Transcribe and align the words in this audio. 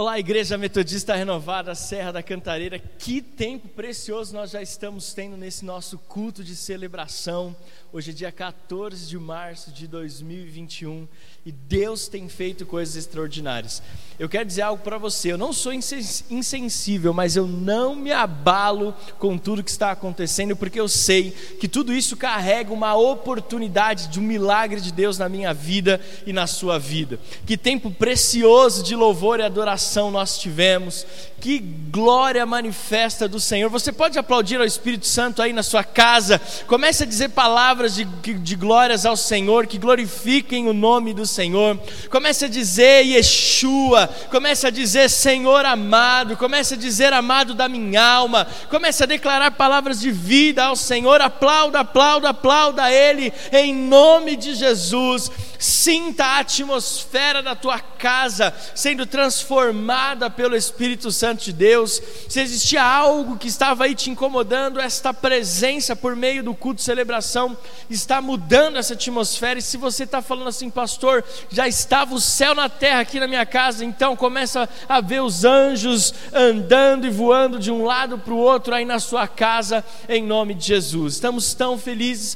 Olá, 0.00 0.18
Igreja 0.18 0.56
Metodista 0.56 1.14
Renovada, 1.14 1.74
Serra 1.74 2.10
da 2.10 2.22
Cantareira. 2.22 2.78
Que 2.78 3.20
tempo 3.20 3.68
precioso 3.68 4.32
nós 4.32 4.52
já 4.52 4.62
estamos 4.62 5.12
tendo 5.12 5.36
nesse 5.36 5.62
nosso 5.62 5.98
culto 5.98 6.42
de 6.42 6.56
celebração. 6.56 7.54
Hoje 7.92 8.10
é 8.10 8.14
dia 8.14 8.32
14 8.32 9.06
de 9.06 9.18
março 9.18 9.70
de 9.70 9.86
2021 9.86 11.06
e 11.44 11.52
Deus 11.52 12.08
tem 12.08 12.30
feito 12.30 12.64
coisas 12.64 12.96
extraordinárias. 12.96 13.82
Eu 14.18 14.26
quero 14.26 14.46
dizer 14.46 14.62
algo 14.62 14.82
para 14.82 14.96
você: 14.96 15.32
eu 15.32 15.36
não 15.36 15.52
sou 15.52 15.70
insensível, 15.70 17.12
mas 17.12 17.36
eu 17.36 17.46
não 17.46 17.94
me 17.94 18.10
abalo 18.10 18.94
com 19.18 19.36
tudo 19.36 19.62
que 19.62 19.70
está 19.70 19.90
acontecendo, 19.90 20.56
porque 20.56 20.80
eu 20.80 20.88
sei 20.88 21.32
que 21.60 21.68
tudo 21.68 21.92
isso 21.92 22.16
carrega 22.16 22.72
uma 22.72 22.94
oportunidade 22.94 24.08
de 24.08 24.18
um 24.18 24.22
milagre 24.22 24.80
de 24.80 24.92
Deus 24.92 25.18
na 25.18 25.28
minha 25.28 25.52
vida 25.52 26.00
e 26.24 26.32
na 26.32 26.46
sua 26.46 26.78
vida. 26.78 27.20
Que 27.44 27.54
tempo 27.58 27.90
precioso 27.90 28.82
de 28.82 28.96
louvor 28.96 29.40
e 29.40 29.42
adoração 29.42 29.89
nós 29.96 30.38
tivemos, 30.38 31.06
que 31.40 31.58
glória 31.58 32.44
manifesta 32.44 33.26
do 33.26 33.40
Senhor. 33.40 33.70
Você 33.70 33.90
pode 33.90 34.18
aplaudir 34.18 34.60
ao 34.60 34.64
Espírito 34.64 35.06
Santo 35.06 35.40
aí 35.40 35.52
na 35.52 35.62
sua 35.62 35.82
casa, 35.82 36.40
comece 36.66 37.02
a 37.02 37.06
dizer 37.06 37.30
palavras 37.30 37.94
de, 37.94 38.04
de 38.04 38.54
glórias 38.54 39.06
ao 39.06 39.16
Senhor, 39.16 39.66
que 39.66 39.78
glorifiquem 39.78 40.68
o 40.68 40.72
nome 40.72 41.14
do 41.14 41.24
Senhor. 41.24 41.80
Comece 42.10 42.44
a 42.44 42.48
dizer 42.48 43.04
Yeshua, 43.06 44.08
comece 44.30 44.66
a 44.66 44.70
dizer 44.70 45.08
Senhor 45.08 45.64
amado, 45.64 46.36
comece 46.36 46.74
a 46.74 46.76
dizer 46.76 47.12
amado 47.12 47.54
da 47.54 47.68
minha 47.68 48.02
alma, 48.02 48.46
comece 48.68 49.02
a 49.02 49.06
declarar 49.06 49.52
palavras 49.52 49.98
de 49.98 50.10
vida 50.10 50.64
ao 50.64 50.76
Senhor. 50.76 51.20
Aplauda, 51.20 51.80
aplauda, 51.80 52.28
aplauda 52.28 52.92
Ele 52.92 53.32
em 53.50 53.74
nome 53.74 54.36
de 54.36 54.54
Jesus. 54.54 55.30
Sinta 55.60 56.24
a 56.24 56.38
atmosfera 56.38 57.42
da 57.42 57.54
tua 57.54 57.78
casa 57.78 58.50
sendo 58.74 59.04
transformada 59.04 60.30
pelo 60.30 60.56
Espírito 60.56 61.12
Santo 61.12 61.44
de 61.44 61.52
Deus. 61.52 62.00
Se 62.30 62.40
existia 62.40 62.82
algo 62.82 63.36
que 63.36 63.46
estava 63.46 63.84
aí 63.84 63.94
te 63.94 64.08
incomodando, 64.08 64.80
esta 64.80 65.12
presença 65.12 65.94
por 65.94 66.16
meio 66.16 66.42
do 66.42 66.54
culto 66.54 66.76
de 66.76 66.82
celebração 66.82 67.54
está 67.90 68.22
mudando 68.22 68.78
essa 68.78 68.94
atmosfera. 68.94 69.58
E 69.58 69.62
se 69.62 69.76
você 69.76 70.04
está 70.04 70.22
falando 70.22 70.48
assim, 70.48 70.70
pastor, 70.70 71.22
já 71.50 71.68
estava 71.68 72.14
o 72.14 72.20
céu 72.20 72.54
na 72.54 72.70
terra 72.70 73.00
aqui 73.00 73.20
na 73.20 73.28
minha 73.28 73.44
casa, 73.44 73.84
então 73.84 74.16
começa 74.16 74.66
a 74.88 75.02
ver 75.02 75.20
os 75.20 75.44
anjos 75.44 76.14
andando 76.32 77.06
e 77.06 77.10
voando 77.10 77.58
de 77.58 77.70
um 77.70 77.84
lado 77.84 78.18
para 78.18 78.32
o 78.32 78.38
outro 78.38 78.74
aí 78.74 78.86
na 78.86 78.98
sua 78.98 79.28
casa, 79.28 79.84
em 80.08 80.22
nome 80.22 80.54
de 80.54 80.64
Jesus. 80.64 81.14
Estamos 81.14 81.52
tão 81.52 81.76
felizes 81.76 82.34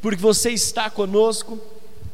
porque 0.00 0.22
você 0.22 0.52
está 0.52 0.88
conosco. 0.88 1.60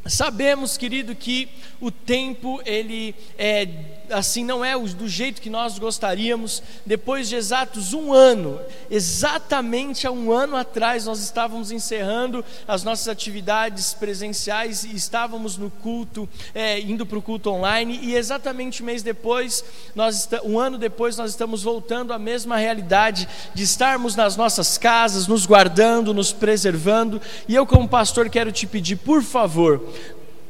Sabemos, 0.09 0.75
querido, 0.75 1.15
que 1.15 1.47
o 1.79 1.91
tempo 1.91 2.61
ele 2.65 3.15
é 3.37 3.67
assim 4.11 4.43
não 4.43 4.63
é 4.63 4.77
do 4.77 5.07
jeito 5.07 5.41
que 5.41 5.49
nós 5.49 5.77
gostaríamos. 5.77 6.61
Depois 6.85 7.29
de 7.29 7.35
exatos 7.35 7.93
um 7.93 8.13
ano, 8.13 8.59
exatamente 8.89 10.05
há 10.07 10.11
um 10.11 10.31
ano 10.31 10.55
atrás, 10.55 11.05
nós 11.05 11.19
estávamos 11.19 11.71
encerrando 11.71 12.43
as 12.67 12.83
nossas 12.83 13.07
atividades 13.07 13.93
presenciais 13.93 14.83
e 14.83 14.95
estávamos 14.95 15.57
no 15.57 15.69
culto, 15.69 16.27
é, 16.53 16.79
indo 16.79 17.05
para 17.05 17.17
o 17.17 17.21
culto 17.21 17.49
online. 17.49 17.99
E 18.01 18.15
exatamente 18.15 18.81
um 18.81 18.85
mês 18.85 19.03
depois, 19.03 19.63
nós 19.95 20.27
um 20.43 20.59
ano 20.59 20.77
depois, 20.77 21.17
nós 21.17 21.31
estamos 21.31 21.63
voltando 21.63 22.13
à 22.13 22.19
mesma 22.19 22.57
realidade 22.57 23.27
de 23.53 23.63
estarmos 23.63 24.15
nas 24.15 24.35
nossas 24.35 24.77
casas, 24.77 25.27
nos 25.27 25.45
guardando, 25.45 26.13
nos 26.13 26.31
preservando. 26.31 27.21
E 27.47 27.55
eu, 27.55 27.65
como 27.65 27.87
pastor, 27.87 28.29
quero 28.29 28.51
te 28.51 28.65
pedir, 28.67 28.97
por 28.97 29.23
favor, 29.23 29.83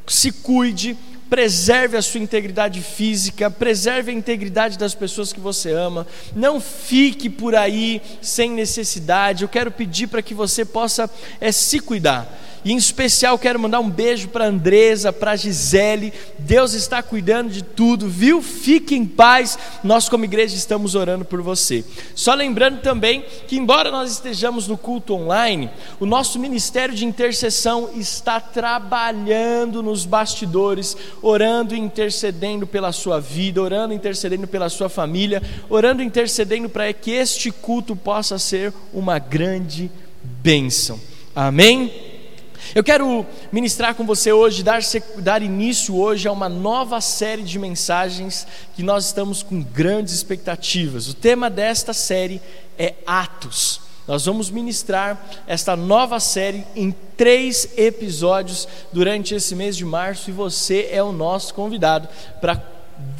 se 0.06 0.32
cuide 0.32 0.96
preserve 1.30 1.96
a 1.96 2.02
sua 2.02 2.20
integridade 2.20 2.82
física, 2.82 3.48
preserve 3.48 4.10
a 4.10 4.14
integridade 4.14 4.76
das 4.76 4.94
pessoas 4.94 5.32
que 5.32 5.38
você 5.38 5.70
ama, 5.70 6.04
não 6.34 6.60
fique 6.60 7.30
por 7.30 7.54
aí 7.54 8.02
sem 8.20 8.50
necessidade. 8.50 9.44
Eu 9.44 9.48
quero 9.48 9.70
pedir 9.70 10.08
para 10.08 10.20
que 10.20 10.34
você 10.34 10.64
possa 10.64 11.08
é, 11.40 11.52
se 11.52 11.78
cuidar. 11.78 12.28
E 12.64 12.72
em 12.72 12.76
especial 12.76 13.38
quero 13.38 13.58
mandar 13.58 13.80
um 13.80 13.88
beijo 13.88 14.28
para 14.28 14.46
Andresa, 14.46 15.12
para 15.12 15.36
Gisele. 15.36 16.12
Deus 16.38 16.74
está 16.74 17.02
cuidando 17.02 17.50
de 17.50 17.62
tudo, 17.62 18.08
viu? 18.08 18.42
Fique 18.42 18.94
em 18.94 19.06
paz. 19.06 19.58
Nós 19.82 20.08
como 20.08 20.24
igreja 20.24 20.54
estamos 20.54 20.94
orando 20.94 21.24
por 21.24 21.40
você. 21.40 21.84
Só 22.14 22.34
lembrando 22.34 22.80
também 22.80 23.24
que 23.48 23.56
embora 23.56 23.90
nós 23.90 24.10
estejamos 24.12 24.68
no 24.68 24.76
culto 24.76 25.14
online, 25.14 25.70
o 25.98 26.06
nosso 26.06 26.38
ministério 26.38 26.94
de 26.94 27.06
intercessão 27.06 27.90
está 27.94 28.40
trabalhando 28.40 29.82
nos 29.82 30.04
bastidores, 30.04 30.96
orando 31.22 31.74
e 31.74 31.78
intercedendo 31.78 32.66
pela 32.66 32.92
sua 32.92 33.20
vida, 33.20 33.62
orando 33.62 33.92
e 33.92 33.96
intercedendo 33.96 34.46
pela 34.46 34.68
sua 34.68 34.88
família, 34.88 35.42
orando 35.68 36.02
e 36.02 36.06
intercedendo 36.06 36.68
para 36.68 36.92
que 36.92 37.10
este 37.10 37.50
culto 37.50 37.96
possa 37.96 38.38
ser 38.38 38.72
uma 38.92 39.18
grande 39.18 39.90
bênção. 40.42 41.00
Amém? 41.34 42.09
Eu 42.72 42.84
quero 42.84 43.26
ministrar 43.50 43.96
com 43.96 44.06
você 44.06 44.32
hoje, 44.32 44.62
dar, 44.62 44.80
dar 45.18 45.42
início 45.42 45.96
hoje 45.96 46.28
a 46.28 46.32
uma 46.32 46.48
nova 46.48 47.00
série 47.00 47.42
de 47.42 47.58
mensagens 47.58 48.46
que 48.76 48.82
nós 48.82 49.06
estamos 49.06 49.42
com 49.42 49.60
grandes 49.60 50.14
expectativas. 50.14 51.08
O 51.08 51.14
tema 51.14 51.50
desta 51.50 51.92
série 51.92 52.40
é 52.78 52.94
Atos. 53.04 53.80
Nós 54.06 54.24
vamos 54.24 54.50
ministrar 54.50 55.20
esta 55.48 55.74
nova 55.74 56.20
série 56.20 56.64
em 56.76 56.94
três 57.16 57.68
episódios 57.76 58.68
durante 58.92 59.34
esse 59.34 59.54
mês 59.56 59.76
de 59.76 59.84
março 59.84 60.30
e 60.30 60.32
você 60.32 60.88
é 60.92 61.02
o 61.02 61.12
nosso 61.12 61.52
convidado 61.54 62.08
para 62.40 62.62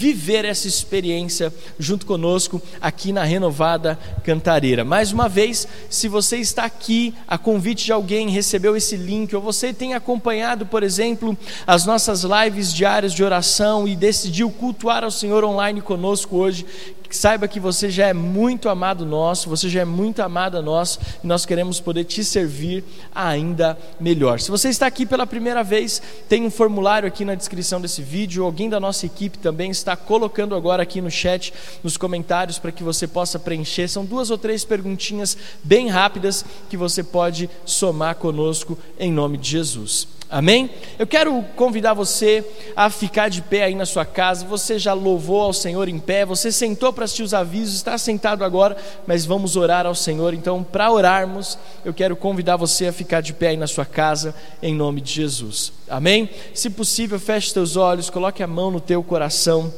viver 0.01 0.47
essa 0.47 0.67
experiência 0.67 1.53
junto 1.79 2.07
conosco 2.07 2.61
aqui 2.81 3.13
na 3.13 3.23
Renovada 3.23 3.99
Cantareira. 4.25 4.83
Mais 4.83 5.13
uma 5.13 5.29
vez, 5.29 5.69
se 5.91 6.09
você 6.09 6.39
está 6.39 6.65
aqui 6.65 7.15
a 7.29 7.37
convite 7.37 7.85
de 7.85 7.93
alguém, 7.93 8.31
recebeu 8.31 8.75
esse 8.75 8.97
link, 8.97 9.37
ou 9.37 9.43
você 9.43 9.75
tem 9.75 9.93
acompanhado, 9.93 10.65
por 10.65 10.83
exemplo, 10.83 11.37
as 11.67 11.85
nossas 11.85 12.25
lives 12.25 12.73
diárias 12.73 13.13
de 13.13 13.23
oração 13.23 13.87
e 13.87 13.95
decidiu 13.95 14.51
cultuar 14.51 15.05
ao 15.05 15.11
Senhor 15.11 15.45
online 15.45 15.83
conosco 15.83 16.35
hoje, 16.35 16.65
saiba 17.11 17.49
que 17.49 17.59
você 17.59 17.91
já 17.91 18.07
é 18.07 18.13
muito 18.13 18.69
amado 18.69 19.05
nosso, 19.05 19.49
você 19.49 19.69
já 19.69 19.81
é 19.81 19.85
muito 19.85 20.23
amada 20.23 20.63
nosso, 20.63 21.01
e 21.23 21.27
nós 21.27 21.45
queremos 21.45 21.81
poder 21.81 22.05
te 22.05 22.25
servir 22.25 22.85
ainda 23.15 23.77
melhor. 23.99 24.41
Se 24.41 24.51
você 24.51 24.69
está 24.69 24.87
aqui 24.87 25.05
pela 25.05 25.27
primeira 25.27 25.63
vez, 25.63 26.01
tem 26.29 26.47
um 26.47 26.51
formulário 26.51 27.09
aqui 27.09 27.25
na 27.25 27.35
descrição 27.35 27.81
desse 27.81 28.01
vídeo, 28.03 28.45
alguém 28.45 28.69
da 28.69 28.79
nossa 28.79 29.07
equipe 29.07 29.39
também 29.39 29.71
está 29.71 29.90
colocando 29.97 30.55
agora 30.55 30.83
aqui 30.83 31.01
no 31.01 31.11
chat, 31.11 31.53
nos 31.83 31.97
comentários, 31.97 32.59
para 32.59 32.73
que 32.73 32.83
você 32.83 33.07
possa 33.07 33.39
preencher. 33.39 33.89
São 33.89 34.05
duas 34.05 34.31
ou 34.31 34.39
três 34.39 34.65
perguntinhas 34.65 35.37
bem 35.63 35.89
rápidas 35.89 36.45
que 36.69 36.77
você 36.77 37.03
pode 37.03 37.49
somar 37.65 38.17
conosco 38.17 38.79
em 38.99 39.13
nome 39.13 39.39
de 39.39 39.51
Jesus. 39.51 40.20
Amém? 40.31 40.71
Eu 40.97 41.09
quero 41.09 41.43
convidar 41.57 41.93
você 41.93 42.45
a 42.77 42.89
ficar 42.89 43.29
de 43.29 43.43
pé 43.43 43.65
aí 43.65 43.75
na 43.75 43.85
sua 43.85 44.05
casa. 44.05 44.47
Você 44.47 44.79
já 44.79 44.93
louvou 44.93 45.41
ao 45.41 45.53
Senhor 45.53 45.89
em 45.89 45.99
pé, 45.99 46.25
você 46.25 46.53
sentou 46.53 46.93
para 46.93 47.05
assistir 47.05 47.25
os 47.25 47.35
avisos, 47.35 47.75
está 47.75 47.99
sentado 47.99 48.45
agora, 48.45 48.77
mas 49.09 49.27
vamos 49.27 49.57
orar 49.57 49.87
ao 49.87 49.95
Senhor. 49.95 50.33
Então, 50.33 50.63
para 50.63 50.89
orarmos, 50.93 51.59
eu 51.85 51.93
quero 51.93 52.15
convidar 52.15 52.57
você 52.57 52.87
a 52.87 52.93
ficar 52.93 53.21
de 53.21 53.33
pé 53.33 53.49
aí 53.49 53.57
na 53.57 53.67
sua 53.67 53.85
casa, 53.85 54.33
em 54.63 54.73
nome 54.73 55.01
de 55.01 55.13
Jesus. 55.13 55.73
Amém? 55.89 56.31
Se 56.55 56.71
possível, 56.71 57.19
feche 57.19 57.53
teus 57.53 57.75
olhos, 57.75 58.09
coloque 58.09 58.41
a 58.41 58.47
mão 58.47 58.71
no 58.71 58.81
teu 58.81 59.03
coração. 59.03 59.75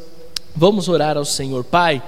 Vamos 0.55 0.87
orar 0.87 1.17
ao 1.17 1.25
Senhor. 1.25 1.65
Pai. 1.65 2.03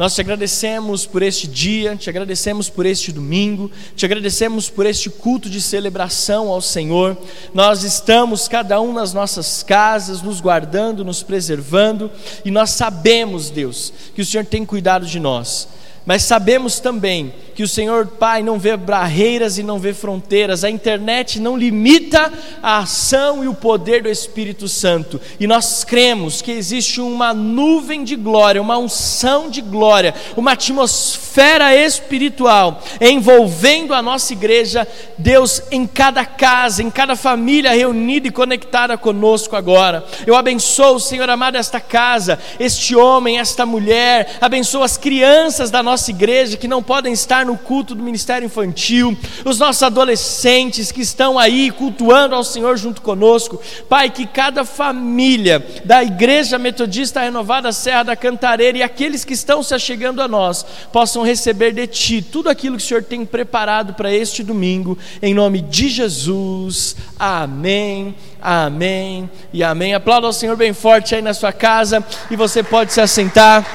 Nós 0.00 0.14
te 0.14 0.22
agradecemos 0.22 1.04
por 1.04 1.22
este 1.22 1.46
dia, 1.46 1.94
te 1.94 2.08
agradecemos 2.08 2.70
por 2.70 2.86
este 2.86 3.12
domingo, 3.12 3.70
te 3.94 4.06
agradecemos 4.06 4.70
por 4.70 4.86
este 4.86 5.10
culto 5.10 5.50
de 5.50 5.60
celebração 5.60 6.48
ao 6.48 6.62
Senhor. 6.62 7.18
Nós 7.52 7.84
estamos, 7.84 8.48
cada 8.48 8.80
um 8.80 8.94
nas 8.94 9.12
nossas 9.12 9.62
casas, 9.62 10.22
nos 10.22 10.40
guardando, 10.40 11.04
nos 11.04 11.22
preservando, 11.22 12.10
e 12.46 12.50
nós 12.50 12.70
sabemos, 12.70 13.50
Deus, 13.50 13.92
que 14.14 14.22
o 14.22 14.24
Senhor 14.24 14.46
tem 14.46 14.64
cuidado 14.64 15.04
de 15.04 15.20
nós. 15.20 15.68
Mas 16.06 16.22
sabemos 16.22 16.80
também 16.80 17.34
que 17.60 17.64
o 17.64 17.68
Senhor 17.68 18.06
Pai 18.06 18.42
não 18.42 18.58
vê 18.58 18.74
barreiras 18.74 19.58
e 19.58 19.62
não 19.62 19.78
vê 19.78 19.92
fronteiras, 19.92 20.64
a 20.64 20.70
internet 20.70 21.38
não 21.38 21.58
limita 21.58 22.32
a 22.62 22.78
ação 22.78 23.44
e 23.44 23.48
o 23.48 23.52
poder 23.52 24.02
do 24.02 24.08
Espírito 24.08 24.66
Santo, 24.66 25.20
e 25.38 25.46
nós 25.46 25.84
cremos 25.84 26.40
que 26.40 26.52
existe 26.52 27.02
uma 27.02 27.34
nuvem 27.34 28.02
de 28.02 28.16
glória, 28.16 28.62
uma 28.62 28.78
unção 28.78 29.50
de 29.50 29.60
glória, 29.60 30.14
uma 30.38 30.52
atmosfera 30.52 31.76
espiritual 31.76 32.82
envolvendo 32.98 33.92
a 33.92 34.00
nossa 34.00 34.32
igreja, 34.32 34.88
Deus, 35.18 35.62
em 35.70 35.86
cada 35.86 36.24
casa, 36.24 36.82
em 36.82 36.88
cada 36.88 37.14
família 37.14 37.72
reunida 37.72 38.26
e 38.26 38.32
conectada 38.32 38.96
conosco 38.96 39.54
agora. 39.54 40.02
Eu 40.26 40.34
abençoo, 40.34 40.98
Senhor 40.98 41.28
amado, 41.28 41.56
esta 41.56 41.78
casa, 41.78 42.38
este 42.58 42.96
homem, 42.96 43.38
esta 43.38 43.66
mulher, 43.66 44.38
abençoo 44.40 44.82
as 44.82 44.96
crianças 44.96 45.70
da 45.70 45.82
nossa 45.82 46.10
igreja 46.10 46.56
que 46.56 46.66
não 46.66 46.82
podem 46.82 47.12
estar 47.12 47.44
no 47.44 47.49
no 47.50 47.58
culto 47.58 47.96
do 47.96 48.02
ministério 48.02 48.46
infantil, 48.46 49.16
os 49.44 49.58
nossos 49.58 49.82
adolescentes 49.82 50.92
que 50.92 51.00
estão 51.00 51.36
aí 51.36 51.72
cultuando 51.72 52.36
ao 52.36 52.44
Senhor 52.44 52.76
junto 52.76 53.02
conosco. 53.02 53.60
Pai, 53.88 54.08
que 54.08 54.24
cada 54.24 54.64
família 54.64 55.66
da 55.84 56.02
Igreja 56.04 56.58
Metodista 56.58 57.20
Renovada 57.20 57.72
Serra 57.72 58.04
da 58.04 58.16
Cantareira 58.16 58.78
e 58.78 58.82
aqueles 58.84 59.24
que 59.24 59.34
estão 59.34 59.64
se 59.64 59.74
achegando 59.74 60.22
a 60.22 60.28
nós 60.28 60.64
possam 60.92 61.24
receber 61.24 61.72
de 61.72 61.88
Ti 61.88 62.22
tudo 62.22 62.48
aquilo 62.48 62.76
que 62.76 62.84
o 62.84 62.86
Senhor 62.86 63.02
tem 63.02 63.26
preparado 63.26 63.94
para 63.94 64.14
este 64.14 64.44
domingo, 64.44 64.96
em 65.20 65.34
nome 65.34 65.60
de 65.60 65.88
Jesus. 65.88 66.94
Amém, 67.18 68.14
amém 68.40 69.28
e 69.52 69.64
amém. 69.64 69.92
Aplauda 69.92 70.28
ao 70.28 70.32
Senhor 70.32 70.56
bem 70.56 70.72
forte 70.72 71.16
aí 71.16 71.22
na 71.22 71.34
sua 71.34 71.52
casa 71.52 72.04
e 72.30 72.36
você 72.36 72.62
pode 72.62 72.92
se 72.92 73.00
assentar 73.00 73.66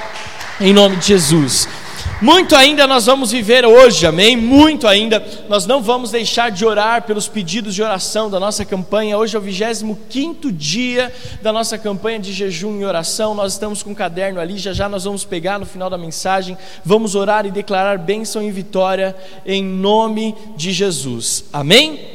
em 0.62 0.72
nome 0.72 0.95
de 0.95 1.07
Jesus. 1.07 1.68
Muito 2.25 2.56
ainda 2.56 2.88
nós 2.88 3.06
vamos 3.06 3.31
viver 3.31 3.63
hoje, 3.68 4.07
amém? 4.07 4.36
Muito 4.36 4.88
ainda. 4.88 5.24
Nós 5.48 5.68
não 5.68 5.80
vamos 5.80 6.10
deixar 6.10 6.50
de 6.50 6.66
orar 6.66 7.04
pelos 7.04 7.27
pedidos 7.27 7.75
de 7.75 7.83
oração 7.83 8.31
da 8.31 8.39
nossa 8.39 8.66
campanha. 8.66 9.16
Hoje 9.16 9.36
é 9.36 9.39
o 9.39 9.42
25 9.44 10.51
dia 10.51 11.13
da 11.44 11.54
nossa 11.54 11.77
campanha 11.77 12.18
de 12.18 12.33
jejum 12.33 12.80
e 12.80 12.83
oração. 12.83 13.36
Nós 13.36 13.54
estamos 13.54 13.83
com 13.83 13.92
um 13.92 13.94
caderno 13.94 14.39
ali, 14.39 14.57
já 14.57 14.74
já 14.74 14.89
nós 14.89 15.04
vamos 15.04 15.24
pegar 15.24 15.60
no 15.60 15.68
final 15.68 15.88
da 15.88 16.00
mensagem. 16.00 16.57
Vamos 16.83 17.13
orar 17.13 17.45
e 17.45 17.51
declarar 17.51 18.00
bênção 18.00 18.42
e 18.42 18.50
vitória 18.50 19.16
em 19.45 19.63
nome 19.63 20.33
de 20.57 20.72
Jesus, 20.72 21.45
amém? 21.54 22.14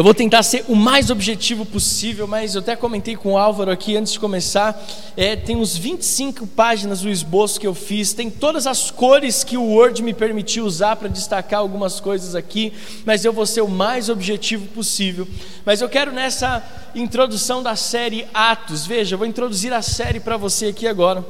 Eu 0.00 0.04
vou 0.04 0.14
tentar 0.14 0.42
ser 0.42 0.64
o 0.66 0.74
mais 0.74 1.10
objetivo 1.10 1.66
possível, 1.66 2.26
mas 2.26 2.54
eu 2.54 2.62
até 2.62 2.74
comentei 2.74 3.16
com 3.16 3.34
o 3.34 3.36
Álvaro 3.36 3.70
aqui 3.70 3.98
antes 3.98 4.14
de 4.14 4.18
começar. 4.18 4.82
É, 5.14 5.36
tem 5.36 5.54
uns 5.54 5.76
25 5.76 6.46
páginas 6.46 7.02
do 7.02 7.10
esboço 7.10 7.60
que 7.60 7.66
eu 7.66 7.74
fiz, 7.74 8.14
tem 8.14 8.30
todas 8.30 8.66
as 8.66 8.90
cores 8.90 9.44
que 9.44 9.58
o 9.58 9.62
Word 9.62 10.02
me 10.02 10.14
permitiu 10.14 10.64
usar 10.64 10.96
para 10.96 11.06
destacar 11.06 11.60
algumas 11.60 12.00
coisas 12.00 12.34
aqui, 12.34 12.72
mas 13.04 13.26
eu 13.26 13.32
vou 13.34 13.44
ser 13.44 13.60
o 13.60 13.68
mais 13.68 14.08
objetivo 14.08 14.66
possível. 14.68 15.28
Mas 15.66 15.82
eu 15.82 15.88
quero 15.90 16.12
nessa 16.12 16.64
introdução 16.94 17.62
da 17.62 17.76
série 17.76 18.26
Atos, 18.32 18.86
veja, 18.86 19.16
eu 19.16 19.18
vou 19.18 19.26
introduzir 19.26 19.70
a 19.70 19.82
série 19.82 20.18
para 20.18 20.38
você 20.38 20.68
aqui 20.68 20.88
agora. 20.88 21.22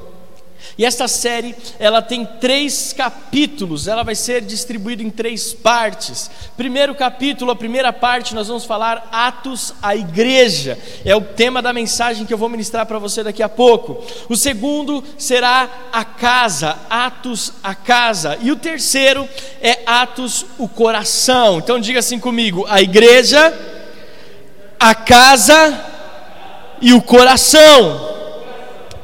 E 0.77 0.85
esta 0.85 1.07
série, 1.09 1.55
ela 1.79 2.01
tem 2.01 2.25
três 2.25 2.93
capítulos, 2.93 3.87
ela 3.87 4.03
vai 4.03 4.15
ser 4.15 4.41
distribuída 4.41 5.03
em 5.03 5.11
três 5.11 5.53
partes. 5.53 6.31
Primeiro 6.57 6.95
capítulo, 6.95 7.51
a 7.51 7.57
primeira 7.57 7.93
parte, 7.93 8.35
nós 8.35 8.49
vamos 8.49 8.65
falar 8.65 9.09
Atos 9.13 9.75
à 9.83 9.95
Igreja, 9.95 10.79
é 11.05 11.15
o 11.15 11.21
tema 11.21 11.61
da 11.61 11.73
mensagem 11.73 12.25
que 12.25 12.33
eu 12.33 12.39
vou 12.39 12.49
ministrar 12.49 12.87
para 12.87 12.99
você 12.99 13.23
daqui 13.23 13.43
a 13.43 13.49
pouco. 13.49 14.05
O 14.29 14.37
segundo 14.37 15.05
será 15.19 15.69
a 15.93 16.05
casa, 16.05 16.79
Atos 16.89 17.53
a 17.63 17.75
casa. 17.75 18.39
E 18.41 18.51
o 18.51 18.57
terceiro 18.57 19.29
é 19.61 19.81
Atos 19.87 20.47
o 20.59 20.69
coração. 20.69 21.59
Então 21.59 21.81
diga 21.81 21.99
assim 21.99 22.19
comigo: 22.19 22.67
a 22.69 22.81
igreja, 22.81 23.53
a 24.79 24.95
casa 24.95 25.79
e 26.81 26.93
o 26.93 27.03
coração. 27.03 28.20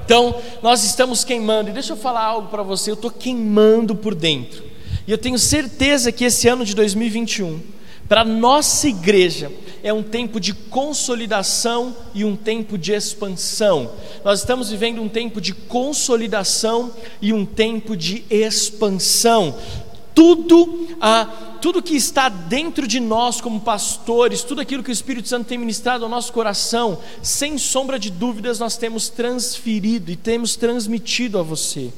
Então, 0.06 0.37
nós 0.62 0.85
estamos 0.85 1.25
queimando, 1.25 1.69
e 1.69 1.73
deixa 1.73 1.93
eu 1.93 1.97
falar 1.97 2.23
algo 2.23 2.49
para 2.49 2.62
você, 2.62 2.93
eu 2.93 2.94
estou 2.94 3.11
queimando 3.11 3.93
por 3.97 4.14
dentro, 4.14 4.62
e 5.05 5.11
eu 5.11 5.19
tenho 5.19 5.37
certeza 5.37 6.12
que 6.12 6.25
esse 6.25 6.47
ano 6.47 6.64
de 6.64 6.76
2021, 6.76 7.61
para 8.08 8.20
a 8.20 8.25
nossa 8.25 8.87
igreja, 8.87 9.50
é 9.82 9.93
um 9.93 10.05
tempo 10.05 10.38
de 10.38 10.55
consolidação 10.55 11.97
e 12.14 12.25
um 12.25 12.37
tempo 12.37 12.79
de 12.79 12.93
expansão. 12.93 13.91
Nós 14.25 14.38
estamos 14.38 14.70
vivendo 14.70 15.03
um 15.03 15.08
tempo 15.08 15.41
de 15.41 15.53
consolidação 15.53 16.93
e 17.20 17.32
um 17.32 17.44
tempo 17.44 17.97
de 17.97 18.25
expansão. 18.31 19.56
Tudo, 20.14 20.87
ah, 21.00 21.29
tudo 21.66 21.82
que 21.82 21.96
está 21.96 22.28
dentro 22.28 22.86
de 22.86 23.00
nós 23.00 23.40
como 23.40 23.58
pastores, 23.60 24.44
tudo 24.44 24.60
aquilo 24.60 24.84
que 24.84 24.90
o 24.90 24.92
Espírito 24.92 25.26
Santo 25.26 25.48
tem 25.48 25.58
ministrado 25.58 26.04
ao 26.04 26.08
nosso 26.08 26.32
coração, 26.32 27.00
sem 27.20 27.58
sombra 27.58 27.98
de 27.98 28.08
dúvidas, 28.08 28.60
nós 28.60 28.76
temos 28.76 29.08
transferido 29.08 30.12
e 30.12 30.14
temos 30.14 30.54
transmitido 30.54 31.40
a 31.40 31.42
você. 31.42 31.92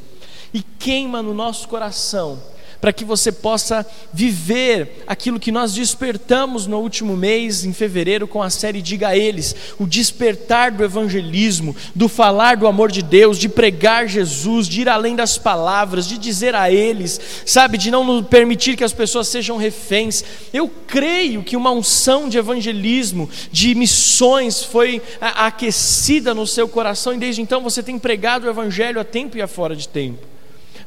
E 0.54 0.62
queima 0.62 1.22
no 1.22 1.34
nosso 1.34 1.68
coração 1.68 2.40
para 2.80 2.92
que 2.92 3.04
você 3.04 3.32
possa 3.32 3.84
viver 4.12 5.04
aquilo 5.06 5.40
que 5.40 5.50
nós 5.50 5.74
despertamos 5.74 6.66
no 6.66 6.78
último 6.78 7.16
mês, 7.16 7.64
em 7.64 7.72
fevereiro, 7.72 8.28
com 8.28 8.42
a 8.42 8.50
série 8.50 8.80
Diga 8.80 9.08
a 9.08 9.16
Eles, 9.16 9.54
o 9.78 9.86
despertar 9.86 10.70
do 10.70 10.84
evangelismo, 10.84 11.74
do 11.94 12.08
falar 12.08 12.56
do 12.56 12.66
amor 12.66 12.90
de 12.90 13.02
Deus, 13.02 13.38
de 13.38 13.48
pregar 13.48 14.06
Jesus, 14.06 14.68
de 14.68 14.82
ir 14.82 14.88
além 14.88 15.16
das 15.16 15.36
palavras, 15.36 16.06
de 16.06 16.18
dizer 16.18 16.54
a 16.54 16.70
eles, 16.70 17.20
sabe, 17.44 17.78
de 17.78 17.90
não 17.90 18.22
permitir 18.22 18.76
que 18.76 18.84
as 18.84 18.92
pessoas 18.92 19.28
sejam 19.28 19.56
reféns. 19.56 20.24
Eu 20.52 20.68
creio 20.68 21.42
que 21.42 21.56
uma 21.56 21.70
unção 21.70 22.28
de 22.28 22.38
evangelismo, 22.38 23.28
de 23.50 23.74
missões 23.74 24.62
foi 24.62 25.02
aquecida 25.20 26.34
no 26.34 26.46
seu 26.46 26.68
coração 26.68 27.14
e 27.14 27.18
desde 27.18 27.42
então 27.42 27.62
você 27.62 27.82
tem 27.82 27.98
pregado 27.98 28.46
o 28.46 28.50
evangelho 28.50 29.00
a 29.00 29.04
tempo 29.04 29.36
e 29.36 29.42
a 29.42 29.48
fora 29.48 29.74
de 29.74 29.88
tempo. 29.88 30.37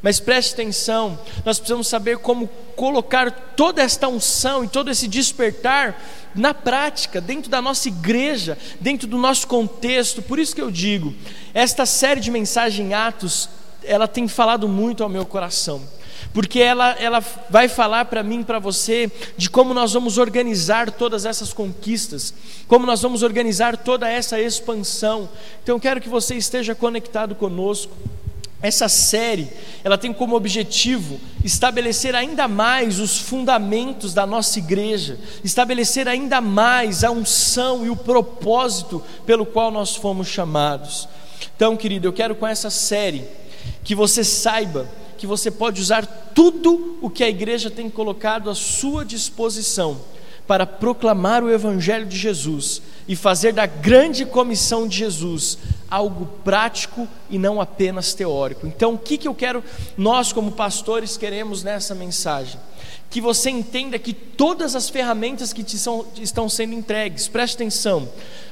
Mas 0.02 0.20
preste 0.20 0.54
atenção, 0.54 1.20
nós 1.46 1.60
precisamos 1.60 1.88
saber 1.88 2.18
como 2.18 2.48
colocar 2.76 3.32
toda 3.56 3.82
esta 3.82 4.08
unção 4.08 4.64
e 4.64 4.68
todo 4.68 4.90
esse 4.90 5.08
despertar 5.08 6.02
na 6.34 6.54
prática, 6.54 7.22
dentro 7.22 7.52
da 7.52 7.62
nossa 7.62 7.88
igreja, 7.88 8.58
dentro 8.80 9.08
do 9.08 9.18
nosso 9.18 9.46
contexto. 9.48 10.22
Por 10.22 10.40
isso 10.40 10.56
que 10.56 10.62
eu 10.62 10.72
digo, 10.72 11.14
esta 11.54 11.86
série 11.86 12.20
de 12.20 12.32
mensagem 12.32 12.94
Atos, 12.94 13.48
ela 13.84 14.08
tem 14.08 14.28
falado 14.28 14.68
muito 14.68 15.04
ao 15.04 15.10
meu 15.10 15.26
coração 15.26 15.82
porque 16.34 16.60
ela, 16.60 16.92
ela 16.94 17.20
vai 17.50 17.68
falar 17.68 18.06
para 18.06 18.24
mim, 18.24 18.44
para 18.44 18.60
você, 18.60 19.12
de 19.36 19.50
como 19.50 19.74
nós 19.74 19.94
vamos 19.94 20.18
organizar 20.18 20.90
todas 20.90 21.26
essas 21.26 21.52
conquistas, 21.52 22.34
como 22.68 22.86
nós 22.86 23.02
vamos 23.02 23.22
organizar 23.22 23.76
toda 23.76 24.08
essa 24.10 24.40
expansão. 24.40 25.30
Então, 25.62 25.80
quero 25.80 26.00
que 26.00 26.08
você 26.08 26.36
esteja 26.36 26.74
conectado 26.74 27.36
conosco. 27.36 27.92
Essa 28.62 28.88
série, 28.88 29.50
ela 29.84 29.98
tem 29.98 30.14
como 30.14 30.36
objetivo 30.36 31.20
estabelecer 31.44 32.14
ainda 32.16 32.48
mais 32.48 33.00
os 33.00 33.18
fundamentos 33.18 34.14
da 34.14 34.28
nossa 34.28 34.60
igreja, 34.60 35.18
estabelecer 35.44 36.08
ainda 36.08 36.40
mais 36.40 37.04
a 37.04 37.10
unção 37.10 37.86
e 37.86 37.90
o 37.90 37.96
propósito 37.96 39.04
pelo 39.26 39.46
qual 39.46 39.72
nós 39.72 39.96
fomos 39.96 40.28
chamados. 40.28 41.10
Então, 41.56 41.76
querido, 41.76 42.08
eu 42.08 42.14
quero 42.14 42.36
com 42.36 42.46
essa 42.46 42.70
série 42.70 43.26
que 43.84 43.96
você 43.96 44.24
saiba 44.24 44.88
que 45.18 45.28
você 45.28 45.52
pode 45.52 45.80
usar 45.80 46.04
tudo 46.34 46.98
o 47.00 47.08
que 47.08 47.24
a 47.24 47.30
igreja 47.30 47.70
tem 47.70 47.92
colocado 47.92 48.50
à 48.50 48.56
sua 48.56 49.06
disposição 49.06 50.02
para 50.48 50.66
proclamar 50.66 51.44
o 51.44 51.52
evangelho 51.52 52.08
de 52.08 52.18
Jesus 52.18 52.82
e 53.12 53.16
fazer 53.18 53.52
da 53.52 53.66
grande 53.66 54.26
comissão 54.26 54.88
de 54.88 55.00
Jesus 55.00 55.58
algo 55.90 56.26
prático 56.46 57.06
e 57.30 57.38
não 57.38 57.60
apenas 57.60 58.14
teórico. 58.14 58.66
Então, 58.66 58.94
o 58.94 58.98
que, 58.98 59.18
que 59.18 59.28
eu 59.28 59.36
quero, 59.36 59.62
nós 59.98 60.32
como 60.32 60.54
pastores 60.54 61.18
queremos 61.18 61.62
nessa 61.62 61.94
mensagem? 61.94 62.58
Que 63.10 63.20
você 63.20 63.50
entenda 63.50 64.00
que 64.00 64.14
todas 64.14 64.78
as 64.78 64.90
ferramentas 64.90 65.52
que 65.52 65.62
te 65.62 65.78
são, 65.78 66.06
estão 66.22 66.48
sendo 66.48 66.74
entregues, 66.74 67.28
preste 67.28 67.56
atenção, 67.56 68.08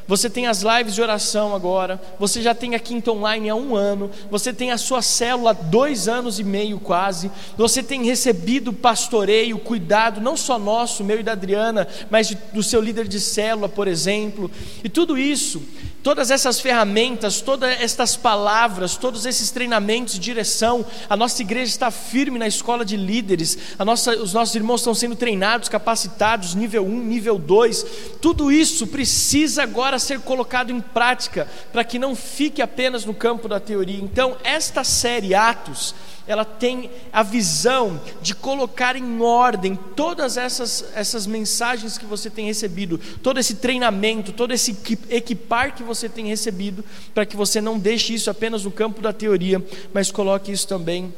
você 0.10 0.28
tem 0.28 0.48
as 0.48 0.63
lives 0.63 0.96
de 0.96 1.04
oração 1.04 1.54
agora, 1.54 2.01
você 2.18 2.42
já 2.42 2.56
tem 2.56 2.74
a 2.74 2.80
Quinta 2.80 3.12
Online 3.12 3.48
há 3.48 3.54
um 3.54 3.75
ano, 3.75 4.10
você 4.32 4.51
tem 4.51 4.72
a 4.72 4.78
sua 4.78 5.04
célula 5.04 5.51
há 5.51 5.54
dois 5.54 6.08
anos 6.08 6.39
e 6.39 6.44
meio 6.44 6.80
quase, 6.80 7.30
você 7.56 7.84
tem 7.84 8.04
recebido 8.04 8.74
pastoreio, 8.74 9.60
cuidado, 9.60 10.20
não 10.20 10.36
só 10.36 10.58
nosso, 10.58 11.04
meu 11.04 11.20
e 11.20 11.24
da 11.24 11.34
Adriana, 11.34 11.88
mas 12.10 12.36
do 12.51 12.63
seu 12.63 12.82
líder 12.82 13.08
de 13.08 13.20
célula, 13.20 13.70
por 13.70 13.88
exemplo, 13.88 14.49
e 14.84 14.89
tudo 14.89 15.18
isso 15.18 15.62
Todas 16.01 16.32
essas 16.32 16.62
ferramentas, 16.62 17.41
todas 17.41 17.70
estas 17.82 18.15
palavras, 18.15 18.96
todos 18.96 19.25
esses 19.25 19.51
treinamentos 19.51 20.13
de 20.13 20.20
direção, 20.20 20.86
a 21.10 21.18
nossa 21.18 21.41
igreja 21.41 21.70
está 21.70 21.91
firme 21.91 22.39
na 22.39 22.48
escola 22.48 22.86
de 22.86 22.96
líderes, 22.96 23.58
nossa, 23.79 24.15
os 24.15 24.32
nossos 24.32 24.56
irmãos 24.56 24.79
estão 24.79 24.96
sendo 24.96 25.18
treinados, 25.18 25.68
capacitados, 25.68 26.56
nível 26.56 26.86
1, 26.86 27.03
nível 27.03 27.38
2. 27.38 27.86
Tudo 28.22 28.50
isso 28.50 28.88
precisa 28.88 29.63
agora 29.63 30.00
ser 30.00 30.22
colocado 30.22 30.72
em 30.72 30.79
prática, 30.79 31.50
para 31.74 31.84
que 31.84 32.00
não 32.00 32.15
fique 32.15 32.62
apenas 32.62 33.03
no 33.03 33.13
campo 33.13 33.50
da 33.50 33.60
teoria. 33.60 34.00
Então, 34.01 34.38
esta 34.41 34.86
série 34.86 35.36
Atos, 35.36 35.94
ela 36.30 36.46
tem 36.46 36.92
a 37.12 37.24
visão 37.24 38.00
de 38.22 38.36
colocar 38.36 38.96
em 38.96 39.20
ordem 39.20 39.78
todas 39.96 40.38
essas, 40.38 40.86
essas 40.94 41.26
mensagens 41.26 41.98
que 41.98 42.06
você 42.06 42.30
tem 42.30 42.46
recebido, 42.46 43.00
todo 43.24 43.40
esse 43.40 43.56
treinamento, 43.56 44.32
todo 44.32 44.54
esse 44.54 44.78
equipar 45.10 45.74
que 45.74 45.82
você 45.82 46.08
tem 46.08 46.28
recebido, 46.28 46.86
para 47.16 47.26
que 47.26 47.36
você 47.36 47.60
não 47.60 47.80
deixe 47.80 48.14
isso 48.14 48.30
apenas 48.30 48.64
no 48.64 48.70
campo 48.70 49.02
da 49.02 49.12
teoria, 49.12 49.66
mas 49.92 50.12
coloque 50.12 50.52
isso 50.52 50.68
também 50.68 51.12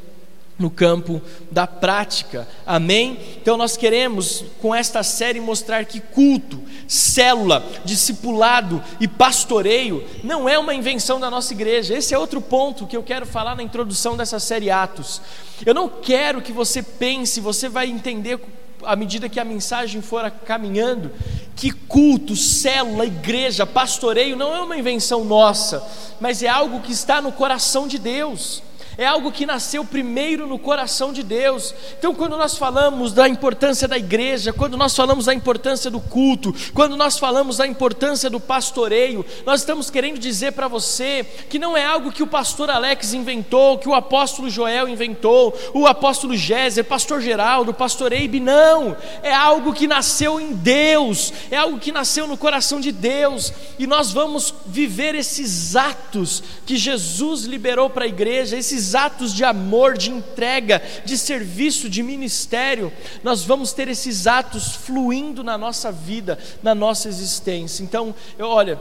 no 0.62 0.70
campo 0.70 1.20
da 1.50 1.66
prática. 1.66 2.48
Amém? 2.64 3.18
Então 3.42 3.56
nós 3.56 3.76
queremos 3.76 4.44
com 4.60 4.74
esta 4.74 5.02
série 5.02 5.40
mostrar 5.40 5.84
que 5.84 6.00
culto, 6.00 6.62
célula, 6.86 7.66
discipulado 7.84 8.82
e 9.00 9.08
pastoreio 9.08 10.04
não 10.22 10.48
é 10.48 10.56
uma 10.58 10.72
invenção 10.72 11.18
da 11.18 11.28
nossa 11.28 11.52
igreja. 11.52 11.94
Esse 11.94 12.14
é 12.14 12.18
outro 12.18 12.40
ponto 12.40 12.86
que 12.86 12.96
eu 12.96 13.02
quero 13.02 13.26
falar 13.26 13.56
na 13.56 13.62
introdução 13.62 14.16
dessa 14.16 14.38
série 14.38 14.70
Atos. 14.70 15.20
Eu 15.66 15.74
não 15.74 15.88
quero 15.88 16.40
que 16.40 16.52
você 16.52 16.82
pense, 16.82 17.40
você 17.40 17.68
vai 17.68 17.88
entender 17.90 18.40
à 18.84 18.96
medida 18.96 19.28
que 19.28 19.38
a 19.38 19.44
mensagem 19.44 20.00
for 20.00 20.28
caminhando, 20.44 21.10
que 21.54 21.70
culto, 21.70 22.34
célula, 22.34 23.04
igreja, 23.04 23.66
pastoreio 23.66 24.36
não 24.36 24.54
é 24.54 24.60
uma 24.60 24.76
invenção 24.76 25.24
nossa, 25.24 25.86
mas 26.20 26.42
é 26.42 26.48
algo 26.48 26.80
que 26.80 26.92
está 26.92 27.20
no 27.20 27.32
coração 27.32 27.86
de 27.86 27.98
Deus 27.98 28.62
é 28.96 29.06
algo 29.06 29.32
que 29.32 29.46
nasceu 29.46 29.84
primeiro 29.84 30.46
no 30.46 30.58
coração 30.58 31.12
de 31.12 31.22
Deus. 31.22 31.74
Então, 31.98 32.14
quando 32.14 32.36
nós 32.36 32.56
falamos 32.56 33.12
da 33.12 33.28
importância 33.28 33.88
da 33.88 33.96
igreja, 33.96 34.52
quando 34.52 34.76
nós 34.76 34.94
falamos 34.94 35.26
da 35.26 35.34
importância 35.34 35.90
do 35.90 36.00
culto, 36.00 36.54
quando 36.74 36.96
nós 36.96 37.18
falamos 37.18 37.56
da 37.56 37.66
importância 37.66 38.28
do 38.28 38.40
pastoreio, 38.40 39.24
nós 39.46 39.60
estamos 39.60 39.90
querendo 39.90 40.18
dizer 40.18 40.52
para 40.52 40.68
você 40.68 41.24
que 41.48 41.58
não 41.58 41.76
é 41.76 41.84
algo 41.84 42.12
que 42.12 42.22
o 42.22 42.26
pastor 42.26 42.70
Alex 42.70 43.14
inventou, 43.14 43.78
que 43.78 43.88
o 43.88 43.94
apóstolo 43.94 44.50
Joel 44.50 44.88
inventou, 44.88 45.56
o 45.72 45.86
apóstolo 45.86 46.36
Géser, 46.36 46.84
pastor 46.84 47.20
Geraldo, 47.20 47.72
pastor 47.72 48.12
Eibe, 48.12 48.40
não. 48.40 48.96
É 49.22 49.32
algo 49.32 49.72
que 49.72 49.86
nasceu 49.86 50.40
em 50.40 50.52
Deus, 50.52 51.32
é 51.50 51.56
algo 51.56 51.78
que 51.78 51.92
nasceu 51.92 52.26
no 52.26 52.36
coração 52.36 52.80
de 52.80 52.90
Deus, 52.90 53.52
e 53.78 53.86
nós 53.86 54.10
vamos 54.10 54.52
viver 54.66 55.14
esses 55.14 55.76
atos 55.76 56.42
que 56.66 56.76
Jesus 56.76 57.44
liberou 57.44 57.88
para 57.88 58.04
a 58.04 58.08
igreja, 58.08 58.56
esses 58.56 58.81
esses 58.82 58.94
atos 58.94 59.32
de 59.32 59.44
amor, 59.44 59.96
de 59.96 60.10
entrega, 60.10 60.82
de 61.04 61.16
serviço, 61.16 61.88
de 61.88 62.02
ministério, 62.02 62.92
nós 63.22 63.44
vamos 63.44 63.72
ter 63.72 63.88
esses 63.88 64.26
atos 64.26 64.74
fluindo 64.74 65.44
na 65.44 65.56
nossa 65.56 65.92
vida, 65.92 66.38
na 66.62 66.74
nossa 66.74 67.08
existência. 67.08 67.84
Então, 67.84 68.14
eu, 68.36 68.48
olha, 68.48 68.80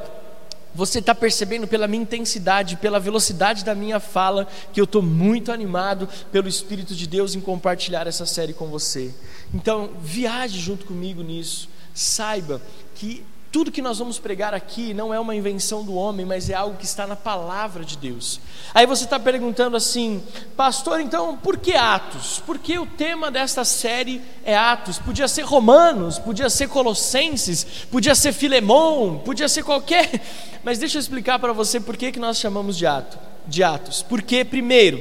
você 0.74 1.00
está 1.00 1.14
percebendo 1.14 1.68
pela 1.68 1.88
minha 1.88 2.02
intensidade, 2.02 2.78
pela 2.78 3.00
velocidade 3.00 3.64
da 3.64 3.76
minha 3.76 4.00
fala, 4.00 4.48
que 4.74 4.82
eu 4.82 4.86
estou 4.86 5.02
muito 5.02 5.52
animado 5.52 6.10
pelo 6.32 6.48
Espírito 6.48 6.96
de 6.96 7.06
Deus 7.06 7.36
em 7.36 7.42
compartilhar 7.42 8.08
essa 8.08 8.26
série 8.26 8.54
com 8.54 8.68
você. 8.68 9.14
Então, 9.54 9.92
viaje 10.02 10.60
junto 10.60 10.86
comigo 10.86 11.22
nisso. 11.22 11.70
Saiba 11.94 12.62
que 12.96 13.24
tudo 13.52 13.72
que 13.72 13.82
nós 13.82 14.00
vamos 14.00 14.18
pregar 14.18 14.54
aqui 14.54 14.94
não 14.94 15.14
é 15.14 15.20
uma 15.20 15.36
invenção 15.36 15.84
do 15.84 15.94
homem, 15.94 16.26
mas 16.26 16.50
é 16.50 16.54
algo 16.54 16.78
que 16.78 16.86
está 16.86 17.06
na 17.06 17.18
palavra 17.18 17.84
de 17.84 17.98
Deus. 17.98 18.40
Aí 18.74 18.86
você 18.86 19.04
está 19.04 19.20
perguntando 19.20 19.76
assim, 19.76 20.24
pastor, 20.56 21.02
então 21.02 21.36
por 21.36 21.58
que 21.58 21.74
Atos? 21.74 22.42
Porque 22.46 22.80
o 22.80 22.86
tema 22.86 23.30
desta 23.30 23.66
série 23.66 24.22
é 24.46 24.56
Atos. 24.56 25.00
Podia 25.00 25.28
ser 25.28 25.42
Romanos, 25.42 26.18
podia 26.18 26.50
ser 26.50 26.70
Colossenses, 26.70 27.86
podia 27.92 28.16
ser 28.16 28.32
Filemão, 28.32 29.22
podia 29.26 29.50
ser 29.50 29.64
qualquer. 29.64 30.22
Mas 30.64 30.80
deixa 30.80 30.98
eu 30.98 31.02
explicar 31.02 31.38
para 31.38 31.52
você 31.52 31.80
por 31.80 31.98
que, 31.98 32.14
que 32.14 32.20
nós 32.20 32.38
chamamos 32.38 32.78
de, 32.78 32.88
ato, 32.88 33.20
de 33.46 33.64
Atos. 33.64 34.02
Porque, 34.02 34.46
primeiro, 34.46 34.98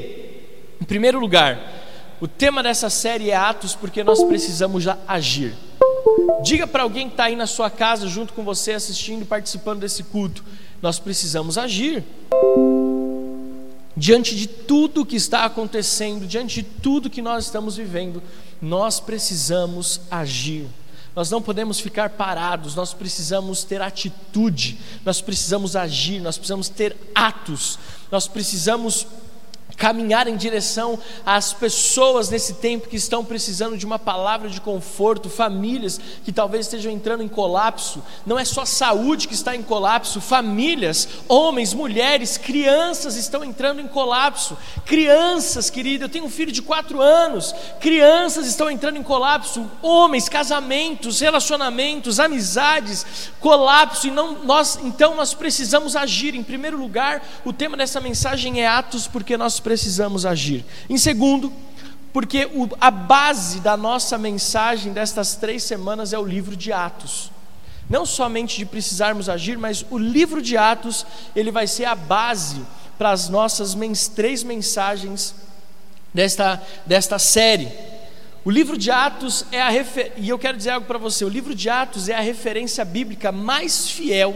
em 0.81 0.85
primeiro 0.85 1.21
lugar, 1.21 1.57
o 2.21 2.27
tema 2.27 2.65
dessa 2.65 2.91
série 2.91 3.31
é 3.31 3.37
Atos 3.37 3.77
porque 3.77 4.03
nós 4.03 4.25
precisamos 4.25 4.87
agir. 5.07 5.55
Diga 6.43 6.67
para 6.67 6.83
alguém 6.83 7.09
que 7.09 7.15
está 7.15 7.25
aí 7.25 7.37
na 7.37 7.47
sua 7.47 7.71
casa, 7.71 8.09
junto 8.09 8.33
com 8.33 8.43
você, 8.43 8.73
assistindo 8.73 9.23
e 9.23 9.27
participando 9.27 9.81
desse 9.81 10.03
culto: 10.05 10.45
nós 10.81 10.99
precisamos 10.99 11.59
agir. 11.59 12.05
Diante 13.97 14.35
de 14.35 14.47
tudo 14.47 15.05
que 15.05 15.17
está 15.17 15.45
acontecendo, 15.45 16.27
diante 16.27 16.63
de 16.63 16.63
tudo 16.63 17.11
que 17.11 17.21
nós 17.21 17.45
estamos 17.45 17.77
vivendo, 17.77 18.23
nós 18.63 18.99
precisamos 18.99 20.01
agir. 20.11 20.67
Nós 21.15 21.31
não 21.31 21.43
podemos 21.43 21.81
ficar 21.81 22.11
parados, 22.11 22.75
nós 22.75 22.95
precisamos 22.95 23.65
ter 23.65 23.83
atitude, 23.83 24.79
nós 25.05 25.21
precisamos 25.21 25.75
agir, 25.75 26.21
nós 26.21 26.39
precisamos 26.39 26.69
ter 26.69 26.97
atos, 27.15 27.79
nós 28.11 28.29
precisamos 28.29 29.07
caminhar 29.77 30.29
em 30.29 30.37
direção 30.37 30.99
às 31.25 31.53
pessoas 31.53 32.29
nesse 32.29 32.55
tempo 32.55 32.89
que 32.89 32.97
estão 32.97 33.25
precisando 33.25 33.77
de 33.77 33.87
uma 33.87 33.99
palavra 33.99 34.49
de 34.49 34.61
conforto, 34.61 35.29
famílias 35.29 36.01
que 36.25 36.33
talvez 36.33 36.67
estejam 36.67 36.93
entrando 36.93 37.23
em 37.23 37.29
colapso. 37.29 38.03
Não 38.27 38.39
é 38.39 38.45
só 38.45 38.65
saúde 38.65 39.27
que 39.27 39.35
está 39.35 39.55
em 39.57 39.63
colapso, 39.63 40.21
famílias, 40.21 41.09
homens, 41.29 41.73
mulheres, 41.73 42.37
crianças 42.37 43.17
estão 43.17 43.45
entrando 43.45 43.81
em 43.81 43.89
colapso. 43.89 44.57
Crianças, 44.85 45.71
querida, 45.71 46.05
eu 46.05 46.09
tenho 46.09 46.25
um 46.25 46.31
filho 46.31 46.53
de 46.53 46.63
quatro 46.63 47.01
anos, 47.01 47.55
crianças 47.81 48.47
estão 48.47 48.71
entrando 48.71 48.97
em 48.97 49.03
colapso, 49.03 49.71
homens, 49.83 50.29
casamentos, 50.29 51.21
relacionamentos, 51.21 52.21
amizades, 52.21 53.31
colapso. 53.41 54.07
E 54.07 54.11
não, 54.11 54.45
nós, 54.45 54.79
então 54.83 55.15
nós 55.15 55.35
precisamos 55.35 55.97
agir. 55.97 56.35
Em 56.35 56.43
primeiro 56.43 56.77
lugar, 56.77 57.23
o 57.45 57.53
tema 57.53 57.77
dessa 57.77 58.01
mensagem 58.01 58.61
é 58.63 58.67
Atos, 58.67 59.07
porque 59.07 59.37
nós 59.37 59.59
precisamos 59.59 59.70
precisamos 59.71 60.27
agir. 60.27 60.65
Em 60.89 60.99
segundo, 60.99 61.53
porque 62.13 62.47
o, 62.47 62.69
a 62.81 62.91
base 62.91 63.61
da 63.61 63.77
nossa 63.77 64.19
mensagem 64.19 64.93
destas 64.93 65.37
três 65.37 65.63
semanas 65.63 66.13
é 66.13 66.19
o 66.19 66.25
livro 66.25 66.57
de 66.57 66.73
Atos. 66.73 67.31
Não 67.89 68.05
somente 68.05 68.59
de 68.59 68.67
precisarmos 68.67 69.29
agir, 69.29 69.57
mas 69.57 69.87
o 69.89 69.97
livro 69.97 70.43
de 70.43 70.57
Atos 70.57 71.07
ele 71.37 71.53
vai 71.53 71.69
ser 71.69 71.85
a 71.85 71.95
base 71.95 72.61
para 72.99 73.13
as 73.13 73.29
nossas 73.29 73.73
mens 73.77 74.09
três 74.09 74.43
mensagens 74.43 75.37
desta, 76.13 76.61
desta 76.85 77.17
série. 77.17 77.69
O 78.45 78.51
livro 78.51 78.77
de 78.77 78.91
Atos 78.91 79.45
é 79.53 79.63
a 79.63 79.69
refer... 79.69 80.15
e 80.17 80.29
eu 80.29 80.39
quero 80.39 80.57
dizer 80.57 80.71
algo 80.71 80.87
para 80.89 80.99
você. 80.99 81.25
O 81.25 81.29
livro 81.29 81.55
de 81.55 81.71
Atos 81.71 82.09
é 82.09 82.17
a 82.17 82.21
referência 82.21 82.85
bíblica 82.85 83.31
mais 83.31 83.89
fiel 83.89 84.35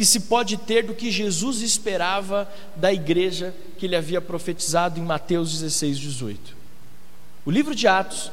que 0.00 0.04
se 0.06 0.20
pode 0.20 0.56
ter 0.56 0.82
do 0.82 0.94
que 0.94 1.10
Jesus 1.10 1.60
esperava 1.60 2.50
da 2.74 2.90
igreja 2.90 3.54
que 3.76 3.84
ele 3.84 3.94
havia 3.94 4.18
profetizado 4.18 4.98
em 4.98 5.02
Mateus 5.02 5.52
16, 5.52 5.98
18. 5.98 6.56
O 7.44 7.50
livro 7.50 7.74
de 7.74 7.86
Atos, 7.86 8.32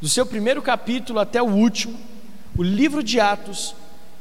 do 0.00 0.08
seu 0.08 0.24
primeiro 0.24 0.62
capítulo 0.62 1.18
até 1.18 1.42
o 1.42 1.50
último, 1.50 2.00
o 2.56 2.62
livro 2.62 3.02
de 3.02 3.20
Atos, 3.20 3.74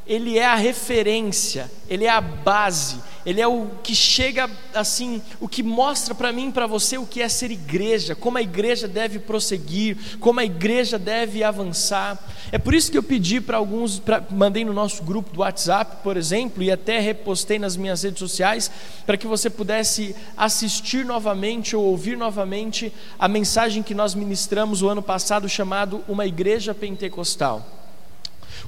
ele 0.10 0.40
é 0.40 0.46
a 0.46 0.56
referência, 0.56 1.70
ele 1.88 2.06
é 2.06 2.10
a 2.10 2.20
base, 2.20 2.98
ele 3.24 3.40
é 3.40 3.48
o 3.48 3.68
que 3.84 3.94
chega 3.94 4.50
assim, 4.74 5.22
o 5.40 5.48
que 5.48 5.62
mostra 5.62 6.16
para 6.16 6.34
mim 6.34 6.50
para 6.50 6.66
você 6.66 6.98
o 6.98 7.06
que 7.06 7.22
é 7.22 7.30
ser 7.30 7.52
igreja, 7.52 8.16
como 8.16 8.40
a 8.40 8.42
igreja 8.42 8.88
deve 8.88 9.20
prosseguir, 9.20 10.18
como 10.20 10.40
a 10.40 10.44
igreja 10.44 10.98
deve 10.98 11.44
avançar. 11.44 12.18
É 12.52 12.58
por 12.58 12.74
isso 12.74 12.92
que 12.92 12.98
eu 12.98 13.04
pedi 13.04 13.40
para 13.40 13.58
alguns, 13.58 14.00
pra, 14.00 14.24
mandei 14.32 14.66
no 14.66 14.74
nosso 14.74 15.04
grupo 15.04 15.32
do 15.32 15.42
WhatsApp, 15.42 15.98
por 16.02 16.18
exemplo, 16.18 16.64
e 16.64 16.72
até 16.72 17.00
repostei 17.00 17.60
nas 17.60 17.78
minhas 17.78 18.02
redes 18.02 18.18
sociais, 18.18 18.72
para 19.06 19.16
que 19.16 19.28
você 19.28 19.48
pudesse 19.48 20.16
assistir 20.36 21.06
novamente 21.06 21.76
ou 21.76 21.86
ouvir 21.86 22.18
novamente 22.18 22.92
a 23.20 23.28
mensagem 23.28 23.84
que 23.84 23.94
nós 23.94 24.16
ministramos 24.16 24.82
o 24.82 24.90
ano 24.90 25.04
passado, 25.04 25.48
chamado 25.48 26.04
Uma 26.08 26.26
Igreja 26.26 26.74
Pentecostal. 26.74 27.79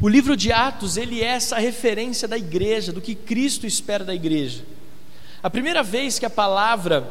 O 0.02 0.10
livro 0.10 0.36
de 0.36 0.52
Atos, 0.52 0.98
ele 0.98 1.22
é 1.22 1.28
essa 1.28 1.60
referência 1.60 2.28
da 2.28 2.36
igreja, 2.36 2.92
do 2.92 3.00
que 3.00 3.14
Cristo 3.14 3.68
espera 3.68 4.04
da 4.04 4.16
igreja. 4.16 4.64
A 5.44 5.50
primeira 5.50 5.84
vez 5.84 6.18
que 6.18 6.26
a 6.26 6.30
palavra, 6.30 7.08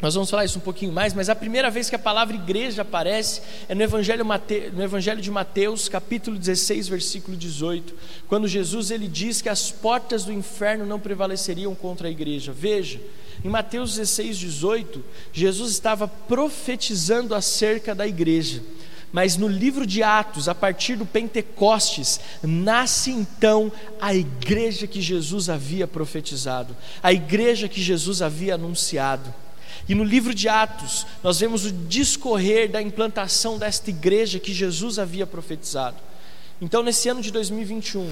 nós 0.00 0.14
vamos 0.14 0.30
falar 0.30 0.44
isso 0.44 0.58
um 0.58 0.62
pouquinho 0.62 0.92
mais, 0.92 1.12
mas 1.12 1.28
a 1.28 1.34
primeira 1.34 1.68
vez 1.68 1.90
que 1.90 1.96
a 1.96 1.98
palavra 1.98 2.36
igreja 2.36 2.82
aparece 2.82 3.42
é 3.68 3.74
no 3.74 3.82
Evangelho, 3.82 4.24
Mate, 4.24 4.70
no 4.72 4.84
Evangelho 4.84 5.20
de 5.20 5.32
Mateus, 5.32 5.88
capítulo 5.88 6.38
16, 6.38 6.86
versículo 6.86 7.36
18, 7.36 7.92
quando 8.28 8.46
Jesus 8.46 8.92
ele 8.92 9.08
diz 9.08 9.42
que 9.42 9.48
as 9.48 9.72
portas 9.72 10.22
do 10.22 10.32
inferno 10.32 10.86
não 10.86 11.00
prevaleceriam 11.00 11.74
contra 11.74 12.06
a 12.06 12.10
igreja. 12.10 12.52
Veja, 12.52 13.00
em 13.44 13.48
Mateus 13.48 13.96
16, 13.96 14.38
18, 14.38 15.04
Jesus 15.32 15.72
estava 15.72 16.06
profetizando 16.06 17.34
acerca 17.34 17.96
da 17.96 18.06
igreja. 18.06 18.62
Mas 19.12 19.36
no 19.36 19.48
livro 19.48 19.86
de 19.86 20.02
Atos, 20.02 20.48
a 20.48 20.54
partir 20.54 20.96
do 20.96 21.06
Pentecostes, 21.06 22.20
nasce 22.42 23.10
então 23.10 23.72
a 24.00 24.14
igreja 24.14 24.86
que 24.86 25.00
Jesus 25.00 25.48
havia 25.48 25.86
profetizado, 25.86 26.76
a 27.02 27.12
igreja 27.12 27.68
que 27.68 27.80
Jesus 27.80 28.20
havia 28.20 28.54
anunciado. 28.54 29.32
E 29.88 29.94
no 29.94 30.02
livro 30.02 30.34
de 30.34 30.48
Atos, 30.48 31.06
nós 31.22 31.38
vemos 31.38 31.64
o 31.64 31.72
discorrer 31.72 32.70
da 32.70 32.82
implantação 32.82 33.56
desta 33.56 33.90
igreja 33.90 34.40
que 34.40 34.52
Jesus 34.52 34.98
havia 34.98 35.26
profetizado. 35.26 35.96
Então, 36.60 36.82
nesse 36.82 37.08
ano 37.08 37.22
de 37.22 37.30
2021, 37.30 38.10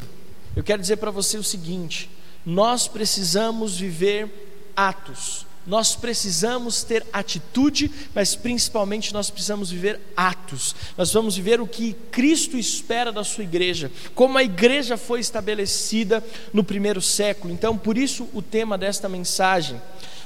eu 0.55 0.63
quero 0.63 0.81
dizer 0.81 0.97
para 0.97 1.11
você 1.11 1.37
o 1.37 1.43
seguinte: 1.43 2.09
nós 2.47 2.87
precisamos 2.87 3.79
viver 3.79 4.73
atos 4.77 5.47
nós 5.67 5.97
precisamos 5.97 6.83
ter 6.83 7.07
atitude, 7.13 7.91
mas 8.15 8.37
principalmente 8.37 9.15
nós 9.15 9.31
precisamos 9.31 9.71
viver 9.71 10.01
atos. 10.17 10.75
Nós 10.97 11.13
vamos 11.13 11.37
viver 11.37 11.61
o 11.61 11.67
que 11.67 11.95
Cristo 12.11 12.57
espera 12.59 13.11
da 13.11 13.25
sua 13.25 13.45
igreja, 13.45 13.91
como 14.15 14.37
a 14.39 14.43
igreja 14.43 14.97
foi 14.97 15.21
estabelecida 15.21 16.23
no 16.53 16.63
primeiro 16.63 17.01
século. 17.01 17.53
Então, 17.53 17.77
por 17.77 17.97
isso 17.97 18.29
o 18.35 18.43
tema 18.43 18.77
desta 18.77 19.09
mensagem. 19.09 19.81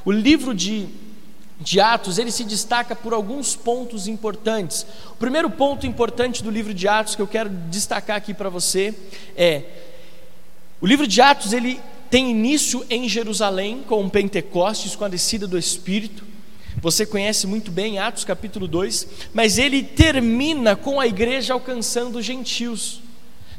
O 0.05 0.11
livro 0.11 0.55
de 0.55 0.89
de 1.61 1.81
Atos, 1.81 2.19
ele 2.19 2.31
se 2.31 2.45
destaca 2.45 2.95
por 2.95 3.13
alguns 3.13 3.57
pontos 3.57 4.07
importantes. 4.07 4.87
O 5.11 5.17
primeiro 5.17 5.51
ponto 5.51 5.87
importante 5.87 6.43
do 6.43 6.51
livro 6.51 6.73
de 6.73 6.87
Atos 6.87 7.17
que 7.17 7.23
eu 7.23 7.27
quero 7.27 7.49
destacar 7.49 8.17
aqui 8.17 8.33
para 8.33 8.49
você 8.49 8.95
é 9.37 9.65
o 10.81 10.87
livro 10.87 11.07
de 11.07 11.21
Atos, 11.21 11.53
ele 11.53 11.81
tem 12.11 12.31
início 12.31 12.85
em 12.89 13.09
Jerusalém 13.09 13.85
com 13.87 14.09
Pentecostes, 14.09 14.97
com 14.97 15.05
a 15.05 15.09
descida 15.09 15.47
do 15.47 15.59
Espírito. 15.59 16.25
Você 16.81 17.05
conhece 17.05 17.47
muito 17.47 17.71
bem 17.71 17.99
Atos 17.99 18.25
capítulo 18.25 18.69
2, 18.69 19.07
mas 19.35 19.59
ele 19.59 19.83
termina 19.83 20.77
com 20.77 21.01
a 21.01 21.07
igreja 21.07 21.53
alcançando 21.53 22.19
os 22.19 22.25
gentios. 22.25 23.01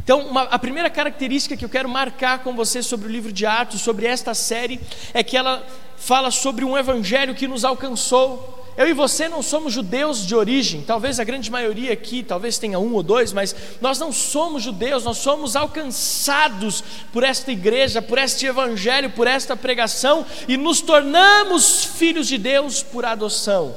Então, 0.02 0.22
uma, 0.22 0.44
a 0.44 0.58
primeira 0.58 0.90
característica 0.90 1.56
que 1.56 1.64
eu 1.64 1.70
quero 1.70 1.88
marcar 1.88 2.40
com 2.40 2.56
você 2.56 2.82
sobre 2.82 3.08
o 3.08 3.12
livro 3.12 3.32
de 3.32 3.46
Atos, 3.46 3.82
sobre 3.82 4.08
esta 4.08 4.34
série, 4.34 4.80
é 5.14 5.22
que 5.22 5.38
ela 5.38 5.64
fala 5.98 6.32
sobre 6.32 6.66
um 6.66 6.78
evangelho 6.78 7.36
que 7.36 7.48
nos 7.48 7.64
alcançou. 7.64 8.59
Eu 8.80 8.88
e 8.88 8.94
você 8.94 9.28
não 9.28 9.44
somos 9.44 9.74
judeus 9.74 10.26
de 10.26 10.34
origem, 10.34 10.82
talvez 10.82 11.20
a 11.20 11.26
grande 11.26 11.52
maioria 11.52 11.92
aqui, 11.92 12.24
talvez 12.24 12.58
tenha 12.58 12.80
um 12.80 12.94
ou 12.94 13.04
dois, 13.04 13.34
mas 13.34 13.54
nós 13.82 14.00
não 14.00 14.10
somos 14.10 14.64
judeus, 14.64 15.04
nós 15.04 15.18
somos 15.18 15.58
alcançados 15.58 16.82
por 17.12 17.22
esta 17.22 17.52
igreja, 17.52 18.02
por 18.02 18.18
este 18.18 18.46
evangelho, 18.46 19.10
por 19.10 19.28
esta 19.28 19.54
pregação 19.54 20.26
e 20.48 20.56
nos 20.56 20.80
tornamos 20.80 21.84
filhos 21.84 22.26
de 22.26 22.38
Deus 22.38 22.82
por 22.82 23.04
adoção. 23.04 23.76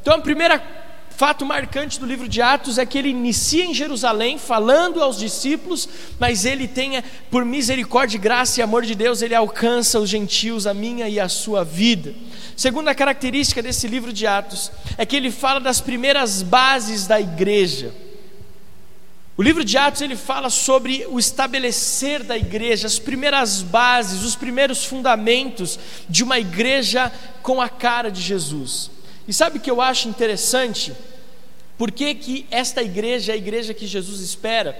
Então, 0.00 0.14
a 0.14 0.20
primeira 0.22 0.58
fato 1.18 1.44
marcante 1.44 1.98
do 1.98 2.06
livro 2.06 2.28
de 2.28 2.40
Atos 2.40 2.78
é 2.78 2.86
que 2.86 2.96
ele 2.96 3.08
inicia 3.08 3.64
em 3.64 3.74
Jerusalém, 3.74 4.38
falando 4.38 5.02
aos 5.02 5.18
discípulos, 5.18 5.88
mas 6.16 6.44
ele 6.44 6.68
tem, 6.68 7.02
por 7.28 7.44
misericórdia, 7.44 8.20
graça 8.20 8.60
e 8.60 8.62
amor 8.62 8.84
de 8.86 8.94
Deus, 8.94 9.20
ele 9.20 9.34
alcança 9.34 9.98
os 9.98 10.08
gentios, 10.08 10.64
a 10.64 10.72
minha 10.72 11.08
e 11.08 11.18
a 11.18 11.28
sua 11.28 11.64
vida. 11.64 12.14
Segunda 12.56 12.94
característica 12.94 13.60
desse 13.60 13.88
livro 13.88 14.12
de 14.12 14.28
Atos 14.28 14.70
é 14.96 15.04
que 15.04 15.16
ele 15.16 15.32
fala 15.32 15.58
das 15.58 15.80
primeiras 15.80 16.40
bases 16.40 17.08
da 17.08 17.20
igreja. 17.20 17.92
O 19.36 19.42
livro 19.42 19.64
de 19.64 19.76
Atos 19.76 20.02
ele 20.02 20.14
fala 20.14 20.48
sobre 20.48 21.04
o 21.10 21.18
estabelecer 21.18 22.22
da 22.22 22.38
igreja, 22.38 22.86
as 22.86 23.00
primeiras 23.00 23.60
bases, 23.60 24.22
os 24.22 24.36
primeiros 24.36 24.84
fundamentos 24.84 25.80
de 26.08 26.22
uma 26.22 26.38
igreja 26.38 27.10
com 27.42 27.60
a 27.60 27.68
cara 27.68 28.08
de 28.08 28.22
Jesus. 28.22 28.88
E 29.26 29.32
sabe 29.32 29.58
o 29.58 29.60
que 29.60 29.70
eu 29.70 29.82
acho 29.82 30.08
interessante? 30.08 30.94
Por 31.78 31.92
que, 31.92 32.14
que 32.14 32.46
esta 32.50 32.82
igreja 32.82 33.32
é 33.32 33.34
a 33.34 33.38
igreja 33.38 33.72
que 33.72 33.86
Jesus 33.86 34.20
espera? 34.20 34.76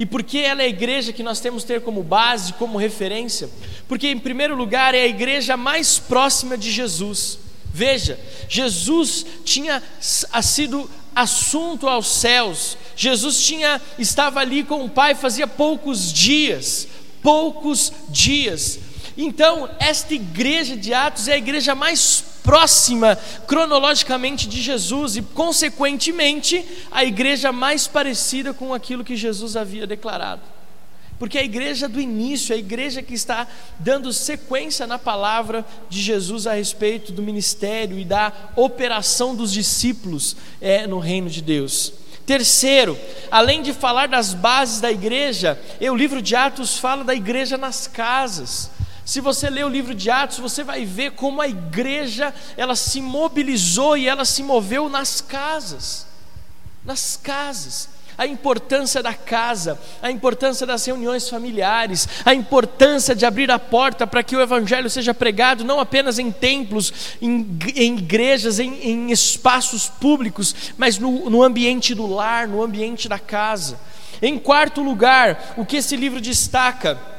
E 0.00 0.04
por 0.04 0.22
que 0.22 0.38
ela 0.38 0.62
é 0.62 0.64
a 0.64 0.68
igreja 0.68 1.12
que 1.12 1.22
nós 1.22 1.40
temos 1.40 1.62
que 1.62 1.68
ter 1.68 1.80
como 1.82 2.02
base, 2.02 2.54
como 2.54 2.76
referência? 2.76 3.48
Porque, 3.86 4.08
em 4.08 4.18
primeiro 4.18 4.56
lugar, 4.56 4.94
é 4.94 5.02
a 5.02 5.06
igreja 5.06 5.56
mais 5.56 5.98
próxima 5.98 6.58
de 6.58 6.70
Jesus. 6.70 7.38
Veja, 7.72 8.18
Jesus 8.48 9.24
tinha 9.44 9.80
sido 10.00 10.90
assunto 11.14 11.88
aos 11.88 12.08
céus. 12.08 12.76
Jesus 12.96 13.44
tinha 13.44 13.80
estava 13.98 14.40
ali 14.40 14.64
com 14.64 14.84
o 14.84 14.90
Pai 14.90 15.14
fazia 15.14 15.46
poucos 15.46 16.12
dias, 16.12 16.88
poucos 17.22 17.92
dias. 18.08 18.80
Então, 19.16 19.68
esta 19.78 20.14
igreja 20.14 20.76
de 20.76 20.94
Atos 20.94 21.28
é 21.28 21.34
a 21.34 21.38
igreja 21.38 21.74
mais 21.74 22.24
próxima 22.42 23.16
cronologicamente 23.46 24.48
de 24.48 24.60
Jesus 24.60 25.16
e, 25.16 25.22
consequentemente, 25.22 26.64
a 26.90 27.04
igreja 27.04 27.52
mais 27.52 27.86
parecida 27.86 28.52
com 28.52 28.72
aquilo 28.72 29.04
que 29.04 29.16
Jesus 29.16 29.56
havia 29.56 29.86
declarado. 29.86 30.42
Porque 31.18 31.38
a 31.38 31.44
igreja 31.44 31.86
do 31.86 32.00
início, 32.00 32.54
a 32.54 32.58
igreja 32.58 33.02
que 33.02 33.12
está 33.12 33.46
dando 33.78 34.10
sequência 34.10 34.86
na 34.86 34.98
palavra 34.98 35.66
de 35.90 36.00
Jesus 36.00 36.46
a 36.46 36.54
respeito 36.54 37.12
do 37.12 37.20
ministério 37.20 37.98
e 37.98 38.06
da 38.06 38.32
operação 38.56 39.36
dos 39.36 39.52
discípulos 39.52 40.34
é, 40.62 40.86
no 40.86 40.98
reino 40.98 41.28
de 41.28 41.42
Deus. 41.42 41.92
Terceiro, 42.24 42.98
além 43.30 43.60
de 43.60 43.74
falar 43.74 44.08
das 44.08 44.32
bases 44.32 44.80
da 44.80 44.90
igreja, 44.90 45.60
o 45.78 45.94
livro 45.94 46.22
de 46.22 46.34
Atos 46.34 46.78
fala 46.78 47.04
da 47.04 47.14
igreja 47.14 47.58
nas 47.58 47.86
casas. 47.86 48.70
Se 49.10 49.20
você 49.20 49.50
ler 49.50 49.64
o 49.64 49.68
livro 49.68 49.92
de 49.92 50.08
Atos, 50.08 50.38
você 50.38 50.62
vai 50.62 50.84
ver 50.84 51.10
como 51.10 51.42
a 51.42 51.48
igreja 51.48 52.32
ela 52.56 52.76
se 52.76 53.00
mobilizou 53.00 53.96
e 53.96 54.06
ela 54.06 54.24
se 54.24 54.40
moveu 54.40 54.88
nas 54.88 55.20
casas. 55.20 56.06
Nas 56.84 57.16
casas 57.16 57.88
a 58.16 58.24
importância 58.24 59.02
da 59.02 59.12
casa, 59.12 59.80
a 60.00 60.12
importância 60.12 60.64
das 60.64 60.84
reuniões 60.84 61.28
familiares, 61.28 62.06
a 62.24 62.34
importância 62.34 63.12
de 63.16 63.26
abrir 63.26 63.50
a 63.50 63.58
porta 63.58 64.06
para 64.06 64.22
que 64.22 64.36
o 64.36 64.40
Evangelho 64.40 64.88
seja 64.88 65.12
pregado 65.12 65.64
não 65.64 65.80
apenas 65.80 66.18
em 66.18 66.30
templos, 66.30 67.16
em, 67.20 67.58
em 67.74 67.96
igrejas, 67.96 68.60
em, 68.60 68.74
em, 68.74 69.10
espaços 69.10 69.88
públicos, 69.88 70.54
mas 70.76 70.98
no, 70.98 71.30
no 71.30 71.42
ambiente 71.42 71.96
do 71.96 72.06
lar, 72.06 72.46
no 72.46 72.62
ambiente 72.62 73.08
da 73.08 73.18
casa. 73.18 73.80
Em 74.22 74.38
quarto 74.38 74.82
lugar, 74.82 75.54
o 75.56 75.64
que 75.64 75.78
esse 75.78 75.96
livro 75.96 76.20
destaca? 76.20 77.09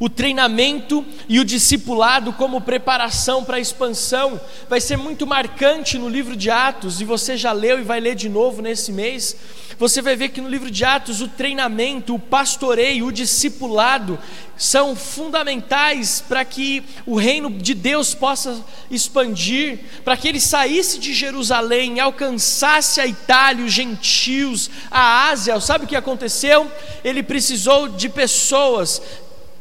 O 0.00 0.08
treinamento 0.08 1.04
e 1.28 1.38
o 1.38 1.44
discipulado 1.44 2.32
como 2.32 2.62
preparação 2.62 3.44
para 3.44 3.58
a 3.58 3.60
expansão 3.60 4.40
vai 4.66 4.80
ser 4.80 4.96
muito 4.96 5.26
marcante 5.26 5.98
no 5.98 6.08
livro 6.08 6.34
de 6.34 6.50
Atos, 6.50 7.02
e 7.02 7.04
você 7.04 7.36
já 7.36 7.52
leu 7.52 7.78
e 7.78 7.84
vai 7.84 8.00
ler 8.00 8.14
de 8.14 8.28
novo 8.28 8.62
nesse 8.62 8.90
mês. 8.90 9.36
Você 9.78 10.02
vai 10.02 10.16
ver 10.16 10.30
que 10.30 10.40
no 10.40 10.48
livro 10.48 10.70
de 10.70 10.84
Atos 10.84 11.20
o 11.20 11.28
treinamento, 11.28 12.14
o 12.14 12.18
pastoreio, 12.18 13.06
o 13.06 13.12
discipulado 13.12 14.18
são 14.56 14.94
fundamentais 14.94 16.22
para 16.26 16.44
que 16.44 16.82
o 17.06 17.16
reino 17.16 17.50
de 17.50 17.72
Deus 17.72 18.14
possa 18.14 18.62
expandir, 18.90 19.80
para 20.04 20.18
que 20.18 20.28
ele 20.28 20.40
saísse 20.40 20.98
de 20.98 21.14
Jerusalém, 21.14 21.98
alcançasse 21.98 23.00
a 23.00 23.06
Itália, 23.06 23.64
os 23.64 23.72
gentios, 23.72 24.70
a 24.90 25.28
Ásia. 25.28 25.58
Sabe 25.60 25.84
o 25.84 25.88
que 25.88 25.96
aconteceu? 25.96 26.70
Ele 27.02 27.22
precisou 27.22 27.88
de 27.88 28.10
pessoas 28.10 29.00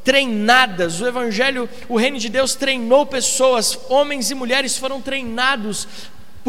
treinadas. 0.09 1.01
O 1.01 1.07
Evangelho, 1.07 1.69
o 1.87 1.95
Reino 1.95 2.17
de 2.17 2.29
Deus 2.29 2.55
treinou 2.55 3.05
pessoas, 3.05 3.77
homens 3.89 4.31
e 4.31 4.33
mulheres 4.33 4.75
foram 4.75 4.99
treinados 4.99 5.87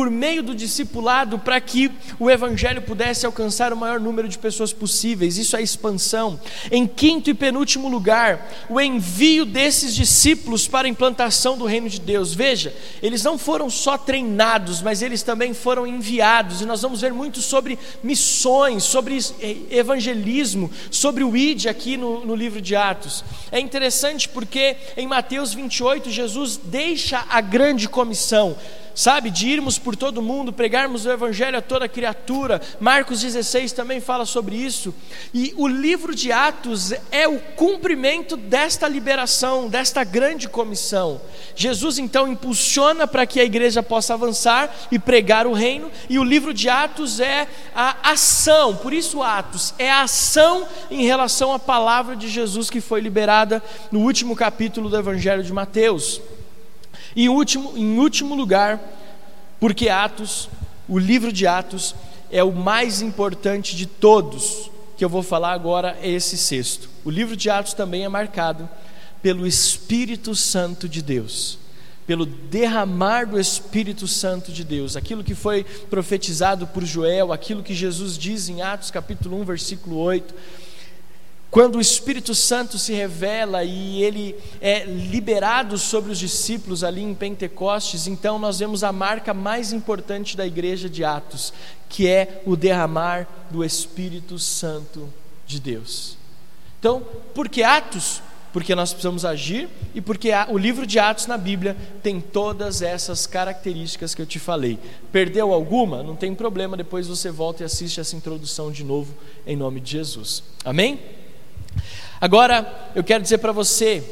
por 0.01 0.11
meio 0.11 0.43
do 0.43 0.55
discipulado 0.55 1.39
para 1.39 1.61
que 1.61 1.91
o 2.19 2.31
evangelho 2.31 2.81
pudesse 2.81 3.27
alcançar 3.27 3.71
o 3.71 3.77
maior 3.77 4.01
número 4.01 4.27
de 4.27 4.39
pessoas 4.39 4.73
possíveis. 4.73 5.37
Isso 5.37 5.55
é 5.55 5.61
expansão. 5.61 6.41
Em 6.73 6.87
quinto 6.87 7.29
e 7.29 7.35
penúltimo 7.35 7.87
lugar, 7.87 8.51
o 8.71 8.81
envio 8.81 9.45
desses 9.45 9.95
discípulos 9.95 10.67
para 10.67 10.89
a 10.89 10.91
implantação 10.91 11.59
do 11.59 11.67
reino 11.67 11.87
de 11.87 12.01
Deus. 12.01 12.33
Veja, 12.33 12.75
eles 13.03 13.23
não 13.23 13.37
foram 13.37 13.69
só 13.69 13.99
treinados, 13.99 14.81
mas 14.81 15.03
eles 15.03 15.23
também 15.23 15.53
foram 15.53 15.87
enviados. 15.87 16.63
E 16.63 16.65
nós 16.65 16.81
vamos 16.81 17.03
ver 17.03 17.13
muito 17.13 17.43
sobre 17.43 17.79
missões, 18.03 18.85
sobre 18.85 19.19
evangelismo, 19.71 20.71
sobre 20.91 21.23
o 21.23 21.37
ID 21.37 21.67
aqui 21.67 21.99
no, 21.99 22.25
no 22.25 22.35
livro 22.35 22.63
de 22.63 22.75
Atos. 22.75 23.23
É 23.53 23.61
interessante 23.61 24.31
porque 24.31 24.79
em 24.97 25.07
Mateus 25.07 25.53
28 25.53 26.11
Jesus 26.11 26.57
deixa 26.57 27.23
a 27.29 27.43
grande 27.43 27.87
comissão 27.87 28.57
sabe, 28.95 29.31
de 29.31 29.49
irmos 29.49 29.79
por 29.79 29.97
todo 29.97 30.23
mundo, 30.23 30.53
pregarmos 30.53 31.07
o 31.07 31.11
Evangelho 31.11 31.59
a 31.59 31.63
toda 31.63 31.89
criatura. 31.89 32.61
Marcos 32.79 33.21
16 33.21 33.73
também 33.73 34.01
fala 34.01 34.25
sobre 34.25 34.57
isso. 34.57 34.95
E 35.33 35.53
o 35.57 35.67
livro 35.67 36.15
de 36.15 36.33
Atos 36.33 36.93
é 37.11 37.27
o 37.27 37.39
cumprimento 37.57 38.37
desta 38.37 38.89
liberação, 38.89 39.69
desta 39.69 40.05
grande 40.05 40.49
comissão. 40.49 41.21
Jesus 41.55 41.99
então 41.99 42.29
impulsiona 42.29 43.07
para 43.07 43.27
que 43.27 43.41
a 43.41 43.45
igreja 43.45 43.83
possa 43.83 44.15
avançar 44.15 44.75
e 44.91 44.99
pregar 44.99 45.47
o 45.47 45.53
reino, 45.53 45.91
e 46.09 46.19
o 46.19 46.25
livro 46.25 46.53
de 46.53 46.69
Atos 46.69 47.21
é 47.21 47.47
a 47.75 48.13
ação, 48.13 48.77
por 48.77 48.93
isso 48.93 49.23
Atos, 49.23 49.75
é 49.79 49.91
a 49.91 50.03
ação 50.03 50.67
em 50.91 51.05
relação 51.05 51.53
à 51.53 51.59
palavra 51.59 52.17
de 52.17 52.29
Jesus 52.29 52.71
que 52.71 52.81
foi 52.81 53.01
liberada 53.01 53.63
no 53.91 54.01
último 54.01 54.37
capítulo 54.37 54.89
do 54.89 54.97
Evangelho 54.97 55.43
de 55.43 55.53
Mateus. 55.53 56.21
E 57.15 57.29
último, 57.29 57.73
em 57.77 57.99
último 57.99 58.35
lugar, 58.35 58.81
porque 59.59 59.89
Atos, 59.89 60.49
o 60.89 60.99
livro 60.99 61.33
de 61.33 61.47
Atos, 61.47 61.95
é 62.31 62.43
o 62.43 62.53
mais 62.53 63.03
importante 63.03 63.77
de 63.77 63.87
todos, 63.87 64.71
que 64.97 65.05
eu 65.05 65.09
vou 65.09 65.23
falar 65.23 65.53
agora 65.53 65.99
é 66.03 66.09
esse 66.09 66.37
sexto. 66.37 66.89
O 67.05 67.11
livro 67.11 67.37
de 67.37 67.51
Atos 67.51 67.75
também 67.75 68.05
é 68.05 68.09
marcado 68.09 68.69
pelo 69.23 69.47
Espírito 69.47 70.35
Santo 70.35 70.89
de 70.89 71.03
Deus, 71.03 71.59
pelo 72.07 72.25
derramar 72.25 73.27
do 73.27 73.39
Espírito 73.39 74.07
Santo 74.07 74.53
de 74.53 74.65
Deus, 74.65 74.97
aquilo 74.97 75.25
que 75.25 75.35
foi 75.35 75.65
profetizado 75.65 76.67
por 76.67 76.85
Joel, 76.85 77.33
aquilo 77.33 77.63
que 77.63 77.75
Jesus 77.75 78.17
diz 78.17 78.49
em 78.49 78.63
Atos 78.63 78.91
capítulo 78.91 79.41
1, 79.41 79.45
versículo 79.45 79.97
8 79.97 80.35
quando 81.51 81.77
o 81.77 81.81
Espírito 81.81 82.35
Santo 82.35 82.79
se 82.79 82.93
revela 82.93 83.65
e 83.65 84.03
ele 84.03 84.37
é 84.61 84.85
liberado 84.85 85.77
sobre 85.77 86.13
os 86.13 86.19
discípulos 86.19 86.85
ali 86.85 87.03
em 87.03 87.15
Pentecostes, 87.15 88.07
então 88.07 88.39
nós 88.39 88.61
vemos 88.61 88.85
a 88.85 88.93
marca 88.93 89.35
mais 89.35 89.73
importante 89.73 90.37
da 90.37 90.47
igreja 90.47 90.89
de 90.89 91.05
Atos, 91.05 91.53
que 91.89 92.07
é 92.07 92.41
o 92.47 92.55
derramar 92.55 93.27
do 93.51 93.65
Espírito 93.65 94.39
Santo 94.39 95.09
de 95.45 95.59
Deus. 95.59 96.17
Então, 96.79 97.03
por 97.35 97.49
que 97.49 97.63
Atos? 97.63 98.23
porque 98.53 98.75
nós 98.75 98.91
precisamos 98.91 99.25
agir 99.25 99.69
e 99.95 100.01
porque 100.01 100.31
o 100.49 100.59
livro 100.59 100.87
de 100.87 100.99
Atos 100.99 101.27
na 101.27 101.39
Bíblia 101.39 101.77
tem 102.03 102.21
todas 102.21 102.83
essas 102.83 103.27
características 103.27 104.15
que 104.15 104.21
eu 104.21 104.27
te 104.27 104.39
falei. 104.39 104.77
Perdeu 105.13 105.53
alguma? 105.53 106.03
Não 106.03 106.17
tem 106.17 106.35
problema, 106.35 106.77
depois 106.77 107.07
você 107.07 107.31
volta 107.31 107.63
e 107.63 107.67
assiste 107.67 108.01
essa 108.01 108.17
introdução 108.17 108.73
de 108.73 108.83
novo 108.83 109.15
em 109.47 109.55
nome 109.57 109.81
de 109.81 109.93
Jesus. 109.93 110.43
Amém? 110.65 110.99
Agora, 112.21 112.91
eu 112.95 113.03
quero 113.03 113.23
dizer 113.23 113.39
para 113.39 113.53
você, 113.53 114.03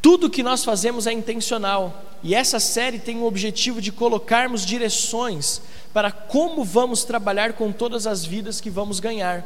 tudo 0.00 0.30
que 0.30 0.42
nós 0.42 0.64
fazemos 0.64 1.06
é 1.06 1.12
intencional, 1.12 2.04
e 2.22 2.34
essa 2.34 2.60
série 2.60 2.98
tem 2.98 3.18
o 3.18 3.24
objetivo 3.24 3.80
de 3.80 3.90
colocarmos 3.90 4.64
direções 4.64 5.62
para 5.92 6.10
como 6.10 6.64
vamos 6.64 7.04
trabalhar 7.04 7.54
com 7.54 7.72
todas 7.72 8.06
as 8.06 8.24
vidas 8.24 8.60
que 8.60 8.70
vamos 8.70 9.00
ganhar 9.00 9.44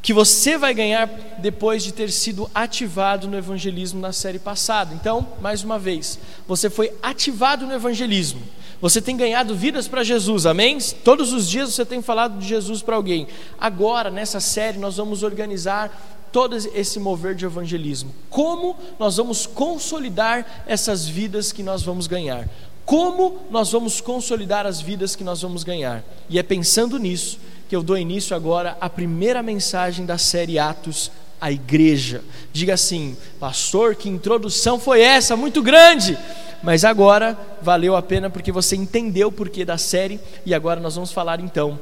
que 0.00 0.12
você 0.12 0.56
vai 0.56 0.72
ganhar 0.72 1.06
depois 1.38 1.82
de 1.82 1.92
ter 1.92 2.10
sido 2.10 2.50
ativado 2.54 3.26
no 3.26 3.36
evangelismo 3.36 4.00
na 4.00 4.12
série 4.12 4.38
passada. 4.38 4.94
Então, 4.94 5.26
mais 5.40 5.64
uma 5.64 5.78
vez, 5.78 6.18
você 6.46 6.70
foi 6.70 6.92
ativado 7.02 7.66
no 7.66 7.74
evangelismo. 7.74 8.40
Você 8.80 9.02
tem 9.02 9.16
ganhado 9.16 9.56
vidas 9.56 9.88
para 9.88 10.04
Jesus, 10.04 10.46
amém? 10.46 10.78
Todos 11.02 11.32
os 11.32 11.48
dias 11.48 11.74
você 11.74 11.84
tem 11.84 12.00
falado 12.00 12.38
de 12.38 12.46
Jesus 12.46 12.80
para 12.80 12.94
alguém. 12.94 13.26
Agora, 13.60 14.08
nessa 14.08 14.38
série, 14.38 14.78
nós 14.78 14.96
vamos 14.96 15.24
organizar 15.24 16.17
todo 16.32 16.56
esse 16.56 16.98
mover 16.98 17.34
de 17.34 17.44
evangelismo. 17.44 18.14
Como 18.30 18.76
nós 18.98 19.16
vamos 19.16 19.46
consolidar 19.46 20.64
essas 20.66 21.06
vidas 21.06 21.52
que 21.52 21.62
nós 21.62 21.82
vamos 21.82 22.06
ganhar? 22.06 22.48
Como 22.84 23.40
nós 23.50 23.72
vamos 23.72 24.00
consolidar 24.00 24.66
as 24.66 24.80
vidas 24.80 25.14
que 25.14 25.22
nós 25.22 25.42
vamos 25.42 25.62
ganhar? 25.62 26.02
E 26.28 26.38
é 26.38 26.42
pensando 26.42 26.98
nisso 26.98 27.38
que 27.68 27.76
eu 27.76 27.82
dou 27.82 27.98
início 27.98 28.34
agora 28.34 28.78
à 28.80 28.88
primeira 28.88 29.42
mensagem 29.42 30.06
da 30.06 30.16
série 30.16 30.58
Atos 30.58 31.10
à 31.40 31.52
igreja. 31.52 32.22
Diga 32.52 32.74
assim, 32.74 33.16
pastor, 33.38 33.94
que 33.94 34.08
introdução 34.08 34.78
foi 34.78 35.02
essa? 35.02 35.36
Muito 35.36 35.62
grande! 35.62 36.16
Mas 36.62 36.84
agora 36.84 37.38
valeu 37.62 37.94
a 37.94 38.02
pena 38.02 38.28
porque 38.28 38.50
você 38.50 38.74
entendeu 38.74 39.28
o 39.28 39.32
porquê 39.32 39.64
da 39.64 39.78
série 39.78 40.18
e 40.44 40.52
agora 40.52 40.80
nós 40.80 40.94
vamos 40.94 41.12
falar 41.12 41.38
então 41.40 41.78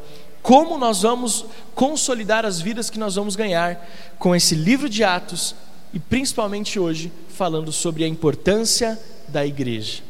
como 0.47 0.79
nós 0.79 1.03
vamos 1.03 1.45
consolidar 1.75 2.47
as 2.47 2.61
vidas 2.61 2.89
que 2.89 3.01
nós 3.01 3.17
vamos 3.17 3.35
ganhar 3.35 3.85
com 4.17 4.33
esse 4.33 4.55
livro 4.55 4.89
de 4.89 5.03
Atos 5.03 5.57
e 5.93 5.99
principalmente 5.99 6.79
hoje 6.79 7.11
falando 7.31 7.73
sobre 7.73 8.05
a 8.05 8.07
importância 8.07 8.97
da 9.27 9.45
igreja. 9.45 10.05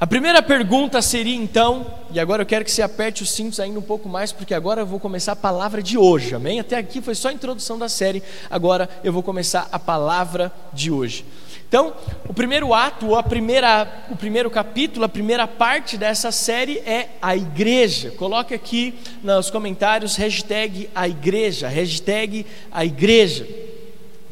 A 0.00 0.08
primeira 0.08 0.42
pergunta 0.42 1.00
seria 1.00 1.36
então, 1.36 1.86
e 2.10 2.18
agora 2.18 2.42
eu 2.42 2.46
quero 2.46 2.64
que 2.64 2.70
você 2.72 2.82
aperte 2.82 3.22
os 3.22 3.30
cintos 3.30 3.60
ainda 3.60 3.78
um 3.78 3.82
pouco 3.82 4.08
mais, 4.08 4.32
porque 4.32 4.54
agora 4.54 4.80
eu 4.80 4.86
vou 4.86 4.98
começar 4.98 5.32
a 5.32 5.36
palavra 5.36 5.80
de 5.80 5.96
hoje, 5.96 6.34
amém? 6.34 6.58
Até 6.58 6.76
aqui 6.76 7.00
foi 7.00 7.14
só 7.14 7.28
a 7.28 7.32
introdução 7.32 7.78
da 7.78 7.88
série, 7.88 8.24
agora 8.50 8.88
eu 9.04 9.12
vou 9.12 9.22
começar 9.22 9.68
a 9.70 9.78
palavra 9.78 10.52
de 10.72 10.90
hoje. 10.90 11.24
Então, 11.70 11.94
o 12.28 12.34
primeiro 12.34 12.74
ato, 12.74 13.14
a 13.14 13.22
primeira, 13.22 14.04
o 14.10 14.16
primeiro 14.16 14.50
capítulo, 14.50 15.04
a 15.04 15.08
primeira 15.08 15.46
parte 15.46 15.96
dessa 15.96 16.32
série 16.32 16.78
é 16.78 17.10
a 17.22 17.36
igreja. 17.36 18.10
Coloque 18.10 18.52
aqui 18.52 18.92
nos 19.22 19.50
comentários 19.50 20.16
hashtag 20.16 20.90
a 20.92 21.06
igreja, 21.06 21.68
hashtag 21.68 22.44
a 22.72 22.84
igreja. 22.84 23.46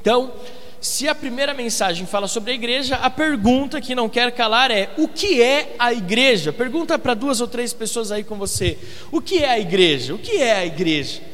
Então, 0.01 0.33
se 0.81 1.07
a 1.07 1.14
primeira 1.14 1.55
mensagem 1.55 2.07
fala 2.07 2.27
sobre 2.27 2.51
a 2.51 2.55
igreja, 2.57 2.96
a 2.96 3.09
pergunta 3.09 3.81
que 3.81 3.94
não 3.94 4.09
quer 4.09 4.33
calar 4.33 4.72
é: 4.72 4.90
o 4.98 5.07
que 5.07 5.40
é 5.40 5.77
a 5.79 5.92
igreja? 5.92 6.53
Pergunta 6.53 6.98
para 6.98 7.14
duas 7.14 7.40
ou 7.40 7.46
três 7.46 7.72
pessoas 7.72 8.11
aí 8.11 8.24
com 8.24 8.35
você: 8.35 8.77
o 9.12 9.20
que 9.20 9.44
é 9.44 9.51
a 9.51 9.61
igreja? 9.61 10.12
O 10.12 10.18
que 10.18 10.38
é 10.38 10.57
a 10.57 10.66
igreja? 10.66 11.27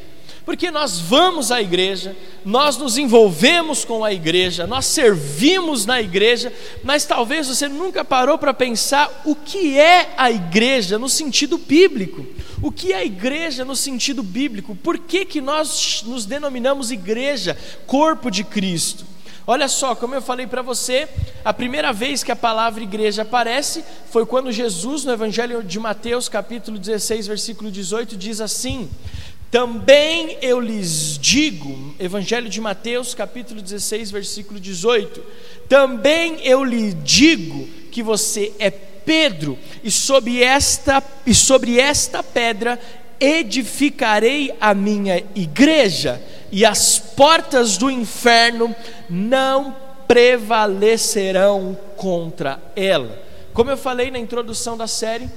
Porque 0.45 0.69
nós 0.69 0.99
vamos 0.99 1.51
à 1.51 1.59
igreja, 1.59 2.15
nós 2.45 2.77
nos 2.77 2.99
envolvemos 2.99 3.83
com 3.83 4.05
a 4.05 4.13
igreja, 4.13 4.67
nós 4.67 4.85
servimos 4.85 5.87
na 5.87 5.99
igreja, 5.99 6.53
mas 6.83 7.03
talvez 7.03 7.47
você 7.47 7.67
nunca 7.67 8.05
parou 8.05 8.37
para 8.37 8.53
pensar 8.53 9.23
o 9.25 9.35
que 9.35 9.79
é 9.79 10.13
a 10.15 10.29
igreja 10.29 10.99
no 10.99 11.09
sentido 11.09 11.57
bíblico. 11.57 12.23
O 12.61 12.71
que 12.71 12.93
é 12.93 12.97
a 12.97 13.05
igreja 13.05 13.65
no 13.65 13.75
sentido 13.75 14.21
bíblico? 14.21 14.75
Por 14.75 14.99
que, 14.99 15.25
que 15.25 15.41
nós 15.41 16.03
nos 16.05 16.27
denominamos 16.27 16.91
igreja, 16.91 17.57
corpo 17.87 18.29
de 18.29 18.43
Cristo? 18.43 19.03
Olha 19.47 19.67
só, 19.67 19.93
como 19.93 20.15
eu 20.15 20.21
falei 20.21 20.47
para 20.47 20.63
você, 20.63 21.07
a 21.43 21.53
primeira 21.53 21.93
vez 21.93 22.23
que 22.23 22.31
a 22.31 22.35
palavra 22.35 22.81
igreja 22.81 23.21
aparece 23.21 23.83
foi 24.09 24.25
quando 24.25 24.51
Jesus, 24.51 25.03
no 25.05 25.11
Evangelho 25.11 25.63
de 25.63 25.79
Mateus, 25.79 26.27
capítulo 26.27 26.79
16, 26.79 27.27
versículo 27.27 27.69
18, 27.69 28.17
diz 28.17 28.41
assim: 28.41 28.89
Também 29.55 30.37
eu 30.41 30.59
lhes 30.59 31.17
digo, 31.17 31.95
Evangelho 31.97 32.49
de 32.49 32.59
Mateus, 32.59 33.13
capítulo 33.15 33.61
16, 33.61 34.11
versículo 34.11 34.59
18: 34.59 35.23
Também 35.69 36.45
eu 36.45 36.61
lhe 36.61 36.93
digo 36.93 37.65
que 37.89 38.03
você 38.03 38.51
é 38.59 38.69
Pedro, 38.69 39.57
e 39.81 39.89
sobre 39.89 40.43
esta, 40.43 41.01
e 41.25 41.33
sobre 41.33 41.79
esta 41.79 42.21
pedra 42.21 42.77
edificarei 43.17 44.53
a 44.59 44.73
minha 44.73 45.23
igreja 45.33 46.21
e 46.51 46.65
as 46.65 46.99
portas 46.99 47.77
do 47.77 47.89
inferno 47.89 48.75
não 49.09 49.73
prevalecerão 50.05 51.79
contra 51.95 52.59
ela. 52.75 53.23
Como 53.53 53.71
eu 53.71 53.77
falei 53.77 54.11
na 54.11 54.19
introdução 54.19 54.75
da 54.75 54.85
série, 54.85 55.29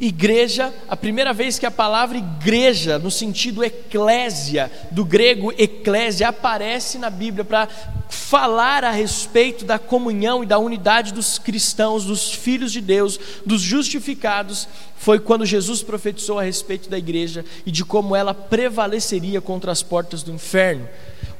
Igreja, 0.00 0.72
a 0.88 0.96
primeira 0.96 1.32
vez 1.32 1.58
que 1.58 1.66
a 1.66 1.70
palavra 1.70 2.18
igreja, 2.18 3.00
no 3.00 3.10
sentido 3.10 3.64
eclésia, 3.64 4.70
do 4.92 5.04
grego 5.04 5.52
eclésia, 5.58 6.28
aparece 6.28 6.98
na 6.98 7.10
Bíblia 7.10 7.44
para 7.44 7.68
falar 8.08 8.84
a 8.84 8.92
respeito 8.92 9.64
da 9.64 9.78
comunhão 9.78 10.42
e 10.42 10.46
da 10.46 10.58
unidade 10.58 11.12
dos 11.12 11.38
cristãos, 11.38 12.04
dos 12.04 12.32
filhos 12.32 12.70
de 12.70 12.80
Deus, 12.80 13.18
dos 13.44 13.60
justificados, 13.60 14.68
foi 14.96 15.18
quando 15.18 15.44
Jesus 15.44 15.82
profetizou 15.82 16.38
a 16.38 16.42
respeito 16.42 16.88
da 16.88 16.98
igreja 16.98 17.44
e 17.66 17.70
de 17.70 17.84
como 17.84 18.14
ela 18.14 18.34
prevaleceria 18.34 19.40
contra 19.40 19.72
as 19.72 19.82
portas 19.82 20.22
do 20.22 20.32
inferno. 20.32 20.88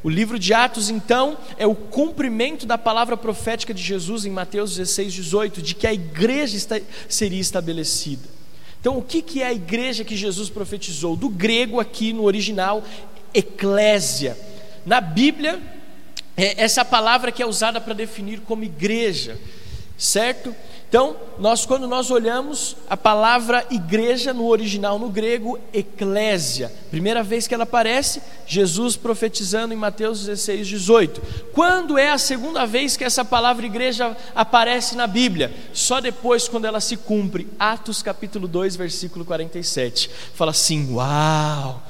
O 0.03 0.09
livro 0.09 0.39
de 0.39 0.55
Atos, 0.55 0.91
então, 0.91 1.37
é 1.59 1.67
o 1.67 1.75
cumprimento 1.75 2.67
da 2.67 2.79
palavra 2.79 3.17
profética 3.17 3.75
de 3.75 3.83
Jesus 3.83 4.25
em 4.25 4.31
Mateus 4.31 4.77
16, 4.77 5.13
18, 5.13 5.63
de 5.63 5.75
que 5.75 5.87
a 5.87 5.93
igreja 5.93 6.83
seria 7.09 7.41
estabelecida. 7.41 8.39
Então, 8.81 8.99
o 8.99 9.03
que 9.03 9.43
é 9.43 9.47
a 9.47 9.53
igreja 9.53 10.05
que 10.05 10.17
Jesus 10.17 10.49
profetizou? 10.49 11.17
Do 11.17 11.29
grego 11.29 11.81
aqui 11.81 12.13
no 12.13 12.25
original, 12.25 12.85
eclésia. 13.35 14.39
Na 14.87 15.01
Bíblia, 15.01 15.61
é 16.37 16.63
essa 16.63 16.85
palavra 16.85 17.33
que 17.33 17.43
é 17.43 17.47
usada 17.47 17.81
para 17.81 17.95
definir 17.95 18.41
como 18.41 18.63
igreja, 18.63 19.39
certo? 19.97 20.55
Então, 20.89 21.17
nós 21.39 21.67
quando 21.67 21.87
nós 21.87 22.11
olhamos 22.11 22.75
a 22.89 22.97
palavra 22.97 23.67
igreja 23.71 24.33
no 24.33 24.47
original 24.47 24.99
no 24.99 25.11
grego, 25.11 25.59
eclésia, 25.71 26.73
primeira 26.91 27.23
vez 27.23 27.47
que 27.47 27.53
ela 27.53 27.65
aparece, 27.65 28.23
Jesus 28.47 28.97
profetizando 28.97 29.75
em 29.75 29.77
Mateus 29.77 30.25
16, 30.25 30.67
18. 30.67 31.23
Quando 31.53 31.99
é 31.99 32.11
a 32.11 32.17
segunda 32.17 32.65
vez 32.65 32.97
que 32.97 33.05
essa 33.05 33.23
palavra 33.23 33.67
igreja 33.67 34.17
aparece 34.35 34.97
na 34.97 35.07
Bíblia? 35.07 35.53
Só 35.75 36.01
depois 36.01 36.49
quando 36.49 36.65
ela 36.65 36.81
se 36.81 36.97
cumpre. 36.97 37.47
Atos 37.59 38.03
capítulo 38.03 38.49
2, 38.49 38.75
versículo 38.77 39.27
47. 39.27 40.11
Fala 40.33 40.53
assim: 40.53 40.95
"Uau! 40.95 41.83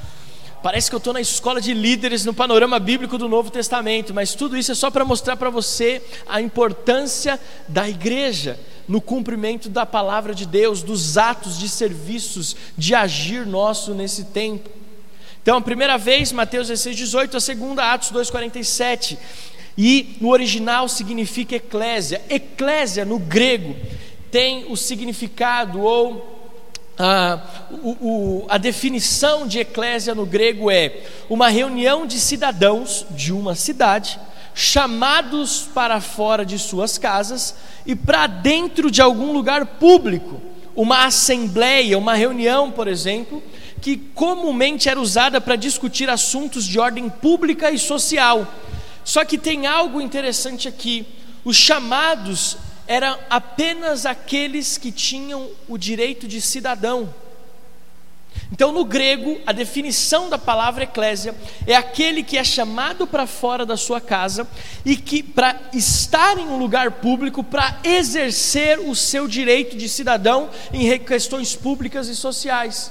Parece 0.61 0.91
que 0.91 0.97
eu 0.97 0.99
estou 0.99 1.13
na 1.13 1.21
escola 1.21 1.61
de 1.61 1.73
líderes 1.73 2.25
no 2.25 2.35
panorama 2.35 2.81
bíblico 2.81 3.17
do 3.17 3.29
Novo 3.29 3.49
Testamento, 3.49 4.13
mas 4.13 4.35
tudo 4.35 4.57
isso 4.57 4.73
é 4.73 4.75
só 4.75 4.91
para 4.91 5.05
mostrar 5.05 5.37
para 5.37 5.51
você 5.51 6.03
a 6.29 6.41
importância 6.41 7.39
da 7.69 7.89
igreja 7.89 8.59
no 8.89 9.01
cumprimento 9.01 9.69
da 9.69 9.85
palavra 9.85 10.35
de 10.35 10.47
Deus, 10.47 10.83
dos 10.83 11.19
atos 11.19 11.59
de 11.59 11.69
serviços, 11.69 12.57
de 12.77 12.95
agir 12.95 13.47
nosso 13.47 13.95
nesse 13.95 14.25
tempo. 14.25 14.71
Então, 15.43 15.59
a 15.59 15.61
primeira 15.61 15.99
vez, 15.99 16.33
Mateus 16.33 16.69
16, 16.69 16.97
18, 16.97 17.37
a 17.37 17.41
segunda, 17.41 17.93
Atos 17.93 18.11
2, 18.11 18.31
47. 18.31 19.19
E 19.77 20.17
no 20.21 20.31
original 20.31 20.89
significa 20.89 21.57
eclésia. 21.57 22.23
Eclésia, 22.29 23.05
no 23.05 23.19
grego, 23.19 23.77
tem 24.31 24.67
o 24.71 24.77
significado 24.77 25.81
ou 25.81 26.37
ah, 26.99 27.41
o, 27.83 27.91
o, 27.91 28.47
a 28.49 28.59
definição 28.59 29.47
de 29.47 29.61
eclésia 29.61 30.15
no 30.17 30.27
grego 30.27 30.69
é 30.69 31.05
uma 31.31 31.49
reunião 31.49 32.07
de 32.07 32.19
cidadãos 32.19 33.07
de 33.11 33.33
uma 33.33 33.55
cidade 33.55 34.19
chamados 34.59 35.69
para 35.73 36.01
fora 36.01 36.45
de 36.45 36.59
suas 36.59 36.99
casas 36.99 37.55
e 37.87 37.95
para 37.95 38.27
dentro 38.27 38.91
de 38.91 39.01
algum 39.01 39.31
lugar 39.31 39.65
público, 39.65 40.43
uma 40.75 41.05
assembleia, 41.05 41.97
uma 41.97 42.15
reunião, 42.15 42.69
por 42.69 42.89
exemplo, 42.89 43.41
que 43.81 43.97
comumente 43.97 44.89
era 44.89 45.01
usada 45.01 45.41
para 45.41 45.55
discutir 45.55 46.11
assuntos 46.11 46.65
de 46.65 46.77
ordem 46.77 47.09
pública 47.09 47.71
e 47.71 47.79
social. 47.79 48.53
Só 49.05 49.25
que 49.25 49.39
tem 49.39 49.69
algo 49.69 50.01
interessante 50.01 50.67
aqui: 50.67 51.07
os 51.45 51.57
chamados 51.57 52.57
eram 52.89 53.17
apenas 53.31 54.05
aqueles 54.07 54.77
que 54.77 54.91
tinham 54.91 55.49
o 55.69 55.79
direito 55.79 56.27
de 56.27 56.41
cidadão. 56.41 57.15
Então, 58.53 58.73
no 58.73 58.85
grego, 58.85 59.39
a 59.47 59.53
definição 59.53 60.29
da 60.29 60.39
palavra 60.39 60.85
eclésia 60.85 61.35
é 61.67 61.75
aquele 61.75 62.23
que 62.23 62.39
é 62.39 62.45
chamado 62.45 63.07
para 63.07 63.27
fora 63.27 63.65
da 63.67 63.77
sua 63.77 64.01
casa 64.01 64.49
e 64.85 64.97
que, 64.97 65.23
para 65.23 65.61
estar 65.73 66.39
em 66.39 66.47
um 66.47 66.59
lugar 66.59 66.93
público, 66.93 67.45
para 67.45 67.79
exercer 67.85 68.79
o 68.81 68.95
seu 68.95 69.29
direito 69.29 69.77
de 69.77 69.89
cidadão 69.89 70.51
em 70.73 70.99
questões 70.99 71.55
públicas 71.55 72.09
e 72.09 72.17
sociais. 72.17 72.91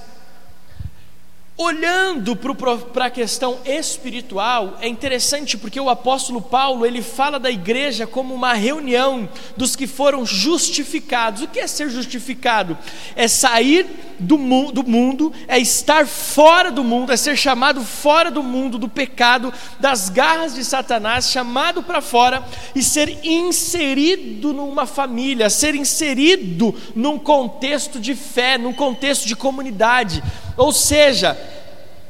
Olhando 1.59 2.35
para 2.35 3.05
a 3.05 3.09
questão 3.09 3.57
espiritual, 3.65 4.77
é 4.79 4.87
interessante 4.87 5.57
porque 5.57 5.79
o 5.79 5.89
apóstolo 5.89 6.39
Paulo 6.39 6.85
ele 6.85 7.01
fala 7.01 7.39
da 7.39 7.49
igreja 7.49 8.05
como 8.05 8.31
uma 8.31 8.53
reunião 8.53 9.27
dos 9.57 9.75
que 9.75 9.87
foram 9.87 10.23
justificados. 10.23 11.41
O 11.41 11.47
que 11.47 11.59
é 11.59 11.65
ser 11.65 11.89
justificado? 11.89 12.77
É 13.15 13.27
sair 13.27 13.87
do, 14.19 14.37
mu 14.37 14.71
do 14.71 14.87
mundo, 14.87 15.33
é 15.47 15.57
estar 15.57 16.05
fora 16.05 16.71
do 16.71 16.83
mundo, 16.83 17.11
é 17.11 17.17
ser 17.17 17.35
chamado 17.35 17.81
fora 17.81 18.29
do 18.29 18.43
mundo, 18.43 18.77
do 18.77 18.87
pecado, 18.87 19.51
das 19.79 20.09
garras 20.09 20.53
de 20.53 20.63
Satanás, 20.63 21.31
chamado 21.31 21.81
para 21.81 22.01
fora 22.01 22.45
e 22.75 22.83
ser 22.83 23.25
inserido 23.25 24.53
numa 24.53 24.85
família, 24.85 25.49
ser 25.49 25.73
inserido 25.73 26.75
num 26.95 27.17
contexto 27.17 27.99
de 27.99 28.13
fé, 28.13 28.59
num 28.59 28.73
contexto 28.73 29.27
de 29.27 29.35
comunidade. 29.35 30.23
Ou 30.55 30.71
seja, 30.71 31.37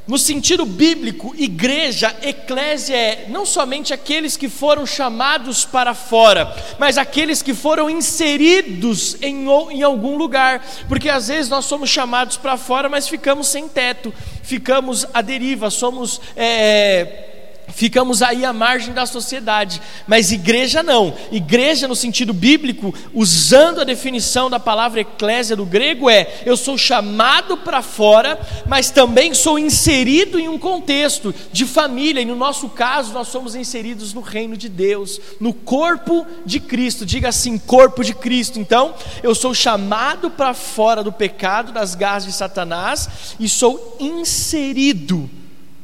no 0.07 0.17
sentido 0.17 0.65
bíblico, 0.65 1.35
igreja, 1.37 2.15
eclésia 2.21 2.95
é 2.95 3.25
não 3.29 3.45
somente 3.45 3.93
aqueles 3.93 4.37
que 4.37 4.47
foram 4.47 4.85
chamados 4.85 5.65
para 5.65 5.93
fora, 5.93 6.55
mas 6.79 6.97
aqueles 6.97 7.41
que 7.41 7.53
foram 7.53 7.89
inseridos 7.89 9.17
em, 9.21 9.45
em 9.71 9.83
algum 9.83 10.17
lugar, 10.17 10.65
porque 10.87 11.09
às 11.09 11.27
vezes 11.27 11.49
nós 11.49 11.65
somos 11.65 11.89
chamados 11.89 12.37
para 12.37 12.57
fora, 12.57 12.87
mas 12.87 13.07
ficamos 13.07 13.47
sem 13.47 13.67
teto, 13.67 14.13
ficamos 14.41 15.05
à 15.13 15.21
deriva, 15.21 15.69
somos. 15.69 16.21
É, 16.35 17.36
ficamos 17.77 18.23
aí 18.23 18.43
à 18.43 18.51
margem 18.51 18.91
da 18.91 19.05
sociedade, 19.05 19.79
mas 20.07 20.31
igreja 20.31 20.81
não. 20.81 21.13
Igreja, 21.31 21.87
no 21.87 21.95
sentido 21.95 22.33
bíblico, 22.33 22.91
usando 23.13 23.79
a 23.79 23.83
definição 23.83 24.49
da 24.49 24.59
palavra 24.59 25.01
eclésia 25.01 25.55
do 25.55 25.63
grego, 25.63 26.09
é: 26.09 26.41
eu 26.43 26.57
sou 26.57 26.75
chamado 26.75 27.55
para 27.55 27.83
fora, 27.83 28.39
mas 28.65 28.89
também 28.89 29.35
sou 29.35 29.59
inserido 29.59 30.39
em 30.39 30.49
um 30.49 30.57
contexto 30.57 31.33
de 31.53 31.65
família, 31.65 32.19
e 32.19 32.25
no 32.25 32.35
nosso 32.35 32.67
caso, 32.67 33.13
nós 33.13 33.27
somos 33.27 33.53
inseridos 33.53 34.11
no 34.11 34.21
reino 34.21 34.57
de 34.57 34.69
Deus, 34.69 35.21
no 35.39 35.53
corpo 35.53 36.25
de 36.43 36.59
Cristo. 36.59 37.05
Diga 37.05 37.29
assim: 37.29 37.59
corpo 37.59 38.03
de 38.03 38.15
Cristo. 38.15 38.59
Então, 38.59 38.95
eu 39.21 39.35
sou 39.35 39.53
chamado 39.53 40.31
para 40.31 40.55
fora 40.55 41.03
do 41.03 41.11
pecado, 41.11 41.71
das 41.71 41.93
garras 41.93 42.25
de 42.25 42.33
Satanás, 42.33 43.35
e 43.39 43.47
sou 43.47 43.97
inserido 43.99 45.29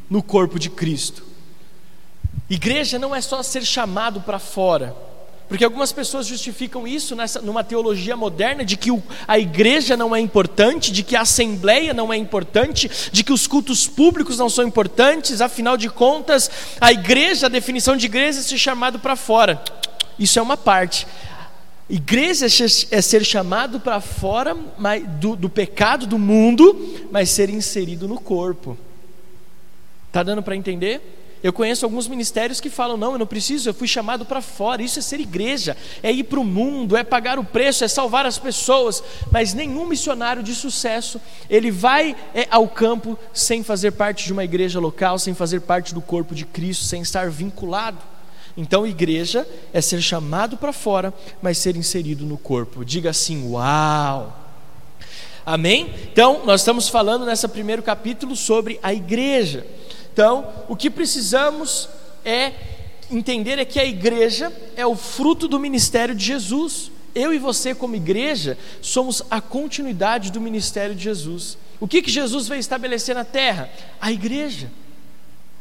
no 0.09 0.23
corpo 0.23 0.57
de 0.57 0.71
Cristo. 0.71 1.32
Igreja 2.53 2.99
não 2.99 3.15
é 3.15 3.19
só 3.19 3.41
ser 3.41 3.65
chamado 3.65 4.21
para 4.21 4.37
fora, 4.37 4.95
porque 5.49 5.65
algumas 5.65 5.91
pessoas 5.91 6.27
justificam 6.27 6.87
isso 6.87 7.15
nessa, 7.15 7.41
numa 7.41 7.63
teologia 7.63 8.15
moderna 8.15 8.63
de 8.63 8.77
que 8.77 8.91
o, 8.91 9.01
a 9.27 9.39
igreja 9.39 9.97
não 9.97 10.15
é 10.15 10.19
importante, 10.19 10.91
de 10.91 11.01
que 11.01 11.15
a 11.15 11.21
assembleia 11.21 11.95
não 11.95 12.13
é 12.13 12.15
importante, 12.15 13.09
de 13.11 13.23
que 13.23 13.33
os 13.33 13.47
cultos 13.47 13.87
públicos 13.87 14.37
não 14.37 14.51
são 14.51 14.67
importantes, 14.67 15.41
afinal 15.41 15.75
de 15.75 15.89
contas, 15.89 16.51
a 16.79 16.91
igreja, 16.91 17.47
a 17.47 17.49
definição 17.49 17.97
de 17.97 18.05
igreja 18.05 18.39
é 18.39 18.43
ser 18.43 18.59
chamado 18.59 18.99
para 18.99 19.15
fora. 19.15 19.59
Isso 20.19 20.37
é 20.37 20.41
uma 20.41 20.55
parte. 20.55 21.07
Igreja 21.89 22.45
é 22.45 23.01
ser 23.01 23.25
chamado 23.25 23.79
para 23.79 23.99
fora 23.99 24.55
do, 25.19 25.35
do 25.35 25.49
pecado 25.49 26.05
do 26.05 26.19
mundo, 26.19 27.07
mas 27.11 27.31
ser 27.31 27.49
inserido 27.49 28.07
no 28.07 28.19
corpo. 28.19 28.77
Está 30.07 30.21
dando 30.21 30.43
para 30.43 30.55
entender? 30.55 31.22
Eu 31.43 31.51
conheço 31.51 31.85
alguns 31.85 32.07
ministérios 32.07 32.61
que 32.61 32.69
falam: 32.69 32.95
não, 32.95 33.11
eu 33.11 33.19
não 33.19 33.27
preciso, 33.27 33.67
eu 33.67 33.73
fui 33.73 33.87
chamado 33.87 34.23
para 34.23 34.41
fora. 34.41 34.81
Isso 34.81 34.97
é 34.97 35.01
ser 35.01 35.19
igreja, 35.19 35.75
é 36.01 36.09
ir 36.09 36.23
para 36.23 36.39
o 36.39 36.43
mundo, 36.45 36.95
é 36.95 37.03
pagar 37.03 37.37
o 37.37 37.43
preço, 37.43 37.83
é 37.83 37.87
salvar 37.89 38.25
as 38.25 38.39
pessoas. 38.39 39.03
Mas 39.29 39.53
nenhum 39.53 39.85
missionário 39.85 40.41
de 40.41 40.55
sucesso 40.55 41.19
ele 41.49 41.69
vai 41.69 42.15
é, 42.33 42.47
ao 42.49 42.67
campo 42.69 43.19
sem 43.33 43.61
fazer 43.61 43.91
parte 43.91 44.25
de 44.25 44.31
uma 44.31 44.45
igreja 44.45 44.79
local, 44.79 45.19
sem 45.19 45.33
fazer 45.33 45.59
parte 45.59 45.93
do 45.93 46.01
corpo 46.01 46.33
de 46.33 46.45
Cristo, 46.45 46.85
sem 46.85 47.01
estar 47.01 47.29
vinculado. 47.29 47.99
Então, 48.55 48.87
igreja 48.87 49.47
é 49.73 49.81
ser 49.81 50.01
chamado 50.01 50.55
para 50.55 50.71
fora, 50.71 51.13
mas 51.41 51.57
ser 51.57 51.75
inserido 51.75 52.23
no 52.25 52.37
corpo. 52.37 52.85
Diga 52.85 53.09
assim: 53.09 53.49
Uau! 53.49 54.39
Amém? 55.45 55.93
Então, 56.09 56.45
nós 56.45 56.61
estamos 56.61 56.87
falando 56.87 57.25
nesse 57.25 57.45
primeiro 57.49 57.83
capítulo 57.83 58.33
sobre 58.33 58.79
a 58.81 58.93
igreja. 58.93 59.65
Então, 60.13 60.47
o 60.69 60.75
que 60.75 60.91
precisamos 60.91 61.89
é 62.23 62.53
entender 63.09 63.57
é 63.57 63.65
que 63.65 63.79
a 63.79 63.85
igreja 63.85 64.53
é 64.75 64.85
o 64.85 64.95
fruto 64.95 65.47
do 65.47 65.59
ministério 65.59 66.13
de 66.13 66.23
Jesus. 66.23 66.91
Eu 67.15 67.33
e 67.33 67.39
você, 67.39 67.73
como 67.73 67.95
igreja, 67.95 68.55
somos 68.79 69.23
a 69.31 69.41
continuidade 69.41 70.31
do 70.31 70.39
ministério 70.39 70.93
de 70.93 71.03
Jesus. 71.03 71.57
O 71.79 71.87
que, 71.87 71.99
que 71.99 72.11
Jesus 72.11 72.47
veio 72.47 72.59
estabelecer 72.59 73.15
na 73.15 73.25
terra? 73.25 73.71
A 73.99 74.11
igreja. 74.11 74.69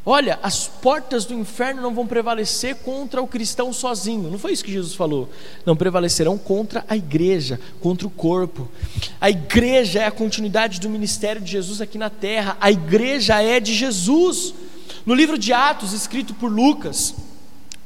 Olha, 0.04 0.40
as 0.42 0.66
portas 0.66 1.24
do 1.24 1.32
inferno 1.32 1.80
não 1.80 1.94
vão 1.94 2.06
prevalecer 2.06 2.74
contra 2.76 3.22
o 3.22 3.26
cristão 3.26 3.72
sozinho. 3.72 4.30
Não 4.30 4.38
foi 4.38 4.52
isso 4.52 4.64
que 4.64 4.72
Jesus 4.72 4.94
falou. 4.94 5.30
Não 5.64 5.76
prevalecerão 5.76 6.36
contra 6.36 6.84
a 6.88 6.96
igreja, 6.96 7.60
contra 7.80 8.06
o 8.06 8.10
corpo. 8.10 8.68
A 9.20 9.30
igreja 9.30 10.00
é 10.00 10.06
a 10.06 10.10
continuidade 10.10 10.80
do 10.80 10.90
ministério 10.90 11.40
de 11.40 11.52
Jesus 11.52 11.80
aqui 11.80 11.98
na 11.98 12.10
terra. 12.10 12.56
A 12.60 12.70
igreja 12.72 13.40
é 13.40 13.60
de 13.60 13.72
Jesus. 13.72 14.52
No 15.06 15.14
livro 15.14 15.38
de 15.38 15.52
Atos, 15.52 15.92
escrito 15.92 16.34
por 16.34 16.50
Lucas, 16.50 17.14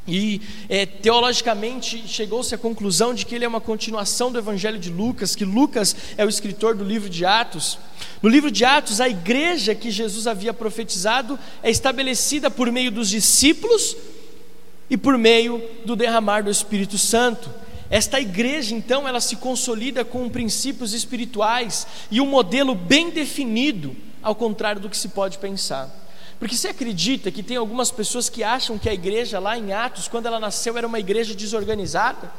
e 0.06 0.40
é, 0.68 0.86
teologicamente 0.86 2.06
chegou-se 2.06 2.54
à 2.54 2.58
conclusão 2.58 3.12
de 3.12 3.26
que 3.26 3.34
ele 3.34 3.44
é 3.44 3.48
uma 3.48 3.60
continuação 3.60 4.30
do 4.30 4.38
Evangelho 4.38 4.78
de 4.78 4.90
Lucas, 4.90 5.34
que 5.34 5.44
Lucas 5.44 5.96
é 6.16 6.24
o 6.24 6.28
escritor 6.28 6.74
do 6.76 6.84
livro 6.84 7.08
de 7.08 7.24
Atos. 7.24 7.78
No 8.22 8.28
livro 8.28 8.50
de 8.50 8.64
Atos, 8.64 9.00
a 9.00 9.08
igreja 9.08 9.74
que 9.74 9.90
Jesus 9.90 10.26
havia 10.26 10.54
profetizado 10.54 11.38
é 11.62 11.70
estabelecida 11.70 12.50
por 12.50 12.70
meio 12.70 12.90
dos 12.90 13.08
discípulos 13.08 13.96
e 14.88 14.96
por 14.96 15.18
meio 15.18 15.62
do 15.84 15.96
derramar 15.96 16.42
do 16.42 16.50
Espírito 16.50 16.96
Santo. 16.96 17.50
Esta 17.90 18.20
igreja, 18.20 18.74
então, 18.74 19.06
ela 19.06 19.20
se 19.20 19.36
consolida 19.36 20.04
com 20.04 20.28
princípios 20.28 20.92
espirituais 20.92 21.86
e 22.10 22.20
um 22.20 22.26
modelo 22.26 22.74
bem 22.74 23.10
definido, 23.10 23.94
ao 24.22 24.34
contrário 24.34 24.80
do 24.80 24.90
que 24.90 24.96
se 24.96 25.08
pode 25.08 25.38
pensar. 25.38 26.05
Porque 26.38 26.56
você 26.56 26.68
acredita 26.68 27.30
que 27.30 27.42
tem 27.42 27.56
algumas 27.56 27.90
pessoas 27.90 28.28
que 28.28 28.44
acham 28.44 28.78
que 28.78 28.88
a 28.88 28.94
igreja 28.94 29.38
lá 29.38 29.56
em 29.56 29.72
Atos, 29.72 30.08
quando 30.08 30.26
ela 30.26 30.38
nasceu, 30.38 30.76
era 30.76 30.86
uma 30.86 30.98
igreja 30.98 31.34
desorganizada? 31.34 32.30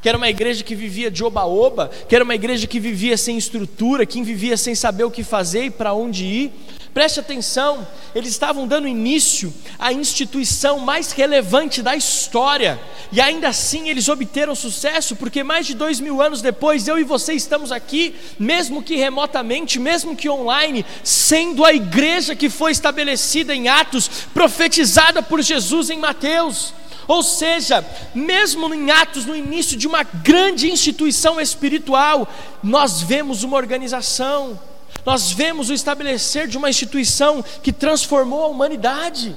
Que 0.00 0.08
era 0.08 0.16
uma 0.16 0.28
igreja 0.28 0.62
que 0.62 0.74
vivia 0.74 1.10
de 1.10 1.24
oba-oba, 1.24 1.90
que 2.08 2.14
era 2.14 2.24
uma 2.24 2.34
igreja 2.34 2.66
que 2.66 2.78
vivia 2.78 3.16
sem 3.16 3.36
estrutura, 3.36 4.06
que 4.06 4.22
vivia 4.22 4.56
sem 4.56 4.74
saber 4.74 5.04
o 5.04 5.10
que 5.10 5.24
fazer 5.24 5.64
e 5.64 5.70
para 5.70 5.92
onde 5.92 6.24
ir. 6.24 6.52
Preste 6.94 7.20
atenção, 7.20 7.86
eles 8.14 8.30
estavam 8.30 8.66
dando 8.66 8.88
início 8.88 9.52
à 9.78 9.92
instituição 9.92 10.80
mais 10.80 11.12
relevante 11.12 11.82
da 11.82 11.94
história, 11.94 12.80
e 13.12 13.20
ainda 13.20 13.48
assim 13.48 13.88
eles 13.88 14.08
obteram 14.08 14.54
sucesso, 14.54 15.14
porque 15.14 15.44
mais 15.44 15.66
de 15.66 15.74
dois 15.74 16.00
mil 16.00 16.20
anos 16.20 16.42
depois, 16.42 16.88
eu 16.88 16.98
e 16.98 17.04
você 17.04 17.34
estamos 17.34 17.70
aqui, 17.70 18.16
mesmo 18.38 18.82
que 18.82 18.96
remotamente, 18.96 19.78
mesmo 19.78 20.16
que 20.16 20.28
online, 20.28 20.84
sendo 21.04 21.64
a 21.64 21.72
igreja 21.72 22.34
que 22.34 22.50
foi 22.50 22.72
estabelecida 22.72 23.54
em 23.54 23.68
Atos, 23.68 24.08
profetizada 24.34 25.22
por 25.22 25.40
Jesus 25.40 25.90
em 25.90 25.98
Mateus. 25.98 26.72
Ou 27.08 27.22
seja, 27.22 27.84
mesmo 28.14 28.72
em 28.72 28.90
Atos, 28.92 29.24
no 29.24 29.34
início 29.34 29.76
de 29.76 29.88
uma 29.88 30.04
grande 30.04 30.70
instituição 30.70 31.40
espiritual, 31.40 32.28
nós 32.62 33.02
vemos 33.02 33.42
uma 33.42 33.56
organização 33.56 34.60
nós 35.08 35.32
vemos 35.32 35.70
o 35.70 35.72
estabelecer 35.72 36.46
de 36.48 36.58
uma 36.58 36.68
instituição 36.68 37.42
que 37.62 37.72
transformou 37.72 38.42
a 38.42 38.48
humanidade. 38.48 39.34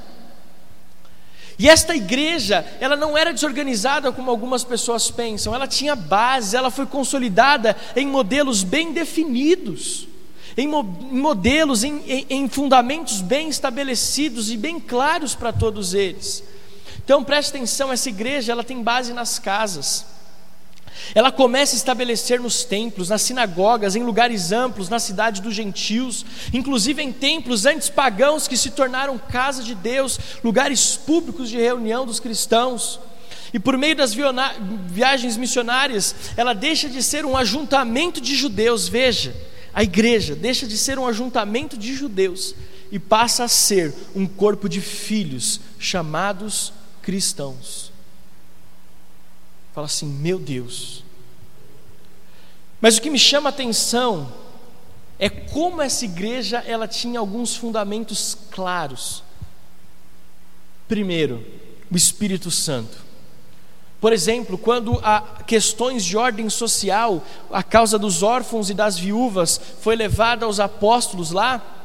E 1.57 1.69
esta 1.69 1.95
igreja, 1.95 2.65
ela 2.79 2.97
não 2.97 3.17
era 3.17 3.31
desorganizada 3.31 4.12
como 4.12 4.29
algumas 4.29 4.63
pessoas 4.63 5.12
pensam, 5.12 5.53
ela 5.53 5.67
tinha 5.67 5.95
base, 5.95 6.57
ela 6.57 6.71
foi 6.71 6.86
consolidada 6.86 7.75
em 7.95 8.07
modelos 8.07 8.63
bem 8.63 8.91
definidos, 8.91 10.07
em, 10.57 10.67
modelos, 10.67 11.84
em, 11.84 12.03
em, 12.05 12.25
em 12.29 12.49
fundamentos 12.49 13.21
bem 13.21 13.47
estabelecidos 13.47 14.51
e 14.51 14.57
bem 14.57 14.79
claros 14.79 15.36
para 15.36 15.53
todos 15.53 15.93
eles. 15.93 16.43
Então 17.12 17.26
preste 17.26 17.50
atenção, 17.50 17.91
essa 17.91 18.08
igreja 18.08 18.54
ela 18.54 18.63
tem 18.63 18.82
base 18.82 19.12
nas 19.12 19.38
casas. 19.38 20.06
Ela 21.13 21.30
começa 21.30 21.76
a 21.76 21.76
estabelecer 21.76 22.39
nos 22.39 22.63
templos, 22.63 23.10
nas 23.10 23.21
sinagogas, 23.21 23.97
em 23.97 24.04
lugares 24.04 24.54
amplos, 24.54 24.88
na 24.88 24.97
cidade 24.97 25.41
dos 25.41 25.54
gentios, 25.54 26.26
inclusive 26.54 27.04
em 27.04 27.12
templos 27.12 27.65
antes 27.65 27.89
pagãos 27.89 28.47
que 28.47 28.56
se 28.56 28.71
tornaram 28.71 29.17
casa 29.17 29.62
de 29.62 29.76
Deus, 29.76 30.17
lugares 30.41 30.95
públicos 30.95 31.50
de 31.50 31.58
reunião 31.58 32.06
dos 32.06 32.21
cristãos. 32.21 32.97
E 33.54 33.60
por 33.60 33.78
meio 33.78 33.97
das 33.97 34.15
viagens 34.88 35.36
missionárias, 35.36 36.15
ela 36.38 36.54
deixa 36.54 36.88
de 36.88 37.04
ser 37.04 37.26
um 37.26 37.36
ajuntamento 37.36 38.21
de 38.21 38.38
judeus, 38.38 38.88
veja, 38.88 39.36
A 39.74 39.84
igreja 39.84 40.34
deixa 40.34 40.65
de 40.65 40.78
ser 40.78 40.97
um 40.97 41.06
ajuntamento 41.06 41.78
de 41.78 41.93
judeus 41.93 42.56
e 42.89 42.97
passa 42.97 43.43
a 43.43 43.47
ser 43.50 43.93
um 44.15 44.26
corpo 44.26 44.69
de 44.69 44.80
filhos 44.80 45.60
chamados 45.78 46.71
cristãos. 47.02 47.92
Fala 49.74 49.86
assim, 49.86 50.06
meu 50.06 50.38
Deus. 50.38 51.04
Mas 52.80 52.98
o 52.98 53.02
que 53.02 53.10
me 53.10 53.20
chama 53.20 53.50
a 53.50 53.52
atenção 53.52 54.32
é 55.20 55.30
como 55.30 55.82
essa 55.82 56.04
igreja 56.04 56.64
ela 56.66 56.88
tinha 56.88 57.20
alguns 57.20 57.56
fundamentos 57.56 58.36
claros. 58.50 59.24
Primeiro, 60.88 61.46
o 61.92 61.96
Espírito 61.96 62.50
Santo. 62.50 62.98
Por 64.02 64.12
exemplo, 64.12 64.58
quando 64.58 65.00
há 65.04 65.44
questões 65.46 66.04
de 66.04 66.18
ordem 66.18 66.50
social, 66.50 67.24
a 67.52 67.62
causa 67.62 68.00
dos 68.00 68.24
órfãos 68.24 68.72
e 68.72 68.74
das 68.74 68.98
viúvas 68.98 69.62
foi 69.80 69.96
levada 69.96 70.46
aos 70.46 70.60
apóstolos 70.60 71.30
lá, 71.30 71.81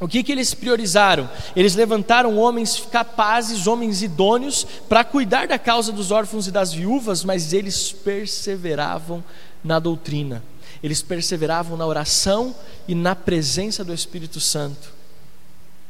o 0.00 0.08
que, 0.08 0.22
que 0.22 0.32
eles 0.32 0.54
priorizaram? 0.54 1.28
Eles 1.54 1.74
levantaram 1.74 2.38
homens 2.38 2.82
capazes, 2.90 3.66
homens 3.66 4.02
idôneos, 4.02 4.66
para 4.88 5.04
cuidar 5.04 5.46
da 5.46 5.58
causa 5.58 5.92
dos 5.92 6.10
órfãos 6.10 6.46
e 6.46 6.50
das 6.50 6.72
viúvas, 6.72 7.22
mas 7.22 7.52
eles 7.52 7.92
perseveravam 7.92 9.22
na 9.62 9.78
doutrina, 9.78 10.42
eles 10.82 11.02
perseveravam 11.02 11.76
na 11.76 11.86
oração 11.86 12.56
e 12.88 12.94
na 12.94 13.14
presença 13.14 13.84
do 13.84 13.92
Espírito 13.92 14.40
Santo. 14.40 15.00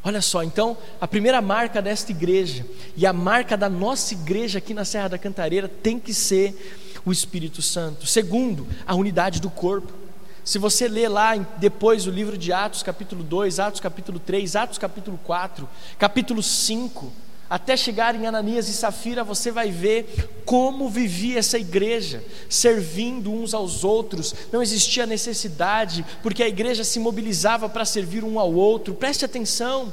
Olha 0.03 0.21
só, 0.23 0.43
então, 0.43 0.77
a 1.01 1.07
primeira 1.07 1.41
marca 1.41 1.81
desta 1.81 2.11
igreja 2.11 2.67
e 2.97 3.07
a 3.07 3.13
marca 3.13 3.57
da 3.57 3.69
nossa 3.69 4.15
igreja 4.15 4.59
aqui 4.59 4.75
na 4.75 4.85
Serra 4.85 5.09
da 5.09 5.19
Cantareira 5.19 5.69
tem 5.69 6.01
que 6.01 6.13
ser 6.13 7.01
o 7.05 7.13
Espírito 7.13 7.63
Santo. 7.63 8.07
Segundo, 8.07 8.67
a 8.87 8.95
unidade 8.95 9.41
do 9.41 9.51
corpo. 9.51 10.00
Se 10.45 10.59
você 10.59 10.89
ler 10.89 11.09
lá 11.09 11.37
depois 11.37 12.07
o 12.07 12.11
livro 12.11 12.37
de 12.37 12.53
Atos, 12.53 12.83
capítulo 12.83 13.23
2, 13.23 13.59
Atos, 13.59 13.81
capítulo 13.81 14.19
3, 14.19 14.57
Atos, 14.57 14.79
capítulo 14.79 15.19
4, 15.25 15.69
capítulo 15.99 16.43
5, 16.43 17.13
até 17.49 17.77
chegar 17.77 18.15
em 18.15 18.27
Ananias 18.27 18.69
e 18.69 18.73
Safira, 18.73 19.25
você 19.25 19.51
vai 19.51 19.73
ver 19.73 20.43
como 20.45 20.89
vivia 20.89 21.41
essa 21.41 21.59
igreja, 21.59 22.25
servindo 22.49 23.33
uns 23.33 23.53
aos 23.53 23.83
outros, 23.83 24.33
não 24.53 24.63
existia 24.63 25.05
necessidade, 25.05 26.07
porque 26.23 26.45
a 26.45 26.49
igreja 26.49 26.85
se 26.85 27.01
mobilizava 27.01 27.69
para 27.69 27.85
servir 27.85 28.23
um 28.23 28.39
ao 28.39 28.53
outro. 28.53 28.95
Preste 28.95 29.25
atenção. 29.25 29.93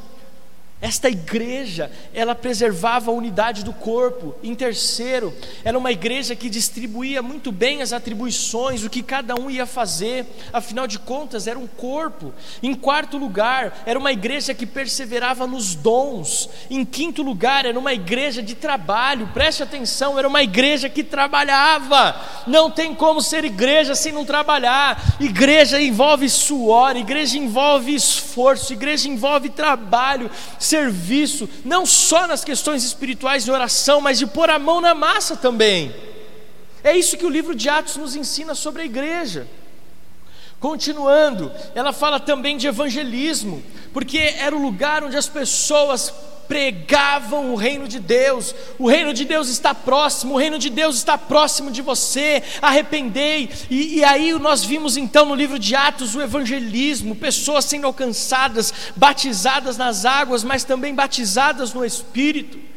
Esta 0.80 1.10
igreja, 1.10 1.90
ela 2.14 2.36
preservava 2.36 3.10
a 3.10 3.14
unidade 3.14 3.64
do 3.64 3.74
corpo. 3.74 4.36
Em 4.44 4.54
terceiro, 4.54 5.34
era 5.64 5.76
uma 5.76 5.92
igreja 5.92 6.36
que 6.36 6.52
distribuía 6.52 7.20
muito 7.20 7.52
bem 7.52 7.82
as 7.82 7.92
atribuições, 7.92 8.84
o 8.84 8.90
que 8.90 9.02
cada 9.02 9.34
um 9.34 9.50
ia 9.50 9.66
fazer, 9.66 10.28
afinal 10.54 10.86
de 10.86 11.00
contas, 11.00 11.48
era 11.48 11.58
um 11.58 11.66
corpo. 11.66 12.32
Em 12.62 12.76
quarto 12.76 13.18
lugar, 13.18 13.82
era 13.88 13.98
uma 13.98 14.12
igreja 14.12 14.54
que 14.54 14.68
perseverava 14.68 15.48
nos 15.48 15.74
dons. 15.74 16.48
Em 16.70 16.86
quinto 16.86 17.24
lugar, 17.24 17.66
era 17.66 17.80
uma 17.80 17.94
igreja 17.94 18.44
de 18.44 18.54
trabalho, 18.54 19.32
preste 19.34 19.64
atenção, 19.64 20.20
era 20.20 20.28
uma 20.28 20.44
igreja 20.44 20.88
que 20.88 21.04
trabalhava. 21.04 22.16
Não 22.46 22.70
tem 22.70 22.94
como 22.94 23.20
ser 23.20 23.44
igreja 23.44 23.96
sem 23.96 24.14
não 24.14 24.24
trabalhar. 24.24 25.16
Igreja 25.20 25.82
envolve 25.82 26.30
suor, 26.30 26.96
igreja 26.96 27.36
envolve 27.36 27.96
esforço, 27.96 28.74
igreja 28.74 29.10
envolve 29.10 29.50
trabalho 29.50 30.30
serviço, 30.68 31.50
não 31.64 31.86
só 31.86 32.28
nas 32.28 32.44
questões 32.44 32.84
espirituais 32.84 33.46
de 33.46 33.52
oração, 33.52 34.02
mas 34.02 34.20
de 34.20 34.28
pôr 34.28 34.50
a 34.50 34.60
mão 34.60 34.82
na 34.82 34.94
massa 34.94 35.36
também. 35.36 35.96
É 36.84 36.96
isso 36.96 37.18
que 37.18 37.26
o 37.26 37.30
livro 37.30 37.56
de 37.56 37.70
Atos 37.70 37.98
nos 37.98 38.16
ensina 38.16 38.54
sobre 38.54 38.82
a 38.82 38.86
igreja. 38.86 39.48
Continuando, 40.60 41.52
ela 41.76 41.94
fala 41.94 42.20
também 42.20 42.58
de 42.58 42.68
evangelismo, 42.68 43.64
porque 43.94 44.18
era 44.18 44.56
o 44.56 44.62
lugar 44.62 45.04
onde 45.04 45.16
as 45.16 45.28
pessoas 45.28 46.14
pregavam 46.48 47.54
o 47.54 47.56
reino 47.56 47.88
de 47.88 48.00
Deus. 48.00 48.56
O 48.80 48.88
reino 48.88 49.14
de 49.14 49.26
Deus 49.26 49.50
está 49.50 49.76
próximo, 49.76 50.36
o 50.36 50.38
reino 50.38 50.58
de 50.58 50.70
Deus 50.70 50.96
está 50.96 51.18
próximo 51.18 51.70
de 51.70 51.82
você. 51.82 52.42
Arrependei. 52.62 53.50
E, 53.70 54.00
e, 54.00 54.04
aí 54.04 54.32
nós 54.40 54.64
vimos 54.64 54.98
então 54.98 55.26
no 55.26 55.36
livro 55.36 55.60
de 55.60 55.76
Atos 55.76 56.16
o 56.16 56.22
evangelismo, 56.22 57.16
pessoas 57.16 57.66
sendo 57.66 57.88
alcançadas, 57.88 58.74
batizadas 58.96 59.78
nas 59.78 60.06
águas, 60.06 60.44
mas 60.44 60.64
também 60.64 60.96
batizadas 60.96 61.74
no 61.74 61.86
Espírito. 61.86 62.68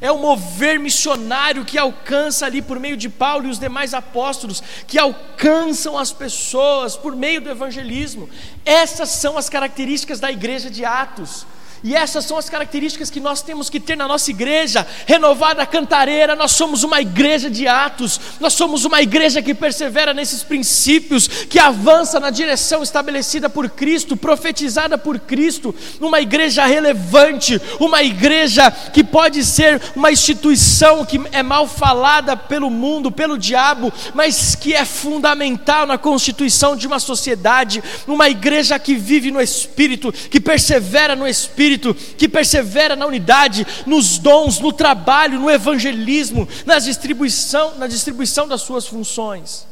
É 0.00 0.10
o 0.10 0.18
mover 0.18 0.80
missionário 0.80 1.64
que 1.64 1.76
alcança 1.76 2.46
ali 2.46 2.62
por 2.62 2.80
meio 2.80 2.96
de 2.96 3.08
Paulo 3.08 3.46
e 3.46 3.50
os 3.50 3.58
demais 3.58 3.92
apóstolos, 3.92 4.62
que 4.86 4.98
alcançam 4.98 5.98
as 5.98 6.10
pessoas 6.10 6.96
por 6.96 7.14
meio 7.14 7.40
do 7.40 7.50
evangelismo. 7.50 8.28
Essas 8.64 9.10
são 9.10 9.36
as 9.36 9.50
características 9.50 10.18
da 10.18 10.32
igreja 10.32 10.70
de 10.70 10.84
Atos. 10.86 11.46
E 11.82 11.96
essas 11.96 12.26
são 12.26 12.36
as 12.36 12.50
características 12.50 13.08
que 13.10 13.20
nós 13.20 13.40
temos 13.40 13.70
que 13.70 13.80
ter 13.80 13.96
na 13.96 14.06
nossa 14.06 14.30
igreja, 14.30 14.86
renovada 15.06 15.64
cantareira. 15.64 16.36
Nós 16.36 16.52
somos 16.52 16.84
uma 16.84 17.00
igreja 17.00 17.48
de 17.48 17.66
atos, 17.66 18.20
nós 18.38 18.52
somos 18.52 18.84
uma 18.84 19.00
igreja 19.00 19.40
que 19.40 19.54
persevera 19.54 20.12
nesses 20.12 20.42
princípios, 20.42 21.26
que 21.26 21.58
avança 21.58 22.20
na 22.20 22.28
direção 22.28 22.82
estabelecida 22.82 23.48
por 23.48 23.70
Cristo, 23.70 24.16
profetizada 24.16 24.98
por 24.98 25.18
Cristo. 25.20 25.74
Uma 26.00 26.20
igreja 26.20 26.66
relevante, 26.66 27.60
uma 27.78 28.02
igreja 28.02 28.70
que 28.70 29.02
pode 29.02 29.42
ser 29.44 29.80
uma 29.96 30.12
instituição 30.12 31.04
que 31.04 31.18
é 31.32 31.42
mal 31.42 31.66
falada 31.66 32.36
pelo 32.36 32.68
mundo, 32.68 33.10
pelo 33.10 33.38
diabo, 33.38 33.90
mas 34.12 34.54
que 34.54 34.74
é 34.74 34.84
fundamental 34.84 35.86
na 35.86 35.96
constituição 35.96 36.76
de 36.76 36.86
uma 36.86 36.98
sociedade. 36.98 37.82
Uma 38.06 38.28
igreja 38.28 38.78
que 38.78 38.94
vive 38.94 39.30
no 39.30 39.40
Espírito, 39.40 40.12
que 40.12 40.40
persevera 40.40 41.16
no 41.16 41.26
Espírito 41.26 41.69
Espírito, 41.70 41.94
que 41.94 42.28
persevera 42.28 42.96
na 42.96 43.06
unidade, 43.06 43.66
nos 43.86 44.18
dons, 44.18 44.58
no 44.58 44.72
trabalho, 44.72 45.38
no 45.38 45.50
evangelismo, 45.50 46.48
na 46.66 46.78
distribuição, 46.78 47.78
na 47.78 47.86
distribuição 47.86 48.48
das 48.48 48.62
suas 48.62 48.86
funções. 48.86 49.66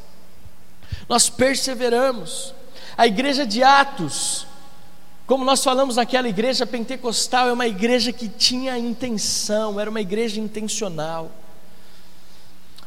Nós 1.08 1.28
perseveramos. 1.28 2.54
A 2.96 3.06
igreja 3.06 3.46
de 3.46 3.62
Atos, 3.62 4.46
como 5.26 5.44
nós 5.44 5.62
falamos 5.62 5.96
naquela 5.96 6.28
igreja 6.28 6.66
pentecostal, 6.66 7.48
é 7.48 7.52
uma 7.52 7.66
igreja 7.66 8.12
que 8.12 8.28
tinha 8.28 8.78
intenção, 8.78 9.78
era 9.78 9.90
uma 9.90 10.00
igreja 10.00 10.40
intencional. 10.40 11.30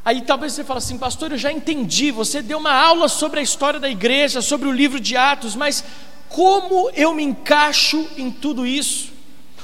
Aí 0.03 0.21
talvez 0.21 0.53
você 0.53 0.63
fale 0.63 0.79
assim, 0.79 0.97
pastor, 0.97 1.31
eu 1.31 1.37
já 1.37 1.51
entendi, 1.51 2.11
você 2.11 2.41
deu 2.41 2.57
uma 2.57 2.73
aula 2.73 3.07
sobre 3.07 3.39
a 3.39 3.43
história 3.43 3.79
da 3.79 3.87
igreja, 3.87 4.41
sobre 4.41 4.67
o 4.67 4.71
livro 4.71 4.99
de 4.99 5.15
Atos, 5.15 5.55
mas 5.55 5.83
como 6.33 6.89
eu 6.95 7.13
me 7.13 7.23
encaixo 7.23 8.07
em 8.17 8.31
tudo 8.31 8.65
isso? 8.65 9.11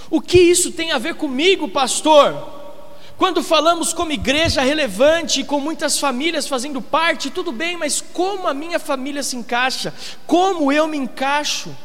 O 0.10 0.21
que 0.21 0.39
isso 0.39 0.71
tem 0.71 0.91
a 0.91 0.97
ver 0.97 1.15
comigo, 1.15 1.67
pastor? 1.67 2.56
Quando 3.17 3.41
falamos 3.41 3.93
como 3.93 4.12
igreja 4.12 4.62
relevante, 4.62 5.43
com 5.43 5.60
muitas 5.60 5.97
famílias 5.97 6.47
fazendo 6.47 6.82
parte, 6.82 7.30
tudo 7.30 7.51
bem, 7.51 7.75
mas 7.77 7.99
como 7.99 8.47
a 8.47 8.53
minha 8.53 8.80
família 8.80 9.23
se 9.23 9.36
encaixa? 9.36 9.93
Como 10.25 10.71
eu 10.71 10.88
me 10.88 10.97
encaixo? 10.97 11.75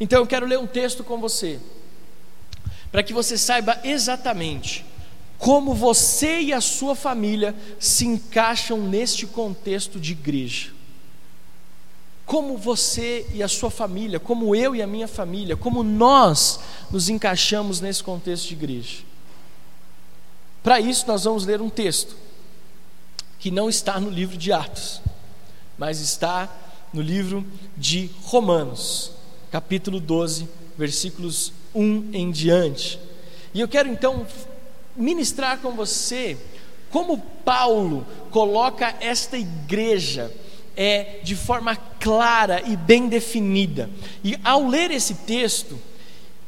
Então 0.00 0.20
eu 0.20 0.26
quero 0.26 0.46
ler 0.46 0.58
um 0.58 0.66
texto 0.66 1.04
com 1.04 1.18
você, 1.18 1.60
para 2.90 3.02
que 3.02 3.12
você 3.12 3.36
saiba 3.36 3.78
exatamente 3.84 4.84
como 5.36 5.74
você 5.74 6.40
e 6.40 6.52
a 6.52 6.60
sua 6.60 6.94
família 6.94 7.54
se 7.80 8.06
encaixam 8.06 8.78
neste 8.78 9.26
contexto 9.26 9.98
de 9.98 10.12
igreja 10.12 10.81
como 12.32 12.56
você 12.56 13.26
e 13.34 13.42
a 13.42 13.46
sua 13.46 13.70
família, 13.70 14.18
como 14.18 14.56
eu 14.56 14.74
e 14.74 14.80
a 14.80 14.86
minha 14.86 15.06
família, 15.06 15.54
como 15.54 15.82
nós 15.82 16.60
nos 16.90 17.10
encaixamos 17.10 17.78
nesse 17.78 18.02
contexto 18.02 18.48
de 18.48 18.54
igreja. 18.54 19.00
Para 20.62 20.80
isso, 20.80 21.06
nós 21.06 21.24
vamos 21.24 21.44
ler 21.44 21.60
um 21.60 21.68
texto 21.68 22.16
que 23.38 23.50
não 23.50 23.68
está 23.68 24.00
no 24.00 24.08
livro 24.08 24.38
de 24.38 24.50
Atos, 24.50 25.02
mas 25.76 26.00
está 26.00 26.48
no 26.90 27.02
livro 27.02 27.44
de 27.76 28.10
Romanos, 28.22 29.12
capítulo 29.50 30.00
12, 30.00 30.48
versículos 30.78 31.52
1 31.74 32.12
em 32.14 32.30
diante. 32.30 32.98
E 33.52 33.60
eu 33.60 33.68
quero 33.68 33.90
então 33.90 34.26
ministrar 34.96 35.58
com 35.58 35.72
você 35.72 36.38
como 36.90 37.18
Paulo 37.44 38.06
coloca 38.30 38.96
esta 39.00 39.36
igreja 39.36 40.32
é 40.76 41.20
de 41.22 41.36
forma 41.36 41.76
clara 42.00 42.62
e 42.66 42.76
bem 42.76 43.08
definida. 43.08 43.88
E 44.24 44.38
ao 44.44 44.66
ler 44.66 44.90
esse 44.90 45.14
texto, 45.14 45.78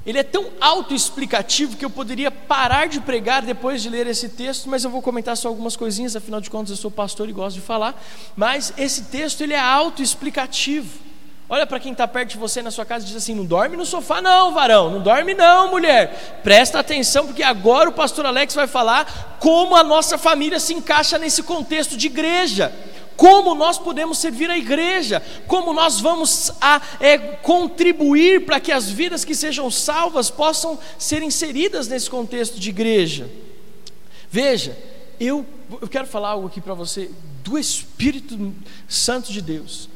ele 0.06 0.18
é 0.18 0.22
tão 0.22 0.46
autoexplicativo 0.60 1.76
que 1.76 1.84
eu 1.84 1.90
poderia 1.90 2.30
parar 2.30 2.88
de 2.88 3.00
pregar 3.00 3.42
depois 3.42 3.82
de 3.82 3.88
ler 3.88 4.06
esse 4.06 4.28
texto, 4.28 4.68
mas 4.68 4.84
eu 4.84 4.90
vou 4.90 5.00
comentar 5.00 5.36
só 5.36 5.48
algumas 5.48 5.76
coisinhas, 5.76 6.14
afinal 6.14 6.40
de 6.40 6.50
contas 6.50 6.70
eu 6.70 6.76
sou 6.76 6.90
pastor 6.90 7.28
e 7.28 7.32
gosto 7.32 7.56
de 7.56 7.62
falar. 7.62 7.98
Mas 8.36 8.74
esse 8.76 9.04
texto 9.04 9.40
ele 9.40 9.54
é 9.54 9.60
autoexplicativo. 9.60 11.04
Olha 11.48 11.66
para 11.66 11.78
quem 11.78 11.92
está 11.92 12.08
perto 12.08 12.30
de 12.30 12.38
você 12.38 12.62
na 12.62 12.70
sua 12.70 12.84
casa 12.84 13.04
e 13.04 13.08
diz 13.08 13.16
assim: 13.16 13.34
não 13.34 13.44
dorme 13.44 13.76
no 13.76 13.84
sofá, 13.84 14.20
não, 14.20 14.52
varão, 14.52 14.90
não 14.90 15.00
dorme, 15.00 15.34
não, 15.34 15.70
mulher. 15.70 16.40
Presta 16.42 16.78
atenção, 16.78 17.26
porque 17.26 17.42
agora 17.42 17.88
o 17.88 17.92
pastor 17.92 18.26
Alex 18.26 18.54
vai 18.54 18.66
falar 18.66 19.36
como 19.40 19.76
a 19.76 19.84
nossa 19.84 20.16
família 20.16 20.58
se 20.58 20.72
encaixa 20.72 21.18
nesse 21.18 21.42
contexto 21.42 21.96
de 21.96 22.06
igreja 22.06 22.72
como 23.16 23.54
nós 23.54 23.78
podemos 23.78 24.18
servir 24.18 24.50
a 24.50 24.58
igreja, 24.58 25.22
como 25.46 25.72
nós 25.72 26.00
vamos 26.00 26.50
a, 26.60 26.80
é, 27.00 27.18
contribuir 27.18 28.44
para 28.44 28.60
que 28.60 28.72
as 28.72 28.90
vidas 28.90 29.24
que 29.24 29.34
sejam 29.34 29.70
salvas 29.70 30.30
possam 30.30 30.78
ser 30.98 31.22
inseridas 31.22 31.88
nesse 31.88 32.10
contexto 32.10 32.58
de 32.58 32.70
igreja. 32.70 33.30
Veja, 34.30 34.76
eu, 35.20 35.46
eu 35.80 35.88
quero 35.88 36.06
falar 36.06 36.30
algo 36.30 36.48
aqui 36.48 36.60
para 36.60 36.74
você 36.74 37.10
do 37.42 37.58
Espírito 37.58 38.54
Santo 38.88 39.32
de 39.32 39.40
Deus. 39.40 39.88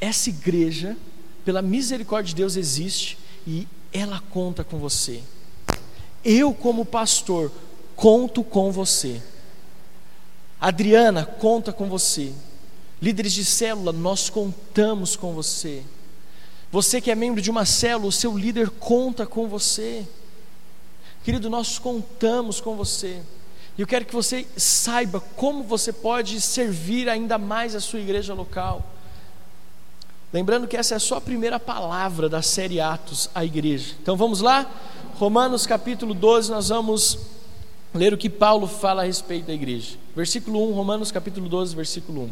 Essa 0.00 0.28
igreja, 0.28 0.96
pela 1.44 1.62
misericórdia 1.62 2.28
de 2.28 2.36
Deus, 2.36 2.56
existe 2.56 3.18
e 3.46 3.66
ela 3.92 4.22
conta 4.30 4.62
com 4.62 4.78
você. 4.78 5.22
Eu, 6.24 6.52
como 6.52 6.84
pastor, 6.84 7.50
conto 7.96 8.44
com 8.44 8.70
você. 8.70 9.20
Adriana, 10.60 11.24
conta 11.24 11.72
com 11.72 11.88
você. 11.88 12.32
Líderes 13.00 13.32
de 13.32 13.44
célula, 13.44 13.92
nós 13.92 14.28
contamos 14.28 15.14
com 15.14 15.32
você. 15.32 15.82
Você 16.70 17.00
que 17.00 17.10
é 17.10 17.14
membro 17.14 17.40
de 17.40 17.50
uma 17.50 17.64
célula, 17.64 18.08
o 18.08 18.12
seu 18.12 18.36
líder 18.36 18.70
conta 18.70 19.24
com 19.24 19.46
você. 19.48 20.06
Querido, 21.22 21.48
nós 21.48 21.78
contamos 21.78 22.60
com 22.60 22.76
você. 22.76 23.22
E 23.76 23.80
eu 23.80 23.86
quero 23.86 24.04
que 24.04 24.14
você 24.14 24.46
saiba 24.56 25.20
como 25.36 25.62
você 25.62 25.92
pode 25.92 26.40
servir 26.40 27.08
ainda 27.08 27.38
mais 27.38 27.74
a 27.74 27.80
sua 27.80 28.00
igreja 28.00 28.34
local. 28.34 28.84
Lembrando 30.32 30.66
que 30.66 30.76
essa 30.76 30.96
é 30.96 30.98
só 30.98 31.16
a 31.16 31.20
primeira 31.20 31.58
palavra 31.60 32.28
da 32.28 32.42
série 32.42 32.80
Atos 32.80 33.30
à 33.34 33.44
igreja. 33.44 33.94
Então 34.02 34.16
vamos 34.16 34.40
lá? 34.40 34.70
Romanos 35.14 35.66
capítulo 35.66 36.12
12, 36.12 36.50
nós 36.50 36.68
vamos 36.68 37.18
ler 37.94 38.12
o 38.12 38.18
que 38.18 38.28
Paulo 38.28 38.66
fala 38.66 39.02
a 39.02 39.06
respeito 39.06 39.46
da 39.46 39.54
igreja. 39.54 39.96
Versículo 40.14 40.70
1, 40.70 40.72
Romanos 40.72 41.10
capítulo 41.10 41.48
12, 41.48 41.74
versículo 41.74 42.22
1. 42.24 42.30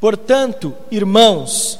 Portanto, 0.00 0.74
irmãos, 0.90 1.78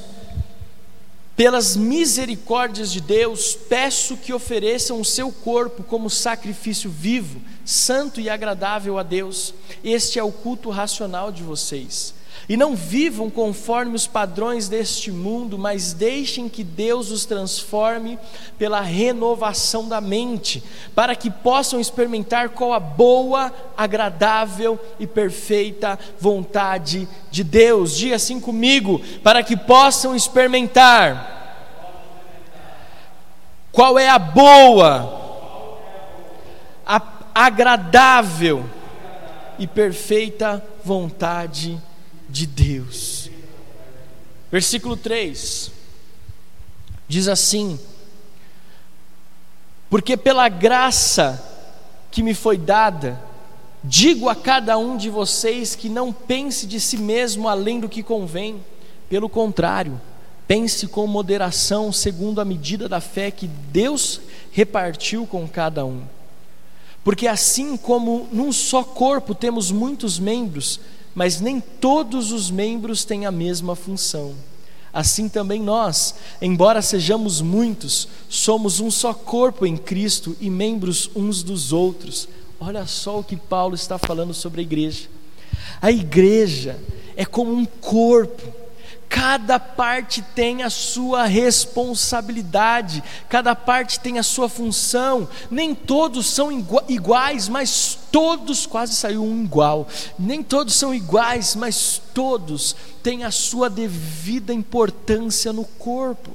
pelas 1.37 1.77
misericórdias 1.77 2.91
de 2.91 3.01
Deus, 3.01 3.55
peço 3.55 4.17
que 4.17 4.33
ofereçam 4.33 4.99
o 4.99 5.05
seu 5.05 5.31
corpo 5.31 5.83
como 5.83 6.09
sacrifício 6.09 6.89
vivo, 6.89 7.43
santo 7.65 8.21
e 8.21 8.31
agradável 8.31 8.99
a 8.99 9.03
Deus. 9.03 9.53
Este 9.85 10.19
é 10.19 10.23
o 10.23 10.33
culto 10.33 10.71
racional 10.71 11.31
de 11.31 11.43
vocês. 11.43 12.15
E 12.49 12.57
não 12.57 12.77
vivam 12.77 13.29
conforme 13.29 13.97
os 13.97 14.07
padrões 14.07 14.69
deste 14.69 15.11
mundo, 15.11 15.59
mas 15.59 15.93
deixem 15.93 16.49
que 16.49 16.63
Deus 16.63 17.11
os 17.11 17.25
transforme 17.25 18.17
pela 18.57 18.81
renovação 18.81 19.89
da 19.89 20.01
mente, 20.01 20.63
para 20.95 21.17
que 21.17 21.29
possam 21.29 21.81
experimentar 21.81 22.51
qual 22.51 22.73
a 22.73 22.79
boa, 22.79 23.53
agradável 23.77 24.79
e 25.01 25.09
perfeita 25.09 25.99
vontade 26.21 27.09
de 27.33 27.43
Deus. 27.43 27.97
Diga 27.97 28.15
assim 28.15 28.39
comigo, 28.39 29.01
para 29.25 29.43
que 29.43 29.57
possam 29.57 30.15
experimentar 30.15 31.35
qual 33.73 33.99
é 33.99 34.09
a 34.09 34.21
boa, 34.21 35.23
a 36.87 37.03
agradável 37.35 38.65
e 39.59 39.67
perfeita 39.67 40.65
vontade 40.85 41.73
de 41.73 41.96
de 42.29 42.47
Deus. 42.47 43.31
Versículo 44.51 44.97
3 44.97 45.71
diz 47.09 47.29
assim: 47.29 47.79
Porque 49.89 50.17
pela 50.17 50.49
graça 50.49 51.43
que 52.11 52.23
me 52.23 52.35
foi 52.35 52.57
dada, 52.57 53.21
digo 53.83 54.29
a 54.29 54.35
cada 54.35 54.79
um 54.79 54.97
de 54.97 55.11
vocês 55.11 55.75
que 55.75 55.89
não 55.89 56.13
pense 56.13 56.67
de 56.67 56.81
si 56.81 56.97
mesmo 56.97 57.49
além 57.49 57.81
do 57.81 57.89
que 57.89 58.03
convém, 58.03 58.65
pelo 59.09 59.29
contrário, 59.29 60.01
pense 60.47 60.87
com 60.87 61.07
moderação, 61.07 61.93
segundo 61.93 62.41
a 62.41 62.45
medida 62.45 62.89
da 62.89 63.01
fé 63.01 63.31
que 63.31 63.47
Deus 63.47 64.21
repartiu 64.51 65.27
com 65.27 65.47
cada 65.47 65.85
um. 65.85 66.03
Porque 67.05 67.29
assim 67.29 67.77
como 67.77 68.29
num 68.33 68.53
só 68.53 68.83
corpo 68.83 69.35
temos 69.35 69.71
muitos 69.71 70.19
membros, 70.19 70.81
mas 71.17 71.41
nem 71.41 71.61
todos 71.61 72.31
os 72.31 72.51
membros 72.51 73.03
têm 73.03 73.25
a 73.25 73.31
mesma 73.31 73.75
função. 73.75 74.35
Assim 74.93 75.31
também 75.31 75.63
nós, 75.63 76.15
embora 76.43 76.83
sejamos 76.83 77.41
muitos, 77.41 78.07
somos 78.29 78.81
um 78.81 78.91
só 78.91 79.15
corpo 79.15 79.65
em 79.65 79.79
Cristo 79.79 80.37
e 80.39 80.51
membros 80.51 81.11
uns 81.17 81.43
dos 81.43 81.73
outros. 81.73 82.29
Olha 82.61 82.87
só 82.87 83.19
o 83.19 83.25
que 83.25 83.35
Paulo 83.35 83.75
está 83.75 83.97
falando 83.97 84.35
sobre 84.35 84.61
a 84.61 84.65
igreja. 84.65 85.09
A 85.81 85.91
igreja 85.91 86.79
é 87.17 87.25
como 87.25 87.51
um 87.51 87.65
corpo 87.65 88.43
Cada 89.09 89.61
parte 89.61 90.21
tem 90.21 90.63
a 90.63 90.71
sua 90.71 91.25
responsabilidade, 91.25 93.03
cada 93.29 93.55
parte 93.55 94.01
tem 94.01 94.19
a 94.19 94.23
sua 94.23 94.49
função. 94.49 95.29
Nem 95.51 95.75
todos 95.75 96.27
são 96.27 96.51
iguais, 96.89 97.49
mas 97.49 97.97
todos, 98.11 98.67
quase 98.67 98.95
saiu 98.95 99.25
um 99.25 99.45
igual. 99.45 99.87
Nem 100.19 100.43
todos 100.43 100.75
são 100.75 100.95
iguais, 100.95 101.55
mas 101.55 102.01
todos 102.13 102.75
têm 103.03 103.25
a 103.25 103.31
sua 103.31 103.71
devida 103.71 104.53
importância 104.53 105.53
no 105.53 105.65
corpo. 105.65 106.33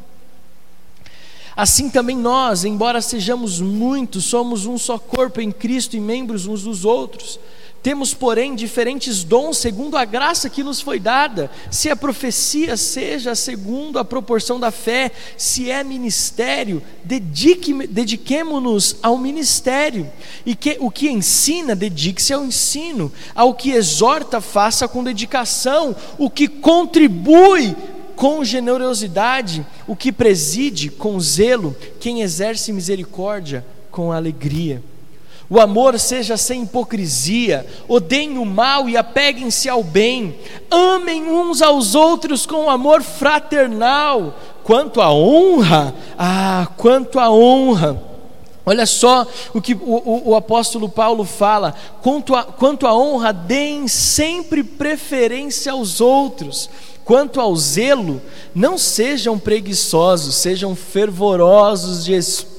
Assim 1.55 1.89
também 1.89 2.15
nós, 2.15 2.63
embora 2.63 3.01
sejamos 3.01 3.59
muitos, 3.59 4.25
somos 4.25 4.65
um 4.65 4.77
só 4.77 4.97
corpo 4.97 5.41
em 5.41 5.51
Cristo 5.51 5.97
e 5.97 5.99
membros 5.99 6.47
uns 6.47 6.63
dos 6.63 6.85
outros. 6.85 7.39
Temos, 7.83 8.13
porém, 8.13 8.53
diferentes 8.53 9.23
dons 9.23 9.57
segundo 9.57 9.97
a 9.97 10.05
graça 10.05 10.51
que 10.51 10.63
nos 10.63 10.79
foi 10.79 10.99
dada. 10.99 11.49
Se 11.71 11.89
a 11.89 11.95
profecia 11.95 12.77
seja 12.77 13.33
segundo 13.33 13.97
a 13.97 14.05
proporção 14.05 14.59
da 14.59 14.69
fé, 14.69 15.11
se 15.35 15.71
é 15.71 15.83
ministério, 15.83 16.83
dedique, 17.03 17.87
dediquemo-nos 17.87 18.97
ao 19.01 19.17
ministério. 19.17 20.07
E 20.45 20.55
que 20.55 20.77
o 20.79 20.91
que 20.91 21.09
ensina, 21.09 21.75
dedique-se 21.75 22.31
ao 22.31 22.45
ensino. 22.45 23.11
Ao 23.33 23.51
que 23.55 23.71
exorta, 23.71 24.39
faça 24.39 24.87
com 24.87 25.03
dedicação. 25.03 25.95
O 26.19 26.29
que 26.29 26.47
contribui, 26.47 27.75
com 28.15 28.43
generosidade. 28.43 29.65
O 29.87 29.95
que 29.95 30.11
preside, 30.11 30.91
com 30.91 31.19
zelo. 31.19 31.75
Quem 31.99 32.21
exerce 32.21 32.71
misericórdia, 32.71 33.65
com 33.89 34.11
alegria 34.11 34.83
o 35.51 35.59
amor 35.59 35.99
seja 35.99 36.37
sem 36.37 36.63
hipocrisia, 36.63 37.67
odeiem 37.85 38.37
o 38.37 38.45
mal 38.45 38.87
e 38.87 38.95
apeguem-se 38.95 39.67
ao 39.67 39.83
bem, 39.83 40.39
amem 40.71 41.29
uns 41.29 41.61
aos 41.61 41.93
outros 41.93 42.45
com 42.45 42.69
amor 42.69 43.03
fraternal. 43.03 44.33
Quanto 44.63 45.01
à 45.01 45.11
honra, 45.11 45.93
ah, 46.17 46.69
quanto 46.77 47.19
à 47.19 47.29
honra. 47.29 48.01
Olha 48.65 48.85
só 48.85 49.27
o 49.53 49.61
que 49.61 49.73
o, 49.73 49.77
o, 49.77 50.29
o, 50.29 50.35
apóstolo 50.37 50.87
Paulo 50.87 51.25
fala: 51.25 51.75
quanto 52.01 52.33
a, 52.33 52.43
quanto 52.43 52.87
à 52.87 52.95
honra, 52.95 53.33
deem 53.33 53.89
sempre 53.89 54.63
preferência 54.63 55.73
aos 55.73 55.99
outros. 55.99 56.69
Quanto 57.03 57.41
ao 57.41 57.53
zelo, 57.57 58.21
não 58.55 58.77
sejam 58.77 59.37
preguiçosos, 59.37 60.35
sejam 60.35 60.77
fervorosos 60.77 62.05
de 62.05 62.13
espírito, 62.13 62.50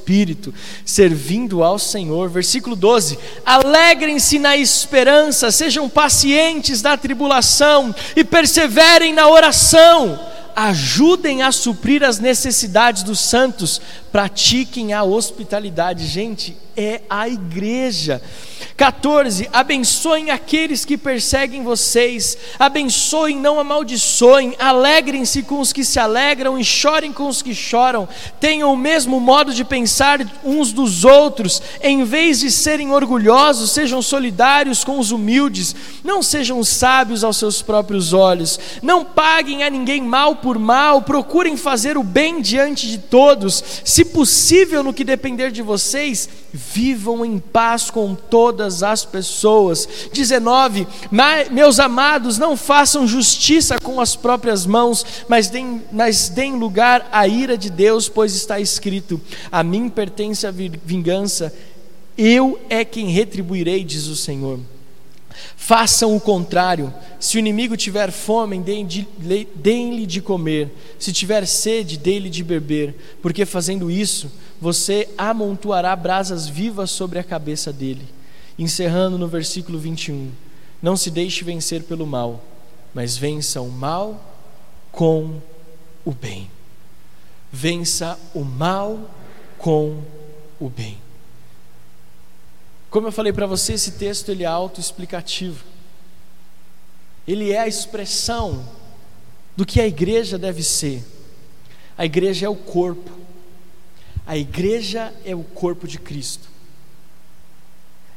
servindo 0.85 1.63
ao 1.63 1.79
Senhor. 1.79 2.29
Versículo 2.29 2.77
12: 2.77 3.19
Alegrem-se 3.45 4.39
na 4.39 4.57
esperança, 4.57 5.51
sejam 5.51 5.89
pacientes 5.89 6.83
na 6.83 6.97
tribulação 6.97 7.95
e 8.15 8.25
perseverem 8.25 9.13
na 9.13 9.29
oração. 9.29 10.19
Ajudem 10.55 11.43
a 11.43 11.51
suprir 11.51 12.05
as 12.05 12.19
necessidades 12.19 13.03
dos 13.03 13.21
santos, 13.21 13.81
pratiquem 14.11 14.93
a 14.93 15.03
hospitalidade. 15.03 16.07
Gente, 16.07 16.57
é 16.77 17.03
a 17.09 17.29
igreja. 17.29 18.23
14. 18.77 19.49
Abençoem 19.53 20.31
aqueles 20.31 20.85
que 20.85 20.97
perseguem 20.97 21.63
vocês, 21.63 22.37
abençoem, 22.59 23.37
não 23.37 23.61
amaldiçoem, 23.61 24.57
alegrem-se 24.59 25.43
com 25.43 25.61
os 25.61 25.73
que 25.73 25.85
se 25.85 25.99
alegram 25.99 26.59
e 26.59 26.65
chorem 26.65 27.13
com 27.13 27.29
os 27.29 27.43
que 27.43 27.55
choram, 27.55 28.09
tenham 28.41 28.73
o 28.73 28.77
mesmo 28.77 29.21
modo 29.21 29.53
de 29.55 29.65
pensar 29.65 30.21
uns 30.45 30.73
dos 30.73 31.05
outros, 31.05 31.63
em 31.83 32.05
vez 32.05 32.41
de 32.41 32.51
serem 32.51 32.91
orgulhosos, 32.91 33.71
sejam 33.71 34.03
solidários 34.03 34.83
com 34.83 34.99
os 34.99 35.11
humildes, 35.11 35.75
não 36.03 36.23
sejam 36.23 36.65
sábios 36.65 37.23
aos 37.23 37.37
seus 37.37 37.63
próprios 37.63 38.13
olhos, 38.13 38.59
não 38.83 39.05
paguem 39.05 39.63
a 39.63 39.71
ninguém 39.71 40.03
mal 40.03 40.37
por 40.37 40.59
mal, 40.59 41.03
procurem 41.03 41.57
fazer 41.57 41.97
o 41.97 42.03
bem 42.03 42.41
diante 42.41 42.89
de 42.89 42.99
todos, 42.99 43.63
se 43.85 44.05
possível, 44.05 44.83
no 44.83 44.93
que 44.93 45.05
depender 45.05 45.51
de 45.51 45.63
vocês, 45.63 46.29
vivam 46.53 47.25
em 47.25 47.39
paz 47.39 47.91
com 47.91 48.15
todas 48.15 48.83
as 48.83 49.05
pessoas. 49.05 49.89
19. 50.13 50.87
Meus 51.51 51.81
amados, 51.81 52.39
não 52.39 52.57
façam 52.57 53.07
justiça 53.07 53.79
com 53.79 54.01
as 54.01 54.15
próprias 54.15 54.67
mãos, 54.67 55.05
mas 55.29 55.49
deem, 55.49 55.83
mas 55.91 56.29
deem 56.29 56.57
lugar 56.57 57.09
à 57.11 57.27
ira 57.27 57.57
de 57.57 57.71
Deus, 57.71 58.09
pois 58.09 58.35
está 58.35 58.61
escrito: 58.61 59.21
A 59.51 59.63
mim 59.63 59.89
pertence 59.89 60.47
a 60.47 60.51
vingança, 60.51 61.53
eu 62.17 62.61
é 62.69 62.85
quem 62.85 63.09
retribuirei, 63.09 63.83
diz 63.83 64.07
o 64.07 64.17
Senhor. 64.17 64.61
Façam 65.57 66.15
o 66.15 66.21
contrário. 66.21 66.93
Se 67.19 67.37
o 67.37 67.39
inimigo 67.39 67.77
tiver 67.77 68.11
fome, 68.11 68.59
deem-lhe 68.59 70.07
de 70.07 70.21
comer. 70.21 70.71
Se 70.99 71.13
tiver 71.13 71.47
sede, 71.47 71.97
deem-lhe 71.97 72.29
de 72.29 72.45
beber. 72.45 72.95
Porque 73.23 73.47
fazendo 73.47 73.91
isso, 73.91 74.31
você 74.63 75.09
amontoará 75.19 75.97
brasas 75.97 76.47
vivas 76.47 76.89
sobre 76.93 77.19
a 77.19 77.25
cabeça 77.25 77.73
dele. 77.73 78.09
Encerrando 78.57 79.19
no 79.19 79.27
versículo 79.27 79.77
21. 79.77 80.31
Não 80.81 80.97
se 80.97 81.11
deixe 81.11 81.43
vencer 81.43 81.83
pelo 81.83 82.07
mal, 82.07 82.41
mas 82.95 83.17
vença 83.17 83.61
o 83.61 83.69
mal 83.69 84.25
com 84.93 85.41
o 86.05 86.13
bem. 86.13 86.49
Vença 87.51 88.17
o 88.33 88.45
mal 88.45 89.11
com 89.59 90.01
o 90.61 90.69
bem. 90.69 90.97
Como 92.89 93.09
eu 93.09 93.13
falei 93.13 93.33
para 93.33 93.47
você, 93.47 93.73
esse 93.73 93.91
texto 93.91 94.29
ele 94.29 94.45
é 94.45 94.47
autoexplicativo. 94.47 95.65
Ele 97.27 97.51
é 97.51 97.59
a 97.59 97.67
expressão 97.67 98.65
do 99.57 99.67
que 99.67 99.81
a 99.81 99.89
igreja 99.89 100.39
deve 100.39 100.63
ser. 100.63 101.05
A 101.99 102.05
igreja 102.05 102.47
é 102.47 102.49
o 102.49 102.55
corpo. 102.55 103.23
A 104.27 104.37
igreja 104.37 105.13
é 105.25 105.35
o 105.35 105.43
corpo 105.43 105.87
de 105.87 105.99
Cristo. 105.99 106.53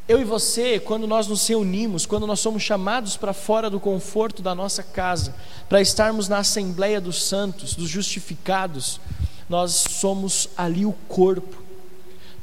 Eu 0.08 0.22
e 0.22 0.24
você, 0.24 0.80
quando 0.80 1.08
nós 1.08 1.28
nos 1.28 1.48
reunimos, 1.48 2.06
quando 2.06 2.28
nós 2.28 2.40
somos 2.40 2.62
chamados 2.62 3.18
para 3.18 3.34
fora 3.34 3.72
do 3.72 3.80
conforto 3.80 4.44
da 4.44 4.54
nossa 4.54 4.84
casa, 4.84 5.34
para 5.68 5.82
estarmos 5.82 6.30
na 6.30 6.38
Assembleia 6.38 7.02
dos 7.02 7.24
Santos, 7.24 7.74
dos 7.74 7.90
justificados, 7.90 9.02
nós 9.50 9.72
somos 9.72 10.48
ali 10.56 10.86
o 10.86 10.94
corpo. 11.08 11.64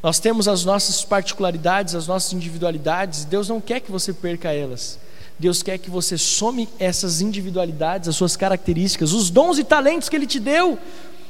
Nós 0.03 0.19
temos 0.19 0.49
as 0.49 0.65
nossas 0.65 1.05
particularidades, 1.05 1.95
as 1.95 2.09
nossas 2.09 2.33
individualidades, 2.33 3.25
Deus 3.25 3.49
não 3.49 3.61
quer 3.61 3.79
que 3.79 3.93
você 3.93 4.13
perca 4.13 4.53
elas. 4.53 4.99
Deus 5.39 5.63
quer 5.63 5.79
que 5.79 5.91
você 5.91 6.19
some 6.19 6.69
essas 6.79 7.21
individualidades, 7.21 8.09
as 8.09 8.17
suas 8.17 8.37
características, 8.37 9.13
os 9.13 9.31
dons 9.31 9.59
e 9.59 9.65
talentos 9.65 10.09
que 10.09 10.17
Ele 10.17 10.27
te 10.27 10.41
deu. 10.41 10.77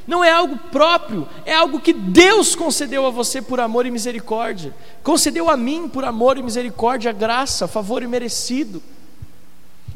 Não 0.07 0.25
é 0.25 0.31
algo 0.31 0.57
próprio, 0.71 1.29
é 1.47 1.55
algo 1.55 1.81
que 1.81 1.93
Deus 1.93 2.55
concedeu 2.55 3.07
a 3.07 3.11
você 3.11 3.41
por 3.41 3.61
amor 3.61 3.87
e 3.87 3.91
misericórdia. 3.91 4.75
Concedeu 5.03 5.49
a 5.49 5.57
mim 5.57 5.89
por 5.89 6.05
amor 6.05 6.39
e 6.39 6.43
misericórdia, 6.43 7.13
graça, 7.13 7.69
favor 7.69 8.03
e 8.03 8.07
merecido. 8.07 8.83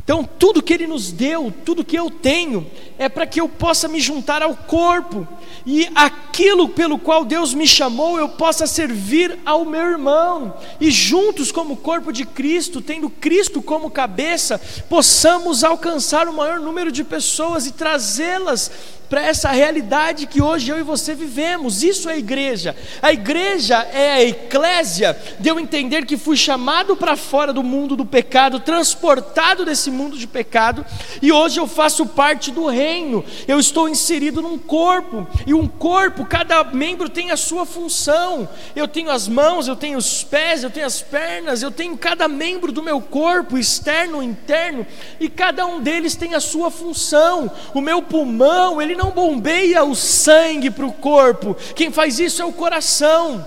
Então, 0.07 0.23
tudo 0.23 0.63
que 0.63 0.73
Ele 0.73 0.87
nos 0.87 1.11
deu, 1.11 1.53
tudo 1.65 1.85
que 1.85 1.99
eu 1.99 2.09
tenho, 2.09 2.65
é 2.97 3.09
para 3.09 3.27
que 3.27 3.41
eu 3.41 3.49
possa 3.49 3.89
me 3.89 3.99
juntar 3.99 4.41
ao 4.41 4.55
corpo, 4.55 5.27
e 5.67 5.91
aquilo 5.97 6.69
pelo 6.69 6.97
qual 6.97 7.25
Deus 7.25 7.53
me 7.53 7.67
chamou, 7.67 8.17
eu 8.17 8.29
possa 8.29 8.69
servir 8.69 9.37
ao 9.45 9.65
meu 9.65 9.83
irmão, 9.83 10.55
e 10.81 10.93
juntos, 10.93 11.51
como 11.51 11.77
corpo 11.77 12.13
de 12.13 12.25
Cristo, 12.25 12.81
tendo 12.81 13.11
Cristo 13.11 13.61
como 13.61 13.91
cabeça, 13.91 14.61
possamos 14.89 15.65
alcançar 15.65 16.29
o 16.29 16.33
maior 16.33 16.61
número 16.61 16.93
de 16.93 17.03
pessoas 17.03 17.67
e 17.67 17.73
trazê-las 17.73 18.71
para 19.09 19.23
essa 19.23 19.51
realidade 19.51 20.27
que 20.27 20.43
hoje 20.43 20.71
eu 20.71 20.79
e 20.79 20.83
você 20.83 21.15
vivemos. 21.15 21.83
Isso 21.83 22.09
é 22.09 22.15
a 22.15 22.19
igreja. 22.19 22.75
A 23.01 23.13
igreja 23.13 23.77
é 23.93 24.13
a 24.13 24.23
eclésia 24.25 25.17
de 25.39 25.49
eu 25.49 25.61
entender 25.61 26.05
que 26.05 26.17
fui 26.17 26.37
chamado 26.37 26.97
para 26.97 27.17
fora 27.17 27.53
do 27.53 27.63
mundo 27.63 27.97
do 27.97 28.05
pecado, 28.05 28.61
transportado 28.61 29.65
desse 29.65 29.91
mundo 29.91 30.17
de 30.17 30.27
pecado, 30.27 30.85
e 31.23 31.31
hoje 31.31 31.61
eu 31.61 31.67
faço 31.67 32.07
parte 32.07 32.51
do 32.51 32.67
reino. 32.67 33.25
Eu 33.47 33.61
estou 33.61 33.89
inserido 33.89 34.43
num 34.43 34.59
corpo, 34.59 35.27
e 35.47 35.55
um 35.55 35.67
corpo, 35.67 36.25
cada 36.25 36.65
membro 36.65 37.09
tem 37.09 37.31
a 37.31 37.37
sua 37.37 37.65
função. 37.65 38.49
Eu 38.75 38.89
tenho 38.89 39.11
as 39.11 39.29
mãos, 39.29 39.69
eu 39.69 39.77
tenho 39.77 39.99
os 39.99 40.25
pés, 40.25 40.63
eu 40.65 40.71
tenho 40.71 40.87
as 40.87 41.01
pernas, 41.01 41.63
eu 41.63 41.71
tenho 41.71 41.97
cada 41.97 42.27
membro 42.27 42.73
do 42.73 42.83
meu 42.83 43.01
corpo, 43.01 43.59
externo, 43.59 44.23
interno, 44.23 44.87
e 45.21 45.29
cada 45.29 45.67
um 45.67 45.81
deles 45.81 46.17
tem 46.17 46.35
a 46.35 46.41
sua 46.41 46.71
função. 46.71 47.51
O 47.73 47.81
meu 47.81 48.03
pulmão, 48.03 48.81
ele 48.81 48.96
não 48.97 49.11
bombeia 49.11 49.85
o 49.85 49.95
sangue 49.95 50.71
para 50.71 50.87
o 50.87 50.93
corpo, 50.93 51.57
quem 51.75 51.91
faz 51.91 52.19
isso 52.19 52.43
é 52.43 52.45
o 52.45 52.53
coração. 52.53 53.45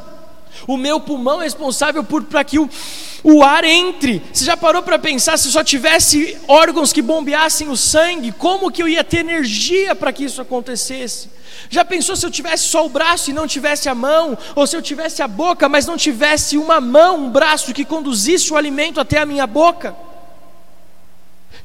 O 0.68 0.78
meu 0.78 1.00
pulmão 1.00 1.42
é 1.42 1.46
responsável 1.46 2.04
por 2.04 2.24
para 2.24 2.44
que 2.44 2.60
o, 2.60 2.70
o 3.24 3.44
ar 3.44 3.64
entre. 3.64 4.22
Você 4.32 4.46
já 4.46 4.58
parou 4.58 4.82
para 4.82 5.00
pensar 5.00 5.38
se 5.38 5.52
só 5.52 5.64
tivesse 5.64 6.38
órgãos 6.48 6.92
que 6.92 7.02
bombeassem 7.02 7.70
o 7.70 7.78
sangue, 7.78 8.32
como 8.32 8.72
que 8.72 8.82
eu 8.82 8.88
ia 8.88 9.04
ter 9.04 9.20
energia 9.20 9.96
para 9.96 10.12
que 10.12 10.24
isso 10.24 10.42
acontecesse? 10.42 11.30
Já 11.70 11.84
pensou 11.84 12.16
se 12.16 12.26
eu 12.26 12.32
tivesse 12.32 12.64
só 12.64 12.86
o 12.86 12.90
braço 12.90 13.30
e 13.30 13.34
não 13.34 13.48
tivesse 13.48 13.90
a 13.90 13.96
mão, 13.96 14.38
ou 14.56 14.66
se 14.66 14.76
eu 14.76 14.82
tivesse 14.82 15.22
a 15.22 15.28
boca, 15.28 15.68
mas 15.68 15.86
não 15.86 15.98
tivesse 15.98 16.58
uma 16.58 16.80
mão, 16.80 17.26
um 17.26 17.30
braço 17.30 17.74
que 17.74 17.86
conduzisse 17.86 18.52
o 18.54 18.58
alimento 18.58 19.00
até 19.00 19.20
a 19.20 19.26
minha 19.26 19.46
boca? 19.46 19.96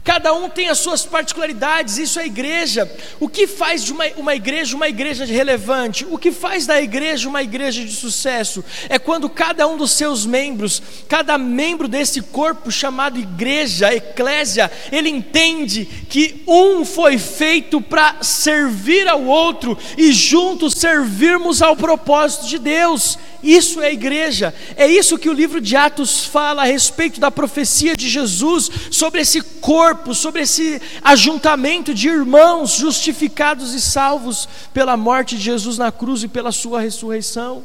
Cada 0.04 0.34
um 0.34 0.50
tem 0.50 0.68
as 0.68 0.78
suas 0.78 1.06
particularidades, 1.06 1.96
isso 1.96 2.20
é 2.20 2.26
igreja. 2.26 2.90
O 3.18 3.26
que 3.26 3.46
faz 3.46 3.82
de 3.82 3.90
uma, 3.90 4.04
uma 4.18 4.34
igreja 4.34 4.76
uma 4.76 4.86
igreja 4.86 5.24
relevante? 5.24 6.06
O 6.10 6.18
que 6.18 6.30
faz 6.30 6.66
da 6.66 6.78
igreja 6.78 7.26
uma 7.26 7.42
igreja 7.42 7.82
de 7.82 7.90
sucesso? 7.90 8.62
É 8.90 8.98
quando 8.98 9.30
cada 9.30 9.66
um 9.66 9.78
dos 9.78 9.92
seus 9.92 10.26
membros, 10.26 10.82
cada 11.08 11.38
membro 11.38 11.88
desse 11.88 12.20
corpo 12.20 12.70
chamado 12.70 13.18
igreja, 13.18 13.94
eclésia, 13.94 14.70
ele 14.92 15.08
entende 15.08 15.86
que 16.10 16.42
um 16.46 16.84
foi 16.84 17.16
feito 17.16 17.80
para 17.80 18.22
servir 18.22 19.08
ao 19.08 19.24
outro 19.24 19.76
e 19.96 20.12
juntos 20.12 20.74
servirmos 20.74 21.62
ao 21.62 21.74
propósito 21.74 22.46
de 22.46 22.58
Deus. 22.58 23.18
Isso 23.44 23.82
é 23.82 23.92
igreja. 23.92 24.54
É 24.74 24.86
isso 24.86 25.18
que 25.18 25.28
o 25.28 25.32
livro 25.34 25.60
de 25.60 25.76
Atos 25.76 26.24
fala 26.24 26.62
a 26.62 26.64
respeito 26.64 27.20
da 27.20 27.30
profecia 27.30 27.94
de 27.94 28.08
Jesus 28.08 28.70
sobre 28.90 29.20
esse 29.20 29.42
corpo, 29.42 30.14
sobre 30.14 30.40
esse 30.40 30.80
ajuntamento 31.02 31.92
de 31.92 32.08
irmãos 32.08 32.70
justificados 32.70 33.74
e 33.74 33.82
salvos 33.82 34.48
pela 34.72 34.96
morte 34.96 35.36
de 35.36 35.42
Jesus 35.42 35.76
na 35.76 35.92
cruz 35.92 36.22
e 36.22 36.28
pela 36.28 36.50
sua 36.50 36.80
ressurreição. 36.80 37.62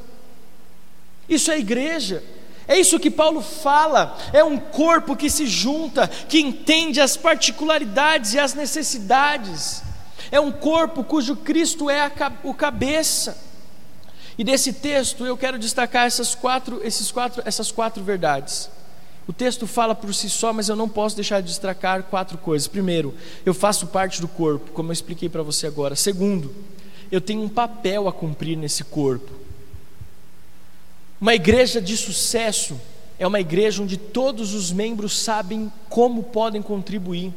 Isso 1.30 1.49
é 1.49 1.57
igreja. 1.57 2.21
É 2.67 2.77
isso 2.77 2.99
que 2.99 3.09
Paulo 3.09 3.41
fala, 3.41 4.17
é 4.34 4.43
um 4.43 4.57
corpo 4.57 5.15
que 5.15 5.30
se 5.30 5.47
junta, 5.47 6.07
que 6.07 6.39
entende 6.39 6.99
as 6.99 7.15
particularidades 7.15 8.34
e 8.34 8.39
as 8.39 8.53
necessidades. 8.53 9.82
É 10.30 10.41
um 10.41 10.51
corpo 10.51 11.05
cujo 11.05 11.38
Cristo 11.38 11.89
é 11.89 12.01
a, 12.01 12.11
o 12.43 12.53
cabeça. 12.53 13.49
E 14.39 14.43
desse 14.45 14.71
texto 14.71 15.25
eu 15.25 15.35
quero 15.35 15.59
destacar 15.59 16.07
essas 16.07 16.33
quatro, 16.33 16.79
esses 16.81 17.11
quatro, 17.11 17.43
essas 17.45 17.73
quatro 17.73 18.01
verdades. 18.01 18.71
O 19.27 19.33
texto 19.33 19.67
fala 19.67 19.93
por 19.93 20.15
si 20.15 20.29
só, 20.29 20.53
mas 20.53 20.69
eu 20.69 20.77
não 20.77 20.87
posso 20.87 21.13
deixar 21.13 21.41
de 21.41 21.49
destacar 21.49 22.03
quatro 22.03 22.37
coisas. 22.37 22.65
Primeiro, 22.65 23.13
eu 23.45 23.53
faço 23.53 23.87
parte 23.87 24.21
do 24.21 24.29
corpo, 24.29 24.71
como 24.71 24.89
eu 24.89 24.93
expliquei 24.93 25.27
para 25.27 25.43
você 25.43 25.67
agora. 25.67 25.93
Segundo, 25.93 26.55
eu 27.11 27.19
tenho 27.19 27.41
um 27.41 27.49
papel 27.49 28.07
a 28.07 28.13
cumprir 28.13 28.55
nesse 28.55 28.85
corpo. 28.85 29.29
Uma 31.19 31.35
igreja 31.35 31.81
de 31.81 31.97
sucesso 31.97 32.79
é 33.19 33.27
uma 33.27 33.41
igreja 33.41 33.83
onde 33.83 33.97
todos 33.97 34.53
os 34.53 34.71
membros 34.71 35.19
sabem 35.19 35.69
como 35.89 36.23
podem 36.23 36.61
contribuir. 36.61 37.33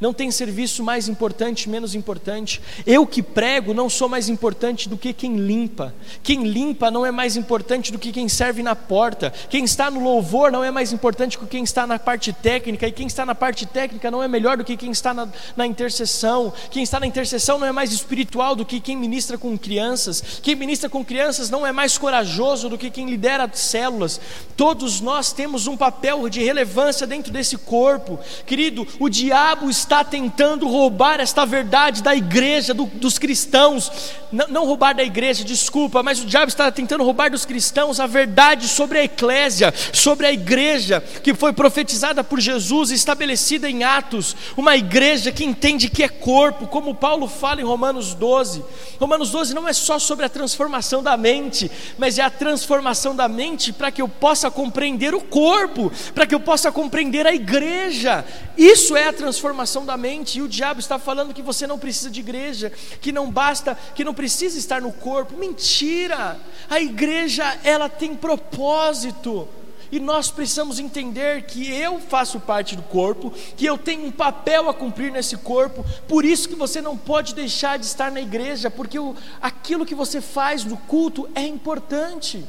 Não 0.00 0.12
tem 0.12 0.30
serviço 0.30 0.84
mais 0.84 1.08
importante, 1.08 1.68
menos 1.68 1.94
importante. 1.94 2.60
Eu 2.86 3.04
que 3.04 3.20
prego 3.20 3.74
não 3.74 3.90
sou 3.90 4.08
mais 4.08 4.28
importante 4.28 4.88
do 4.88 4.96
que 4.96 5.12
quem 5.12 5.36
limpa. 5.36 5.92
Quem 6.22 6.44
limpa 6.44 6.88
não 6.88 7.04
é 7.04 7.10
mais 7.10 7.36
importante 7.36 7.90
do 7.90 7.98
que 7.98 8.12
quem 8.12 8.28
serve 8.28 8.62
na 8.62 8.76
porta. 8.76 9.32
Quem 9.50 9.64
está 9.64 9.90
no 9.90 10.00
louvor 10.00 10.52
não 10.52 10.62
é 10.62 10.70
mais 10.70 10.92
importante 10.92 11.36
do 11.36 11.44
que 11.44 11.50
quem 11.50 11.64
está 11.64 11.84
na 11.84 11.98
parte 11.98 12.32
técnica. 12.32 12.86
E 12.86 12.92
quem 12.92 13.08
está 13.08 13.26
na 13.26 13.34
parte 13.34 13.66
técnica 13.66 14.08
não 14.08 14.22
é 14.22 14.28
melhor 14.28 14.56
do 14.56 14.64
que 14.64 14.76
quem 14.76 14.92
está 14.92 15.12
na, 15.12 15.28
na 15.56 15.66
intercessão. 15.66 16.52
Quem 16.70 16.84
está 16.84 17.00
na 17.00 17.06
intercessão 17.06 17.58
não 17.58 17.66
é 17.66 17.72
mais 17.72 17.92
espiritual 17.92 18.54
do 18.54 18.64
que 18.64 18.78
quem 18.78 18.96
ministra 18.96 19.36
com 19.36 19.58
crianças. 19.58 20.38
Quem 20.40 20.54
ministra 20.54 20.88
com 20.88 21.04
crianças 21.04 21.50
não 21.50 21.66
é 21.66 21.72
mais 21.72 21.98
corajoso 21.98 22.68
do 22.68 22.78
que 22.78 22.88
quem 22.88 23.10
lidera 23.10 23.50
células. 23.52 24.20
Todos 24.56 25.00
nós 25.00 25.32
temos 25.32 25.66
um 25.66 25.76
papel 25.76 26.28
de 26.28 26.44
relevância 26.44 27.04
dentro 27.04 27.32
desse 27.32 27.58
corpo. 27.58 28.20
Querido, 28.46 28.86
o 29.00 29.08
diabo 29.08 29.68
está 29.68 29.87
está 29.88 30.04
tentando 30.04 30.68
roubar 30.68 31.18
esta 31.18 31.46
verdade 31.46 32.02
da 32.02 32.14
igreja, 32.14 32.74
do, 32.74 32.84
dos 32.84 33.18
cristãos. 33.18 33.90
Não, 34.30 34.46
não 34.48 34.66
roubar 34.66 34.94
da 34.94 35.02
igreja, 35.02 35.42
desculpa, 35.42 36.02
mas 36.02 36.20
o 36.20 36.26
diabo 36.26 36.48
está 36.48 36.70
tentando 36.70 37.02
roubar 37.02 37.30
dos 37.30 37.46
cristãos 37.46 37.98
a 37.98 38.06
verdade 38.06 38.68
sobre 38.68 38.98
a 38.98 39.04
eclésia, 39.04 39.72
sobre 39.90 40.26
a 40.26 40.32
igreja 40.32 41.02
que 41.22 41.32
foi 41.32 41.54
profetizada 41.54 42.22
por 42.22 42.38
Jesus, 42.38 42.90
estabelecida 42.90 43.70
em 43.70 43.82
Atos. 43.82 44.36
Uma 44.54 44.76
igreja 44.76 45.32
que 45.32 45.44
entende 45.44 45.88
que 45.88 46.02
é 46.02 46.08
corpo, 46.08 46.66
como 46.66 46.94
Paulo 46.94 47.26
fala 47.26 47.62
em 47.62 47.64
Romanos 47.64 48.12
12. 48.12 48.62
Romanos 49.00 49.30
12 49.30 49.54
não 49.54 49.66
é 49.66 49.72
só 49.72 49.98
sobre 49.98 50.26
a 50.26 50.28
transformação 50.28 51.02
da 51.02 51.16
mente, 51.16 51.70
mas 51.96 52.18
é 52.18 52.22
a 52.22 52.28
transformação 52.28 53.16
da 53.16 53.26
mente 53.26 53.72
para 53.72 53.90
que 53.90 54.02
eu 54.02 54.08
possa 54.08 54.50
compreender 54.50 55.14
o 55.14 55.20
corpo, 55.20 55.90
para 56.14 56.26
que 56.26 56.34
eu 56.34 56.40
possa 56.40 56.70
compreender 56.70 57.26
a 57.26 57.34
igreja. 57.34 58.22
Isso 58.58 58.94
é 58.94 59.08
a 59.08 59.12
transformação 59.12 59.77
da 59.84 59.96
mente, 59.96 60.38
e 60.38 60.42
o 60.42 60.48
diabo 60.48 60.80
está 60.80 60.98
falando 60.98 61.34
que 61.34 61.42
você 61.42 61.66
não 61.66 61.78
precisa 61.78 62.10
de 62.10 62.20
igreja, 62.20 62.72
que 63.00 63.12
não 63.12 63.30
basta, 63.30 63.76
que 63.94 64.04
não 64.04 64.14
precisa 64.14 64.58
estar 64.58 64.80
no 64.80 64.92
corpo. 64.92 65.36
Mentira! 65.36 66.38
A 66.68 66.80
igreja, 66.80 67.58
ela 67.62 67.88
tem 67.88 68.14
propósito. 68.14 69.48
E 69.90 69.98
nós 69.98 70.30
precisamos 70.30 70.78
entender 70.78 71.44
que 71.44 71.70
eu 71.72 71.98
faço 71.98 72.38
parte 72.38 72.76
do 72.76 72.82
corpo, 72.82 73.32
que 73.56 73.64
eu 73.64 73.78
tenho 73.78 74.06
um 74.06 74.10
papel 74.10 74.68
a 74.68 74.74
cumprir 74.74 75.10
nesse 75.10 75.36
corpo, 75.38 75.84
por 76.06 76.24
isso 76.24 76.48
que 76.48 76.54
você 76.54 76.82
não 76.82 76.96
pode 76.96 77.34
deixar 77.34 77.78
de 77.78 77.86
estar 77.86 78.12
na 78.12 78.20
igreja, 78.20 78.70
porque 78.70 78.98
o, 78.98 79.16
aquilo 79.40 79.86
que 79.86 79.94
você 79.94 80.20
faz 80.20 80.62
no 80.62 80.76
culto 80.76 81.28
é 81.34 81.42
importante. 81.42 82.44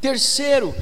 Terceiro, 0.00 0.74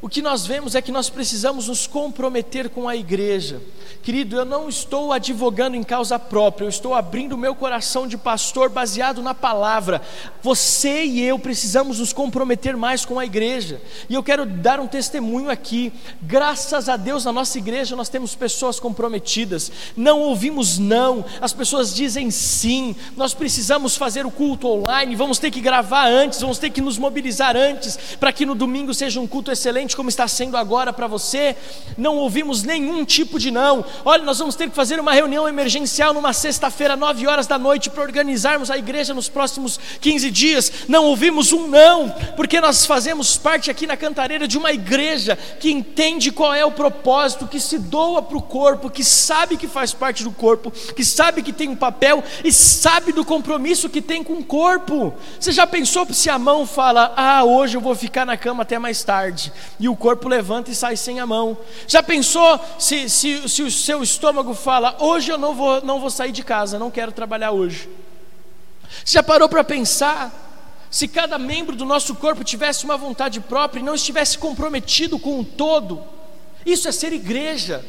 o 0.00 0.08
que 0.08 0.22
nós 0.22 0.46
vemos 0.46 0.76
é 0.76 0.82
que 0.82 0.92
nós 0.92 1.10
precisamos 1.10 1.66
nos 1.66 1.86
comprometer 1.86 2.68
com 2.68 2.88
a 2.88 2.94
igreja. 2.94 3.60
Querido, 4.00 4.36
eu 4.36 4.44
não 4.44 4.68
estou 4.68 5.12
advogando 5.12 5.76
em 5.76 5.82
causa 5.82 6.18
própria, 6.18 6.64
eu 6.64 6.68
estou 6.68 6.94
abrindo 6.94 7.32
o 7.32 7.38
meu 7.38 7.52
coração 7.54 8.06
de 8.06 8.16
pastor 8.16 8.68
baseado 8.68 9.20
na 9.20 9.34
palavra. 9.34 10.00
Você 10.40 11.04
e 11.04 11.20
eu 11.20 11.36
precisamos 11.36 11.98
nos 11.98 12.12
comprometer 12.12 12.76
mais 12.76 13.04
com 13.04 13.18
a 13.18 13.24
igreja. 13.24 13.82
E 14.08 14.14
eu 14.14 14.22
quero 14.22 14.46
dar 14.46 14.78
um 14.78 14.86
testemunho 14.86 15.50
aqui. 15.50 15.92
Graças 16.22 16.88
a 16.88 16.96
Deus, 16.96 17.24
na 17.24 17.32
nossa 17.32 17.58
igreja 17.58 17.96
nós 17.96 18.08
temos 18.08 18.36
pessoas 18.36 18.78
comprometidas. 18.78 19.72
Não 19.96 20.20
ouvimos 20.20 20.78
não, 20.78 21.24
as 21.40 21.52
pessoas 21.52 21.92
dizem 21.92 22.30
sim. 22.30 22.94
Nós 23.16 23.34
precisamos 23.34 23.96
fazer 23.96 24.24
o 24.24 24.30
culto 24.30 24.68
online, 24.68 25.16
vamos 25.16 25.40
ter 25.40 25.50
que 25.50 25.60
gravar 25.60 26.06
antes, 26.06 26.40
vamos 26.40 26.58
ter 26.58 26.70
que 26.70 26.80
nos 26.80 26.98
mobilizar 26.98 27.56
antes, 27.56 27.98
para 28.20 28.32
que 28.32 28.46
no 28.46 28.54
domingo 28.54 28.94
seja 28.94 29.20
um 29.20 29.26
culto 29.26 29.50
excelente 29.50 29.87
como 29.96 30.08
está 30.08 30.26
sendo 30.28 30.56
agora 30.56 30.92
para 30.92 31.06
você, 31.06 31.56
não 31.96 32.16
ouvimos 32.16 32.62
nenhum 32.62 33.04
tipo 33.04 33.38
de 33.38 33.50
não. 33.50 33.84
Olha, 34.04 34.22
nós 34.24 34.38
vamos 34.38 34.54
ter 34.54 34.68
que 34.68 34.74
fazer 34.74 35.00
uma 35.00 35.12
reunião 35.12 35.48
emergencial 35.48 36.12
numa 36.12 36.32
sexta-feira, 36.32 36.96
nove 36.96 37.26
horas 37.26 37.46
da 37.46 37.58
noite, 37.58 37.90
para 37.90 38.02
organizarmos 38.02 38.70
a 38.70 38.78
igreja 38.78 39.14
nos 39.14 39.28
próximos 39.28 39.78
15 40.00 40.30
dias. 40.30 40.72
Não 40.88 41.04
ouvimos 41.04 41.52
um 41.52 41.66
não, 41.66 42.10
porque 42.36 42.60
nós 42.60 42.86
fazemos 42.86 43.36
parte 43.36 43.70
aqui 43.70 43.86
na 43.86 43.96
Cantareira 43.96 44.46
de 44.46 44.58
uma 44.58 44.72
igreja 44.72 45.36
que 45.58 45.70
entende 45.70 46.30
qual 46.30 46.54
é 46.54 46.64
o 46.64 46.72
propósito, 46.72 47.46
que 47.46 47.60
se 47.60 47.78
doa 47.78 48.22
para 48.22 48.36
o 48.36 48.42
corpo, 48.42 48.90
que 48.90 49.04
sabe 49.04 49.56
que 49.56 49.66
faz 49.66 49.92
parte 49.92 50.24
do 50.24 50.30
corpo, 50.30 50.70
que 50.70 51.04
sabe 51.04 51.42
que 51.42 51.52
tem 51.52 51.68
um 51.68 51.76
papel 51.76 52.22
e 52.44 52.52
sabe 52.52 53.12
do 53.12 53.24
compromisso 53.24 53.88
que 53.88 54.00
tem 54.00 54.22
com 54.22 54.34
o 54.34 54.44
corpo. 54.44 55.14
Você 55.38 55.52
já 55.52 55.66
pensou 55.66 56.06
se 56.12 56.30
a 56.30 56.38
mão 56.38 56.66
fala, 56.66 57.12
ah, 57.16 57.44
hoje 57.44 57.76
eu 57.76 57.80
vou 57.80 57.94
ficar 57.94 58.24
na 58.24 58.36
cama 58.36 58.62
até 58.62 58.78
mais 58.78 59.02
tarde? 59.02 59.52
E 59.78 59.88
o 59.88 59.96
corpo 59.96 60.28
levanta 60.28 60.70
e 60.70 60.74
sai 60.74 60.96
sem 60.96 61.20
a 61.20 61.26
mão. 61.26 61.56
Já 61.86 62.02
pensou 62.02 62.60
se, 62.78 63.08
se, 63.08 63.48
se 63.48 63.62
o 63.62 63.70
seu 63.70 64.02
estômago 64.02 64.54
fala: 64.54 64.96
Hoje 64.98 65.30
eu 65.30 65.38
não 65.38 65.54
vou, 65.54 65.82
não 65.82 66.00
vou 66.00 66.10
sair 66.10 66.32
de 66.32 66.42
casa, 66.42 66.78
não 66.78 66.90
quero 66.90 67.12
trabalhar 67.12 67.52
hoje? 67.52 67.88
Você 69.04 69.14
já 69.14 69.22
parou 69.22 69.48
para 69.48 69.62
pensar? 69.62 70.46
Se 70.90 71.06
cada 71.06 71.38
membro 71.38 71.76
do 71.76 71.84
nosso 71.84 72.14
corpo 72.14 72.42
tivesse 72.42 72.84
uma 72.84 72.96
vontade 72.96 73.40
própria 73.40 73.80
e 73.80 73.84
não 73.84 73.94
estivesse 73.94 74.38
comprometido 74.38 75.18
com 75.18 75.38
o 75.40 75.44
todo, 75.44 76.02
isso 76.64 76.88
é 76.88 76.92
ser 76.92 77.12
igreja. 77.12 77.84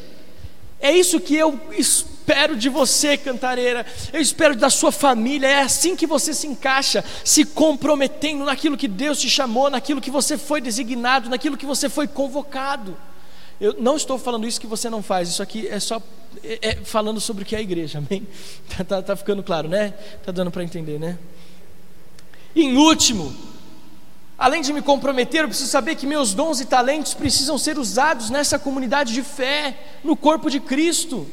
É 0.78 0.92
isso 0.92 1.18
que 1.18 1.34
eu 1.34 1.58
espero 1.72 2.19
de 2.56 2.68
você, 2.68 3.16
cantareira. 3.16 3.84
Eu 4.12 4.20
espero 4.20 4.54
da 4.54 4.70
sua 4.70 4.92
família. 4.92 5.46
É 5.46 5.60
assim 5.62 5.96
que 5.96 6.06
você 6.06 6.32
se 6.32 6.46
encaixa, 6.46 7.04
se 7.24 7.44
comprometendo 7.44 8.44
naquilo 8.44 8.76
que 8.76 8.88
Deus 8.88 9.18
te 9.18 9.28
chamou, 9.28 9.70
naquilo 9.70 10.00
que 10.00 10.10
você 10.10 10.38
foi 10.38 10.60
designado, 10.60 11.28
naquilo 11.28 11.56
que 11.56 11.66
você 11.66 11.88
foi 11.88 12.06
convocado. 12.06 12.96
Eu 13.60 13.76
não 13.78 13.96
estou 13.96 14.18
falando 14.18 14.46
isso 14.46 14.60
que 14.60 14.66
você 14.66 14.88
não 14.88 15.02
faz, 15.02 15.28
isso 15.28 15.42
aqui 15.42 15.68
é 15.68 15.78
só 15.78 16.00
é, 16.42 16.70
é 16.70 16.76
falando 16.76 17.20
sobre 17.20 17.42
o 17.42 17.46
que 17.46 17.54
é 17.54 17.58
a 17.58 17.62
igreja, 17.62 17.98
amém? 17.98 18.26
Tá, 18.76 18.84
tá, 18.84 19.02
tá 19.02 19.16
ficando 19.16 19.42
claro, 19.42 19.68
né? 19.68 19.92
Tá 20.24 20.32
dando 20.32 20.50
para 20.50 20.64
entender, 20.64 20.98
né? 20.98 21.18
Em 22.56 22.76
último, 22.76 23.34
além 24.38 24.62
de 24.62 24.72
me 24.72 24.80
comprometer, 24.80 25.42
eu 25.42 25.48
preciso 25.48 25.68
saber 25.68 25.94
que 25.96 26.06
meus 26.06 26.32
dons 26.32 26.60
e 26.60 26.64
talentos 26.64 27.12
precisam 27.12 27.58
ser 27.58 27.78
usados 27.78 28.30
nessa 28.30 28.58
comunidade 28.58 29.12
de 29.12 29.22
fé, 29.22 29.76
no 30.02 30.16
corpo 30.16 30.48
de 30.48 30.58
Cristo. 30.58 31.26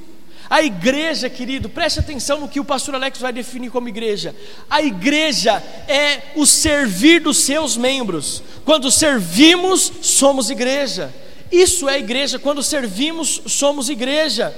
A 0.50 0.62
igreja, 0.62 1.30
querido, 1.30 1.68
preste 1.68 2.00
atenção 2.00 2.40
no 2.40 2.48
que 2.48 2.60
o 2.60 2.66
pastor 2.66 2.96
Alex 2.96 3.20
vai 3.20 3.34
definir 3.34 3.70
como 3.70 3.90
igreja. 3.90 4.34
A 4.70 4.82
igreja 4.82 5.62
é 5.88 6.32
o 6.36 6.46
servir 6.46 7.22
dos 7.22 7.38
seus 7.38 7.76
membros. 7.76 8.42
Quando 8.64 8.90
servimos, 8.90 9.92
somos 10.02 10.50
igreja. 10.50 11.14
Isso 11.52 11.90
é 11.90 12.00
igreja. 12.00 12.40
Quando 12.40 12.64
servimos, 12.64 13.42
somos 13.46 13.90
igreja. 13.90 14.56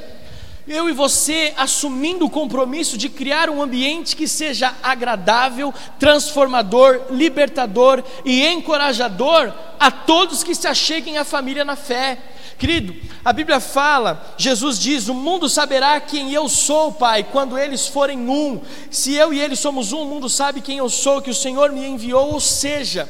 Eu 0.68 0.88
e 0.88 0.94
você 0.94 1.52
assumindo 1.58 2.26
o 2.26 2.30
compromisso 2.30 2.96
de 2.96 3.10
criar 3.10 3.50
um 3.50 3.60
ambiente 3.60 4.16
que 4.16 4.28
seja 4.28 4.76
agradável, 4.84 5.74
transformador, 5.98 7.08
libertador 7.10 8.04
e 8.24 8.46
encorajador 8.46 9.52
a 9.80 9.90
todos 9.90 10.44
que 10.44 10.54
se 10.54 10.68
acheguem 10.68 11.18
à 11.18 11.26
família 11.26 11.66
na 11.66 11.76
fé. 11.76 12.20
Querido, 12.60 12.94
a 13.24 13.32
Bíblia 13.32 13.62
fala, 13.62 14.36
Jesus 14.38 14.78
diz: 14.78 15.08
O 15.08 15.14
mundo 15.14 15.48
saberá 15.48 16.02
quem 16.02 16.34
eu 16.34 16.50
sou, 16.50 16.92
Pai, 16.92 17.24
quando 17.24 17.58
eles 17.58 17.88
forem 17.88 18.20
um. 18.30 18.60
Se 18.92 19.14
eu 19.16 19.34
e 19.34 19.40
eles 19.40 19.60
somos 19.60 19.94
um, 19.94 20.02
o 20.02 20.06
mundo 20.06 20.28
sabe 20.28 20.60
quem 20.60 20.78
eu 20.78 20.90
sou, 20.90 21.22
que 21.22 21.30
o 21.30 21.34
Senhor 21.34 21.72
me 21.72 21.88
enviou. 21.88 22.34
Ou 22.34 22.40
seja, 22.42 23.08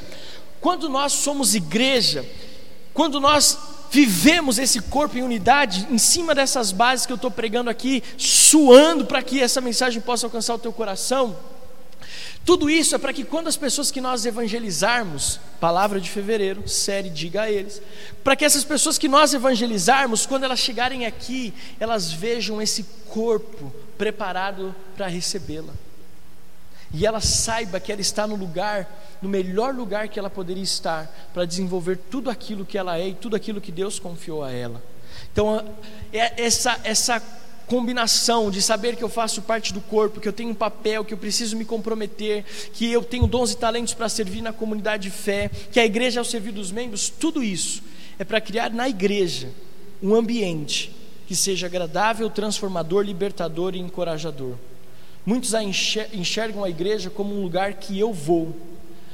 quando 0.61 0.87
nós 0.87 1.13
somos 1.13 1.55
igreja, 1.55 2.23
quando 2.93 3.19
nós 3.19 3.57
vivemos 3.89 4.59
esse 4.59 4.81
corpo 4.81 5.17
em 5.17 5.23
unidade, 5.23 5.87
em 5.89 5.97
cima 5.97 6.35
dessas 6.35 6.71
bases 6.71 7.07
que 7.07 7.11
eu 7.11 7.15
estou 7.15 7.31
pregando 7.31 7.71
aqui, 7.71 8.03
suando 8.19 9.05
para 9.05 9.23
que 9.23 9.41
essa 9.41 9.59
mensagem 9.59 9.99
possa 9.99 10.27
alcançar 10.27 10.53
o 10.53 10.59
teu 10.59 10.71
coração. 10.71 11.35
Tudo 12.49 12.67
isso 12.67 12.95
é 12.95 12.97
para 12.97 13.13
que 13.13 13.23
quando 13.23 13.47
as 13.47 13.55
pessoas 13.55 13.91
que 13.91 14.01
nós 14.01 14.25
evangelizarmos, 14.25 15.39
palavra 15.59 16.01
de 16.01 16.09
fevereiro, 16.09 16.67
série 16.67 17.07
diga 17.07 17.43
a 17.43 17.51
eles, 17.51 17.79
para 18.23 18.35
que 18.35 18.43
essas 18.43 18.63
pessoas 18.63 18.97
que 18.97 19.07
nós 19.07 19.35
evangelizarmos, 19.35 20.25
quando 20.25 20.45
elas 20.45 20.57
chegarem 20.57 21.05
aqui, 21.05 21.53
elas 21.79 22.11
vejam 22.11 22.59
esse 22.59 22.83
corpo 23.07 23.71
preparado 23.99 24.73
para 24.97 25.05
recebê-la. 25.05 25.71
E 26.91 27.05
ela 27.05 27.21
saiba 27.21 27.79
que 27.79 27.91
ela 27.91 28.01
está 28.01 28.25
no 28.25 28.35
lugar, 28.35 29.19
no 29.21 29.29
melhor 29.29 29.75
lugar 29.75 30.07
que 30.07 30.17
ela 30.17 30.27
poderia 30.27 30.63
estar, 30.63 31.29
para 31.31 31.45
desenvolver 31.45 31.97
tudo 32.09 32.31
aquilo 32.31 32.65
que 32.65 32.79
ela 32.79 32.97
é 32.97 33.09
e 33.09 33.13
tudo 33.13 33.35
aquilo 33.35 33.61
que 33.61 33.71
Deus 33.71 33.99
confiou 33.99 34.43
a 34.43 34.51
ela. 34.51 34.81
Então, 35.31 35.63
é 36.11 36.43
essa, 36.43 36.79
essa 36.83 37.21
combinação 37.69 38.49
de 38.49 38.61
saber 38.63 38.95
que 38.95 39.03
eu 39.03 39.09
faço 39.09 39.43
parte 39.43 39.71
do 39.71 39.79
corpo, 39.79 40.19
que 40.19 40.27
eu 40.27 40.33
tenho 40.33 40.49
um 40.49 40.55
papel, 40.55 41.05
que 41.05 41.13
eu 41.13 41.17
preciso 41.17 41.55
me 41.55 41.63
comprometer, 41.63 42.43
que 42.73 42.91
eu 42.91 43.03
tenho 43.03 43.27
dons 43.27 43.51
e 43.51 43.57
talentos 43.57 43.93
para 43.93 44.09
servir 44.09 44.41
na 44.41 44.51
comunidade 44.51 45.03
de 45.03 45.11
fé, 45.11 45.51
que 45.71 45.79
a 45.79 45.85
igreja 45.85 46.19
é 46.19 46.21
o 46.21 46.25
servir 46.25 46.51
dos 46.51 46.71
membros, 46.71 47.09
tudo 47.09 47.43
isso 47.43 47.83
é 48.17 48.23
para 48.23 48.41
criar 48.41 48.71
na 48.71 48.89
igreja 48.89 49.49
um 50.01 50.15
ambiente 50.15 50.91
que 51.27 51.35
seja 51.35 51.67
agradável, 51.67 52.27
transformador, 52.27 53.03
libertador 53.03 53.75
e 53.75 53.79
encorajador. 53.79 54.55
Muitos 55.23 55.53
enxergam 56.11 56.63
a 56.63 56.69
igreja 56.69 57.11
como 57.11 57.35
um 57.35 57.43
lugar 57.43 57.75
que 57.75 57.99
eu 57.99 58.11
vou, 58.11 58.55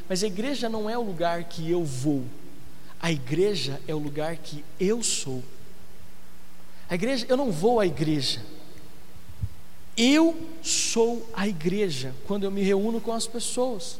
mas 0.08 0.24
a 0.24 0.28
igreja 0.28 0.70
não 0.70 0.90
é 0.90 0.98
o 0.98 1.02
lugar 1.02 1.44
que 1.44 1.70
eu 1.70 1.84
vou, 1.84 2.24
a 3.02 3.12
igreja 3.12 3.82
é 3.86 3.94
o 3.94 4.00
lugar 4.00 4.38
que 4.38 4.64
eu 4.80 5.04
sou. 5.04 5.44
A 6.90 6.96
igreja, 6.96 7.26
eu 7.28 7.38
não 7.38 7.52
vou 7.52 7.80
à 7.80 7.86
igreja. 7.86 8.42
Eu 9.98 10.38
sou 10.62 11.28
a 11.34 11.48
igreja 11.48 12.14
quando 12.28 12.44
eu 12.44 12.52
me 12.52 12.62
reúno 12.62 13.00
com 13.00 13.14
as 13.14 13.26
pessoas. 13.26 14.00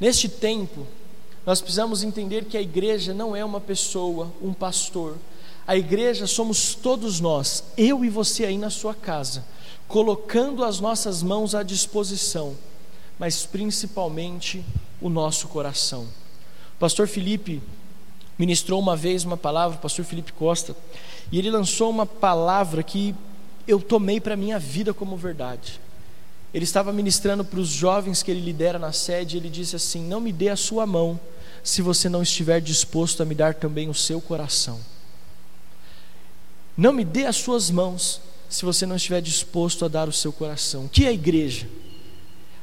Neste 0.00 0.28
tempo, 0.28 0.86
nós 1.46 1.60
precisamos 1.60 2.02
entender 2.02 2.46
que 2.46 2.56
a 2.56 2.62
igreja 2.62 3.12
não 3.12 3.36
é 3.36 3.44
uma 3.44 3.60
pessoa, 3.60 4.32
um 4.42 4.52
pastor. 4.52 5.16
A 5.66 5.76
igreja 5.76 6.26
somos 6.26 6.74
todos 6.74 7.20
nós, 7.20 7.64
eu 7.76 8.04
e 8.04 8.10
você 8.10 8.44
aí 8.44 8.58
na 8.58 8.70
sua 8.70 8.94
casa, 8.94 9.44
colocando 9.86 10.64
as 10.64 10.80
nossas 10.80 11.22
mãos 11.22 11.54
à 11.54 11.62
disposição, 11.62 12.56
mas 13.18 13.46
principalmente 13.46 14.64
o 15.00 15.08
nosso 15.08 15.48
coração. 15.48 16.06
Pastor 16.78 17.06
Felipe 17.06 17.62
ministrou 18.38 18.80
uma 18.80 18.96
vez 18.96 19.24
uma 19.24 19.36
palavra, 19.36 19.76
o 19.76 19.80
pastor 19.80 20.04
Felipe 20.04 20.32
Costa, 20.32 20.76
e 21.30 21.38
ele 21.38 21.50
lançou 21.50 21.90
uma 21.90 22.06
palavra 22.06 22.82
que 22.82 23.14
eu 23.66 23.80
tomei 23.80 24.20
para 24.20 24.34
a 24.34 24.36
minha 24.36 24.58
vida 24.58 24.92
como 24.92 25.16
verdade. 25.16 25.80
Ele 26.52 26.64
estava 26.64 26.92
ministrando 26.92 27.44
para 27.44 27.58
os 27.58 27.68
jovens 27.68 28.22
que 28.22 28.30
ele 28.30 28.40
lidera 28.40 28.78
na 28.78 28.92
sede, 28.92 29.36
e 29.36 29.40
ele 29.40 29.48
disse 29.48 29.74
assim: 29.74 30.04
Não 30.06 30.20
me 30.20 30.32
dê 30.32 30.48
a 30.48 30.56
sua 30.56 30.86
mão, 30.86 31.18
se 31.62 31.82
você 31.82 32.08
não 32.08 32.22
estiver 32.22 32.60
disposto 32.60 33.22
a 33.22 33.26
me 33.26 33.34
dar 33.34 33.54
também 33.54 33.88
o 33.88 33.94
seu 33.94 34.20
coração. 34.20 34.78
Não 36.76 36.92
me 36.92 37.04
dê 37.04 37.26
as 37.26 37.36
suas 37.36 37.70
mãos, 37.70 38.20
se 38.48 38.64
você 38.64 38.84
não 38.84 38.96
estiver 38.96 39.20
disposto 39.20 39.84
a 39.84 39.88
dar 39.88 40.08
o 40.08 40.12
seu 40.12 40.32
coração. 40.32 40.84
O 40.84 40.88
que 40.88 41.04
é 41.04 41.08
a 41.08 41.12
igreja? 41.12 41.68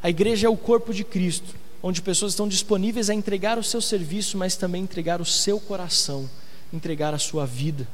A 0.03 0.09
igreja 0.09 0.47
é 0.47 0.49
o 0.49 0.57
corpo 0.57 0.93
de 0.93 1.03
Cristo 1.03 1.60
onde 1.83 2.01
pessoas 2.01 2.33
estão 2.33 2.47
disponíveis 2.47 3.09
a 3.09 3.13
entregar 3.13 3.57
o 3.57 3.63
seu 3.63 3.81
serviço, 3.81 4.37
mas 4.37 4.55
também 4.55 4.83
entregar 4.83 5.19
o 5.21 5.25
seu 5.25 5.59
coração, 5.59 6.29
entregar 6.71 7.13
a 7.13 7.19
sua 7.19 7.45
vida. 7.45 7.87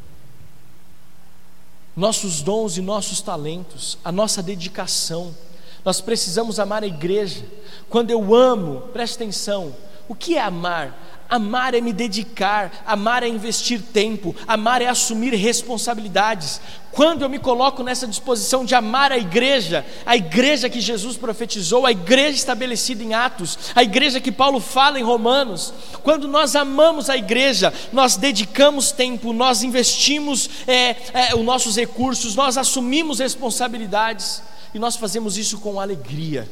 Nossos 1.95 2.41
dons 2.41 2.77
e 2.77 2.81
nossos 2.81 3.21
talentos, 3.21 3.97
a 4.03 4.11
nossa 4.11 4.43
dedicação, 4.43 5.35
nós 5.83 6.01
precisamos 6.01 6.59
amar 6.59 6.83
a 6.83 6.87
igreja. 6.87 7.45
Quando 7.89 8.11
eu 8.11 8.35
amo, 8.35 8.81
preste 8.93 9.15
atenção, 9.15 9.73
O 10.07 10.15
que 10.15 10.35
é 10.35 10.41
amar? 10.41 11.16
Amar 11.29 11.73
é 11.73 11.81
me 11.81 11.91
dedicar, 11.91 12.71
amar 12.85 13.23
é 13.23 13.27
investir 13.27 13.81
tempo, 13.81 14.35
amar 14.47 14.81
é 14.81 14.87
assumir 14.87 15.33
responsabilidades. 15.33 16.61
Quando 16.91 17.21
eu 17.21 17.29
me 17.29 17.37
coloco 17.37 17.83
nessa 17.83 18.07
disposição 18.07 18.63
de 18.63 18.73
amar 18.73 19.11
a 19.11 19.17
igreja, 19.17 19.85
a 20.05 20.15
igreja 20.15 20.69
que 20.69 20.81
Jesus 20.81 21.17
profetizou, 21.17 21.85
a 21.85 21.91
igreja 21.91 22.37
estabelecida 22.37 23.03
em 23.03 23.13
Atos, 23.13 23.59
a 23.75 23.83
igreja 23.83 24.21
que 24.21 24.31
Paulo 24.31 24.59
fala 24.59 24.99
em 24.99 25.03
Romanos, 25.03 25.73
quando 26.01 26.27
nós 26.27 26.55
amamos 26.55 27.09
a 27.09 27.17
igreja, 27.17 27.73
nós 27.91 28.15
dedicamos 28.15 28.91
tempo, 28.91 29.33
nós 29.33 29.63
investimos 29.63 30.49
é, 30.65 30.95
é, 31.13 31.35
os 31.35 31.43
nossos 31.43 31.75
recursos, 31.75 32.35
nós 32.35 32.57
assumimos 32.57 33.19
responsabilidades 33.19 34.41
e 34.73 34.79
nós 34.79 34.95
fazemos 34.95 35.37
isso 35.37 35.59
com 35.59 35.79
alegria. 35.79 36.47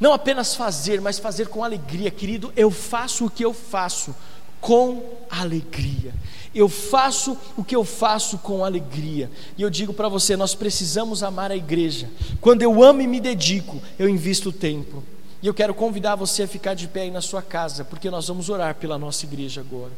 Não 0.00 0.12
apenas 0.12 0.54
fazer, 0.54 1.00
mas 1.00 1.18
fazer 1.18 1.48
com 1.48 1.64
alegria, 1.64 2.10
querido. 2.10 2.52
Eu 2.56 2.70
faço 2.70 3.26
o 3.26 3.30
que 3.30 3.44
eu 3.44 3.52
faço 3.52 4.14
com 4.60 5.18
alegria. 5.30 6.14
Eu 6.54 6.68
faço 6.68 7.36
o 7.56 7.64
que 7.64 7.74
eu 7.74 7.84
faço 7.84 8.38
com 8.38 8.64
alegria. 8.64 9.30
E 9.56 9.62
eu 9.62 9.70
digo 9.70 9.92
para 9.92 10.08
você: 10.08 10.36
nós 10.36 10.54
precisamos 10.54 11.22
amar 11.22 11.50
a 11.50 11.56
igreja. 11.56 12.08
Quando 12.40 12.62
eu 12.62 12.82
amo 12.82 13.02
e 13.02 13.06
me 13.06 13.20
dedico, 13.20 13.80
eu 13.98 14.08
invisto 14.08 14.52
tempo. 14.52 15.02
E 15.42 15.46
eu 15.46 15.54
quero 15.54 15.74
convidar 15.74 16.16
você 16.16 16.44
a 16.44 16.48
ficar 16.48 16.74
de 16.74 16.88
pé 16.88 17.02
aí 17.02 17.10
na 17.10 17.20
sua 17.20 17.42
casa, 17.42 17.84
porque 17.84 18.10
nós 18.10 18.26
vamos 18.26 18.48
orar 18.48 18.74
pela 18.74 18.98
nossa 18.98 19.24
igreja 19.24 19.60
agora. 19.60 19.92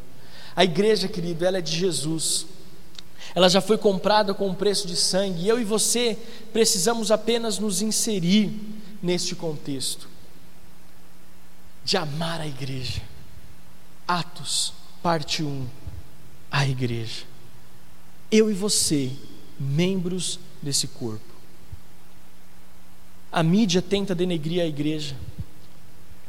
A 0.55 0.63
igreja, 0.63 1.07
querido, 1.07 1.45
ela 1.45 1.57
é 1.57 1.61
de 1.61 1.75
Jesus. 1.75 2.45
Ela 3.33 3.49
já 3.49 3.61
foi 3.61 3.77
comprada 3.77 4.33
com 4.33 4.47
um 4.47 4.53
preço 4.53 4.87
de 4.87 4.95
sangue. 4.95 5.43
E 5.43 5.47
eu 5.47 5.59
e 5.59 5.63
você 5.63 6.17
precisamos 6.51 7.11
apenas 7.11 7.57
nos 7.57 7.81
inserir 7.81 8.51
neste 9.01 9.35
contexto 9.35 10.07
de 11.83 11.97
amar 11.97 12.39
a 12.39 12.47
igreja. 12.47 13.01
Atos, 14.07 14.73
parte 15.01 15.43
1, 15.43 15.67
a 16.51 16.67
igreja. 16.67 17.23
Eu 18.31 18.51
e 18.51 18.53
você, 18.53 19.11
membros 19.59 20.39
desse 20.61 20.87
corpo. 20.87 21.31
A 23.31 23.41
mídia 23.41 23.81
tenta 23.81 24.13
denegrir 24.13 24.61
a 24.61 24.65
igreja. 24.65 25.15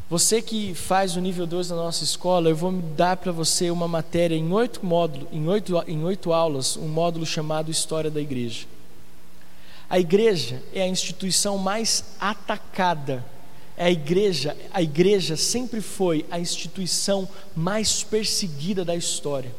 Você 0.09 0.43
que 0.43 0.75
faz 0.75 1.17
o 1.17 1.21
nível 1.21 1.47
2 1.47 1.69
da 1.69 1.77
nossa 1.77 2.05
escola, 2.05 2.49
eu 2.49 2.57
vou 2.57 2.71
dar 2.73 3.17
para 3.17 3.33
você 3.33 3.71
uma 3.71 3.89
matéria 3.89 4.37
em 4.37 4.53
oito 4.53 4.85
módulos, 4.85 5.27
em 5.33 5.49
oito, 5.49 5.83
em 5.87 6.05
oito 6.05 6.33
aulas, 6.33 6.77
um 6.77 6.87
módulo 6.87 7.25
chamado 7.25 7.71
História 7.71 8.11
da 8.11 8.21
Igreja. 8.21 8.67
A 9.93 10.01
igreja 10.01 10.63
é 10.73 10.81
a 10.81 10.89
instituição 10.89 11.59
mais 11.59 12.03
atacada. 12.19 13.23
É 13.77 13.85
a 13.85 13.91
igreja, 13.91 14.57
a 14.73 14.81
igreja 14.81 15.37
sempre 15.37 15.83
foi 15.83 16.25
a 16.31 16.41
instituição 16.41 17.29
mais 17.55 18.03
perseguida 18.03 18.87
da 18.87 18.97
história. 18.97 19.55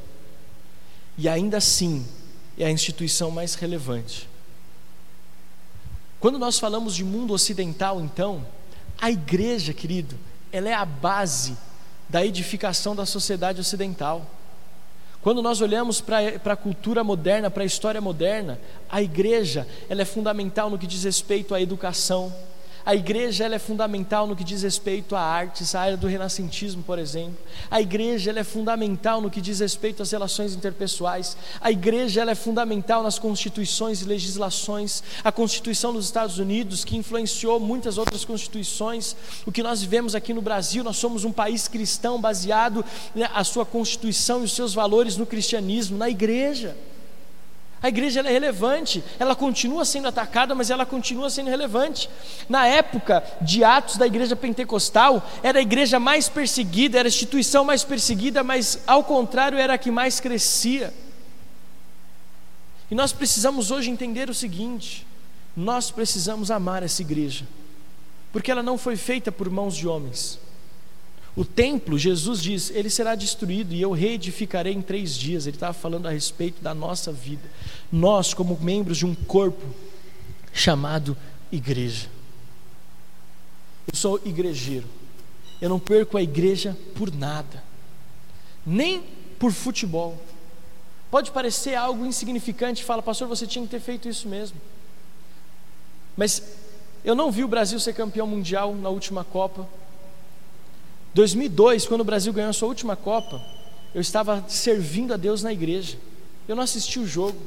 E 1.19 1.29
ainda 1.29 1.57
assim, 1.57 2.03
é 2.57 2.65
a 2.65 2.71
instituição 2.71 3.29
mais 3.29 3.53
relevante. 3.53 4.27
Quando 6.19 6.39
nós 6.39 6.57
falamos 6.57 6.95
de 6.95 7.03
mundo 7.03 7.31
ocidental, 7.31 8.01
então, 8.01 8.43
a 8.99 9.11
igreja, 9.11 9.71
querido, 9.71 10.17
ela 10.51 10.67
é 10.67 10.73
a 10.73 10.83
base 10.83 11.55
da 12.09 12.25
edificação 12.25 12.95
da 12.95 13.05
sociedade 13.05 13.61
ocidental. 13.61 14.25
Quando 15.23 15.41
nós 15.41 15.61
olhamos 15.61 16.01
para 16.01 16.53
a 16.53 16.55
cultura 16.55 17.01
moderna, 17.01 17.49
para 17.49 17.63
a 17.63 17.65
história 17.65 18.01
moderna, 18.01 18.59
a 18.89 19.01
igreja 19.01 19.65
ela 19.89 20.01
é 20.01 20.05
fundamental 20.05 20.69
no 20.69 20.77
que 20.77 20.85
diz 20.85 21.05
respeito 21.05 21.55
à 21.55 21.61
educação, 21.61 22.31
a 22.85 22.93
igreja 22.93 23.45
ela 23.45 23.55
é 23.55 23.59
fundamental 23.59 24.27
no 24.27 24.35
que 24.35 24.43
diz 24.43 24.61
respeito 24.61 25.15
à 25.15 25.21
artes, 25.21 25.73
à 25.73 25.81
área 25.81 25.97
do 25.97 26.07
renascentismo, 26.07 26.83
por 26.83 26.99
exemplo. 26.99 27.37
A 27.71 27.81
igreja 27.81 28.29
ela 28.29 28.41
é 28.41 28.43
fundamental 28.43 29.21
no 29.21 29.29
que 29.29 29.39
diz 29.39 29.59
respeito 29.59 30.03
às 30.03 30.11
relações 30.11 30.53
interpessoais. 30.53 31.37
A 31.61 31.71
igreja 31.71 32.21
ela 32.21 32.31
é 32.31 32.35
fundamental 32.35 33.01
nas 33.01 33.17
constituições 33.17 34.01
e 34.01 34.05
legislações. 34.05 35.01
A 35.23 35.31
Constituição 35.31 35.93
dos 35.93 36.05
Estados 36.05 36.39
Unidos, 36.39 36.83
que 36.83 36.97
influenciou 36.97 37.59
muitas 37.59 37.97
outras 37.97 38.25
constituições. 38.25 39.15
O 39.45 39.51
que 39.51 39.63
nós 39.63 39.81
vivemos 39.81 40.13
aqui 40.13 40.33
no 40.33 40.41
Brasil, 40.41 40.83
nós 40.83 40.97
somos 40.97 41.23
um 41.23 41.31
país 41.31 41.69
cristão 41.69 42.19
baseado 42.19 42.83
né, 43.15 43.29
a 43.33 43.43
sua 43.45 43.65
Constituição 43.65 44.41
e 44.41 44.45
os 44.45 44.53
seus 44.53 44.73
valores 44.73 45.15
no 45.15 45.25
cristianismo, 45.25 45.97
na 45.97 46.09
igreja. 46.09 46.75
A 47.83 47.89
igreja 47.89 48.21
é 48.21 48.31
relevante, 48.31 49.03
ela 49.19 49.35
continua 49.35 49.83
sendo 49.83 50.07
atacada, 50.07 50.55
mas 50.55 50.69
ela 50.69 50.85
continua 50.85 51.29
sendo 51.29 51.49
relevante. 51.49 52.09
Na 52.47 52.65
época 52.65 53.21
de 53.41 53.61
Atos 53.61 53.97
da 53.97 54.07
igreja 54.07 54.37
pentecostal, 54.37 55.21
era 55.43 55.59
a 55.59 55.61
igreja 55.61 55.99
mais 55.99 56.29
perseguida, 56.29 56.97
era 56.97 57.09
a 57.09 57.11
instituição 57.11 57.65
mais 57.65 57.83
perseguida, 57.83 58.41
mas 58.41 58.79
ao 58.87 59.03
contrário, 59.03 59.57
era 59.57 59.73
a 59.73 59.77
que 59.77 59.91
mais 59.91 60.21
crescia. 60.21 60.93
E 62.89 62.95
nós 62.95 63.11
precisamos 63.11 63.69
hoje 63.69 63.91
entender 63.91 64.29
o 64.29 64.33
seguinte: 64.33 65.05
nós 65.53 65.91
precisamos 65.91 66.49
amar 66.49 66.83
essa 66.83 67.01
igreja, 67.01 67.45
porque 68.31 68.49
ela 68.49 68.63
não 68.63 68.77
foi 68.77 68.95
feita 68.95 69.29
por 69.29 69.49
mãos 69.49 69.75
de 69.75 69.89
homens. 69.89 70.39
O 71.35 71.43
templo, 71.43 71.97
Jesus 71.97 72.41
diz, 72.41 72.69
ele 72.69 72.89
será 72.89 73.15
destruído 73.15 73.73
e 73.73 73.81
eu 73.81 73.91
reedificarei 73.91 74.73
em 74.73 74.81
três 74.81 75.15
dias. 75.17 75.47
Ele 75.47 75.55
estava 75.55 75.73
falando 75.73 76.07
a 76.07 76.11
respeito 76.11 76.61
da 76.61 76.73
nossa 76.73 77.11
vida. 77.11 77.49
Nós, 77.91 78.33
como 78.33 78.57
membros 78.61 78.99
de 78.99 79.05
um 79.05 79.15
corpo 79.15 79.65
chamado 80.53 81.17
igreja. 81.51 82.07
Eu 83.91 83.97
sou 83.97 84.21
igrejeiro. 84.23 84.87
Eu 85.59 85.69
não 85.69 85.79
perco 85.79 86.17
a 86.17 86.21
igreja 86.21 86.77
por 86.93 87.11
nada, 87.13 87.63
nem 88.65 89.03
por 89.39 89.51
futebol. 89.51 90.21
Pode 91.09 91.31
parecer 91.31 91.75
algo 91.75 92.05
insignificante, 92.05 92.83
fala, 92.83 93.01
pastor, 93.01 93.27
você 93.27 93.47
tinha 93.47 93.63
que 93.63 93.71
ter 93.71 93.79
feito 93.79 94.09
isso 94.09 94.27
mesmo. 94.27 94.57
Mas 96.17 96.43
eu 97.03 97.15
não 97.15 97.31
vi 97.31 97.43
o 97.43 97.47
Brasil 97.47 97.79
ser 97.79 97.93
campeão 97.93 98.27
mundial 98.27 98.75
na 98.75 98.89
última 98.89 99.23
Copa, 99.23 99.67
2002, 101.13 101.85
quando 101.85 102.01
o 102.01 102.05
Brasil 102.05 102.33
ganhou 102.33 102.49
a 102.49 102.53
sua 102.53 102.67
última 102.67 102.95
Copa, 102.95 103.41
eu 103.93 104.01
estava 104.01 104.43
servindo 104.47 105.13
a 105.13 105.17
Deus 105.17 105.43
na 105.43 105.53
igreja. 105.53 105.97
Eu 106.47 106.55
não 106.55 106.63
assisti 106.63 106.99
o 106.99 107.05
jogo. 107.05 107.37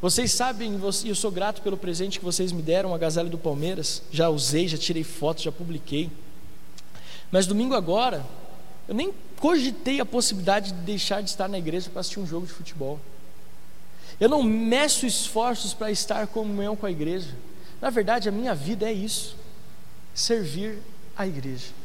Vocês 0.00 0.32
sabem, 0.32 0.76
e 1.04 1.08
eu 1.08 1.14
sou 1.14 1.30
grato 1.30 1.62
pelo 1.62 1.76
presente 1.76 2.18
que 2.18 2.24
vocês 2.24 2.50
me 2.50 2.60
deram, 2.60 2.92
a 2.92 2.98
Gazelle 2.98 3.30
do 3.30 3.38
Palmeiras. 3.38 4.02
Já 4.10 4.28
usei, 4.28 4.66
já 4.66 4.76
tirei 4.76 5.04
fotos, 5.04 5.44
já 5.44 5.52
publiquei. 5.52 6.10
Mas 7.30 7.46
domingo 7.46 7.74
agora, 7.74 8.26
eu 8.88 8.94
nem 8.96 9.14
cogitei 9.38 10.00
a 10.00 10.04
possibilidade 10.04 10.72
de 10.72 10.80
deixar 10.80 11.22
de 11.22 11.30
estar 11.30 11.48
na 11.48 11.56
igreja 11.56 11.88
para 11.88 12.00
assistir 12.00 12.18
um 12.18 12.26
jogo 12.26 12.46
de 12.46 12.52
futebol. 12.52 12.98
Eu 14.18 14.28
não 14.28 14.42
meço 14.42 15.06
esforços 15.06 15.72
para 15.72 15.90
estar 15.92 16.26
comunhão 16.26 16.74
com 16.74 16.84
a 16.84 16.90
igreja. 16.90 17.30
Na 17.80 17.90
verdade, 17.90 18.28
a 18.28 18.32
minha 18.32 18.56
vida 18.56 18.88
é 18.88 18.92
isso: 18.92 19.36
servir 20.12 20.78
a 21.16 21.26
igreja 21.26 21.81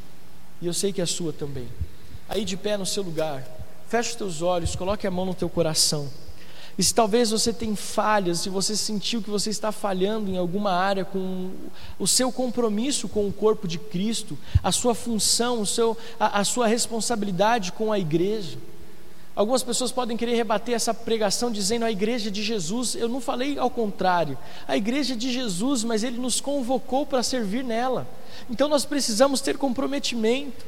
e 0.62 0.68
eu 0.68 0.74
sei 0.74 0.92
que 0.92 1.02
é 1.02 1.04
a 1.04 1.08
sua 1.08 1.32
também. 1.32 1.68
Aí 2.30 2.44
de 2.44 2.58
pé 2.58 2.78
no 2.78 2.86
seu 2.86 3.04
lugar, 3.04 3.46
feche 3.88 4.12
os 4.12 4.16
teus 4.16 4.42
olhos, 4.42 4.76
coloque 4.76 5.08
a 5.08 5.12
mão 5.12 5.26
no 5.26 5.34
teu 5.34 5.50
coração. 5.50 6.10
E 6.78 6.84
se 6.84 6.94
talvez 6.94 7.32
você 7.32 7.52
tem 7.52 7.76
falhas, 7.76 8.42
se 8.42 8.50
você 8.50 8.76
sentiu 8.76 9.22
que 9.22 9.30
você 9.30 9.50
está 9.50 9.72
falhando 9.72 10.30
em 10.30 10.38
alguma 10.38 10.72
área 10.72 11.04
com 11.04 11.50
o 11.98 12.06
seu 12.06 12.32
compromisso 12.32 13.10
com 13.10 13.28
o 13.28 13.34
corpo 13.34 13.68
de 13.68 13.80
Cristo, 13.80 14.38
a 14.62 14.72
sua 14.72 14.94
função, 14.94 15.62
o 15.62 15.66
seu, 15.66 15.98
a, 16.20 16.42
a 16.42 16.44
sua 16.44 16.68
responsabilidade 16.68 17.72
com 17.72 17.92
a 17.92 17.98
igreja. 17.98 18.60
Algumas 19.38 19.62
pessoas 19.62 19.92
podem 19.92 20.18
querer 20.18 20.34
rebater 20.34 20.74
essa 20.74 20.96
pregação 20.96 21.52
dizendo 21.52 21.86
a 21.86 21.92
igreja 21.92 22.32
de 22.32 22.42
Jesus. 22.42 22.96
Eu 22.96 23.08
não 23.08 23.22
falei 23.22 23.60
ao 23.60 23.70
contrário. 23.70 24.36
A 24.68 24.76
igreja 24.76 25.16
de 25.16 25.32
Jesus, 25.32 25.84
mas 25.84 26.02
ele 26.02 26.18
nos 26.18 26.42
convocou 26.42 27.06
para 27.06 27.22
servir 27.22 27.64
nela. 27.64 28.08
Então 28.50 28.68
nós 28.68 28.84
precisamos 28.84 29.40
ter 29.40 29.56
comprometimento. 29.56 30.66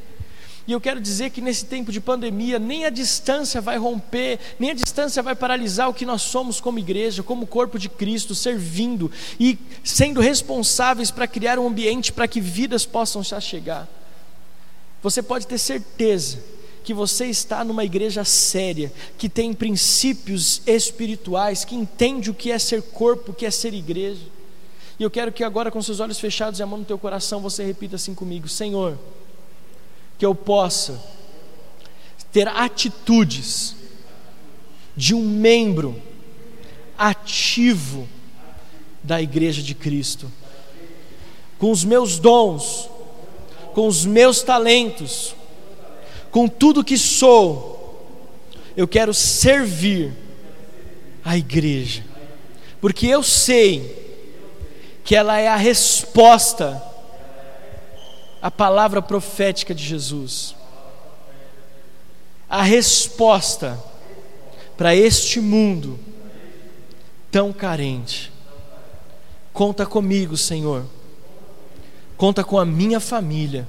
E 0.68 0.72
eu 0.72 0.80
quero 0.80 1.02
dizer 1.02 1.32
que 1.32 1.42
nesse 1.42 1.66
tempo 1.66 1.92
de 1.92 2.00
pandemia, 2.00 2.60
nem 2.60 2.86
a 2.86 2.92
distância 2.92 3.60
vai 3.60 3.80
romper, 3.80 4.38
nem 4.60 4.70
a 4.70 4.76
distância 4.76 5.24
vai 5.24 5.34
paralisar 5.34 5.90
o 5.90 5.94
que 5.94 6.06
nós 6.06 6.22
somos 6.22 6.62
como 6.62 6.78
igreja, 6.78 7.24
como 7.24 7.48
corpo 7.48 7.80
de 7.80 7.90
Cristo, 7.90 8.36
servindo 8.36 9.12
e 9.40 9.58
sendo 9.84 10.22
responsáveis 10.22 11.10
para 11.10 11.26
criar 11.26 11.58
um 11.58 11.66
ambiente 11.66 12.14
para 12.14 12.28
que 12.28 12.40
vidas 12.40 12.86
possam 12.86 13.24
já 13.24 13.42
chegar. 13.42 13.88
Você 15.02 15.24
pode 15.24 15.48
ter 15.48 15.58
certeza 15.58 16.59
que 16.84 16.94
você 16.94 17.26
está 17.26 17.64
numa 17.64 17.84
igreja 17.84 18.24
séria, 18.24 18.92
que 19.18 19.30
tem 19.30 19.54
princípios 19.54 20.62
espirituais, 20.66 21.66
que 21.66 21.76
entende 21.76 22.30
o 22.30 22.34
que 22.34 22.52
é 22.52 22.60
ser 22.60 22.82
corpo, 22.82 23.32
o 23.32 23.34
que 23.34 23.46
é 23.46 23.52
ser 23.52 23.74
igreja. 23.74 24.26
E 25.00 25.04
eu 25.04 25.10
quero 25.10 25.32
que 25.32 25.44
agora, 25.44 25.72
com 25.72 25.82
seus 25.82 26.00
olhos 26.00 26.20
fechados 26.20 26.60
e 26.60 26.64
a 26.64 26.66
mão 26.66 26.80
no 26.80 26.86
teu 26.86 26.98
coração, 26.98 27.42
você 27.42 27.64
repita 27.64 27.96
assim 27.96 28.14
comigo: 28.14 28.48
Senhor, 28.50 28.98
que 30.18 30.26
eu 30.26 30.36
possa 30.36 31.02
ter 32.32 32.48
atitudes 32.48 33.76
de 34.96 35.16
um 35.16 35.26
membro 35.26 35.96
ativo 36.98 38.08
da 39.02 39.22
Igreja 39.22 39.62
de 39.62 39.74
Cristo, 39.74 40.30
com 41.58 41.72
os 41.72 41.86
meus 41.86 42.20
dons, 42.20 42.90
com 43.74 43.88
os 43.88 44.06
meus 44.06 44.42
talentos, 44.42 45.34
com 46.32 46.48
tudo 46.48 46.84
que 46.84 46.98
sou, 46.98 47.78
eu 48.76 48.88
quero 48.88 49.14
servir 49.14 50.14
a 51.24 51.38
igreja, 51.38 52.04
porque 52.80 53.08
eu 53.08 53.24
sei 53.24 53.98
que 55.04 55.16
ela 55.16 55.40
é 55.40 55.48
a 55.48 55.56
resposta 55.56 56.82
à 58.42 58.50
palavra 58.50 59.02
profética 59.02 59.74
de 59.74 59.84
Jesus, 59.84 60.56
a 62.50 62.64
resposta 62.64 63.78
para 64.78 64.96
este 64.96 65.40
mundo 65.40 66.00
tão 67.30 67.52
carente. 67.52 68.32
Conta 69.52 69.86
comigo, 69.86 70.38
Senhor. 70.38 70.86
Conta 72.16 72.44
com 72.44 72.58
a 72.58 72.66
minha 72.66 73.00
família 73.00 73.68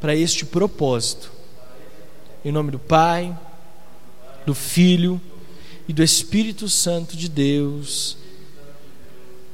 para 0.00 0.14
este 0.14 0.46
propósito. 0.46 1.30
Em 2.44 2.50
nome 2.50 2.70
do 2.70 2.78
Pai, 2.78 3.36
do 4.46 4.54
Filho 4.54 5.20
e 5.86 5.92
do 5.92 6.02
Espírito 6.02 6.68
Santo 6.68 7.16
de 7.16 7.28
Deus. 7.28 8.16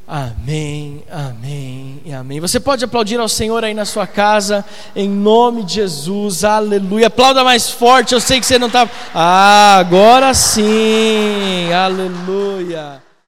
Amém, 0.09 1.03
amém 1.11 2.01
e 2.05 2.13
amém. 2.13 2.39
Você 2.39 2.61
pode 2.61 2.85
aplaudir 2.85 3.19
ao 3.19 3.29
Senhor 3.29 3.65
aí 3.65 3.75
na 3.75 3.85
sua 3.85 4.07
casa, 4.07 4.65
em 4.95 5.09
nome 5.09 5.65
de 5.65 5.75
Jesus, 5.75 6.45
aleluia. 6.45 7.09
Aplauda 7.09 7.43
mais 7.43 7.69
forte, 7.69 8.15
eu 8.15 8.21
sei 8.21 8.39
que 8.39 8.47
você 8.47 8.57
não 8.57 8.69
está. 8.69 8.89
Ah, 9.13 9.79
agora 9.79 10.33
sim, 10.33 11.73
aleluia. 11.73 13.06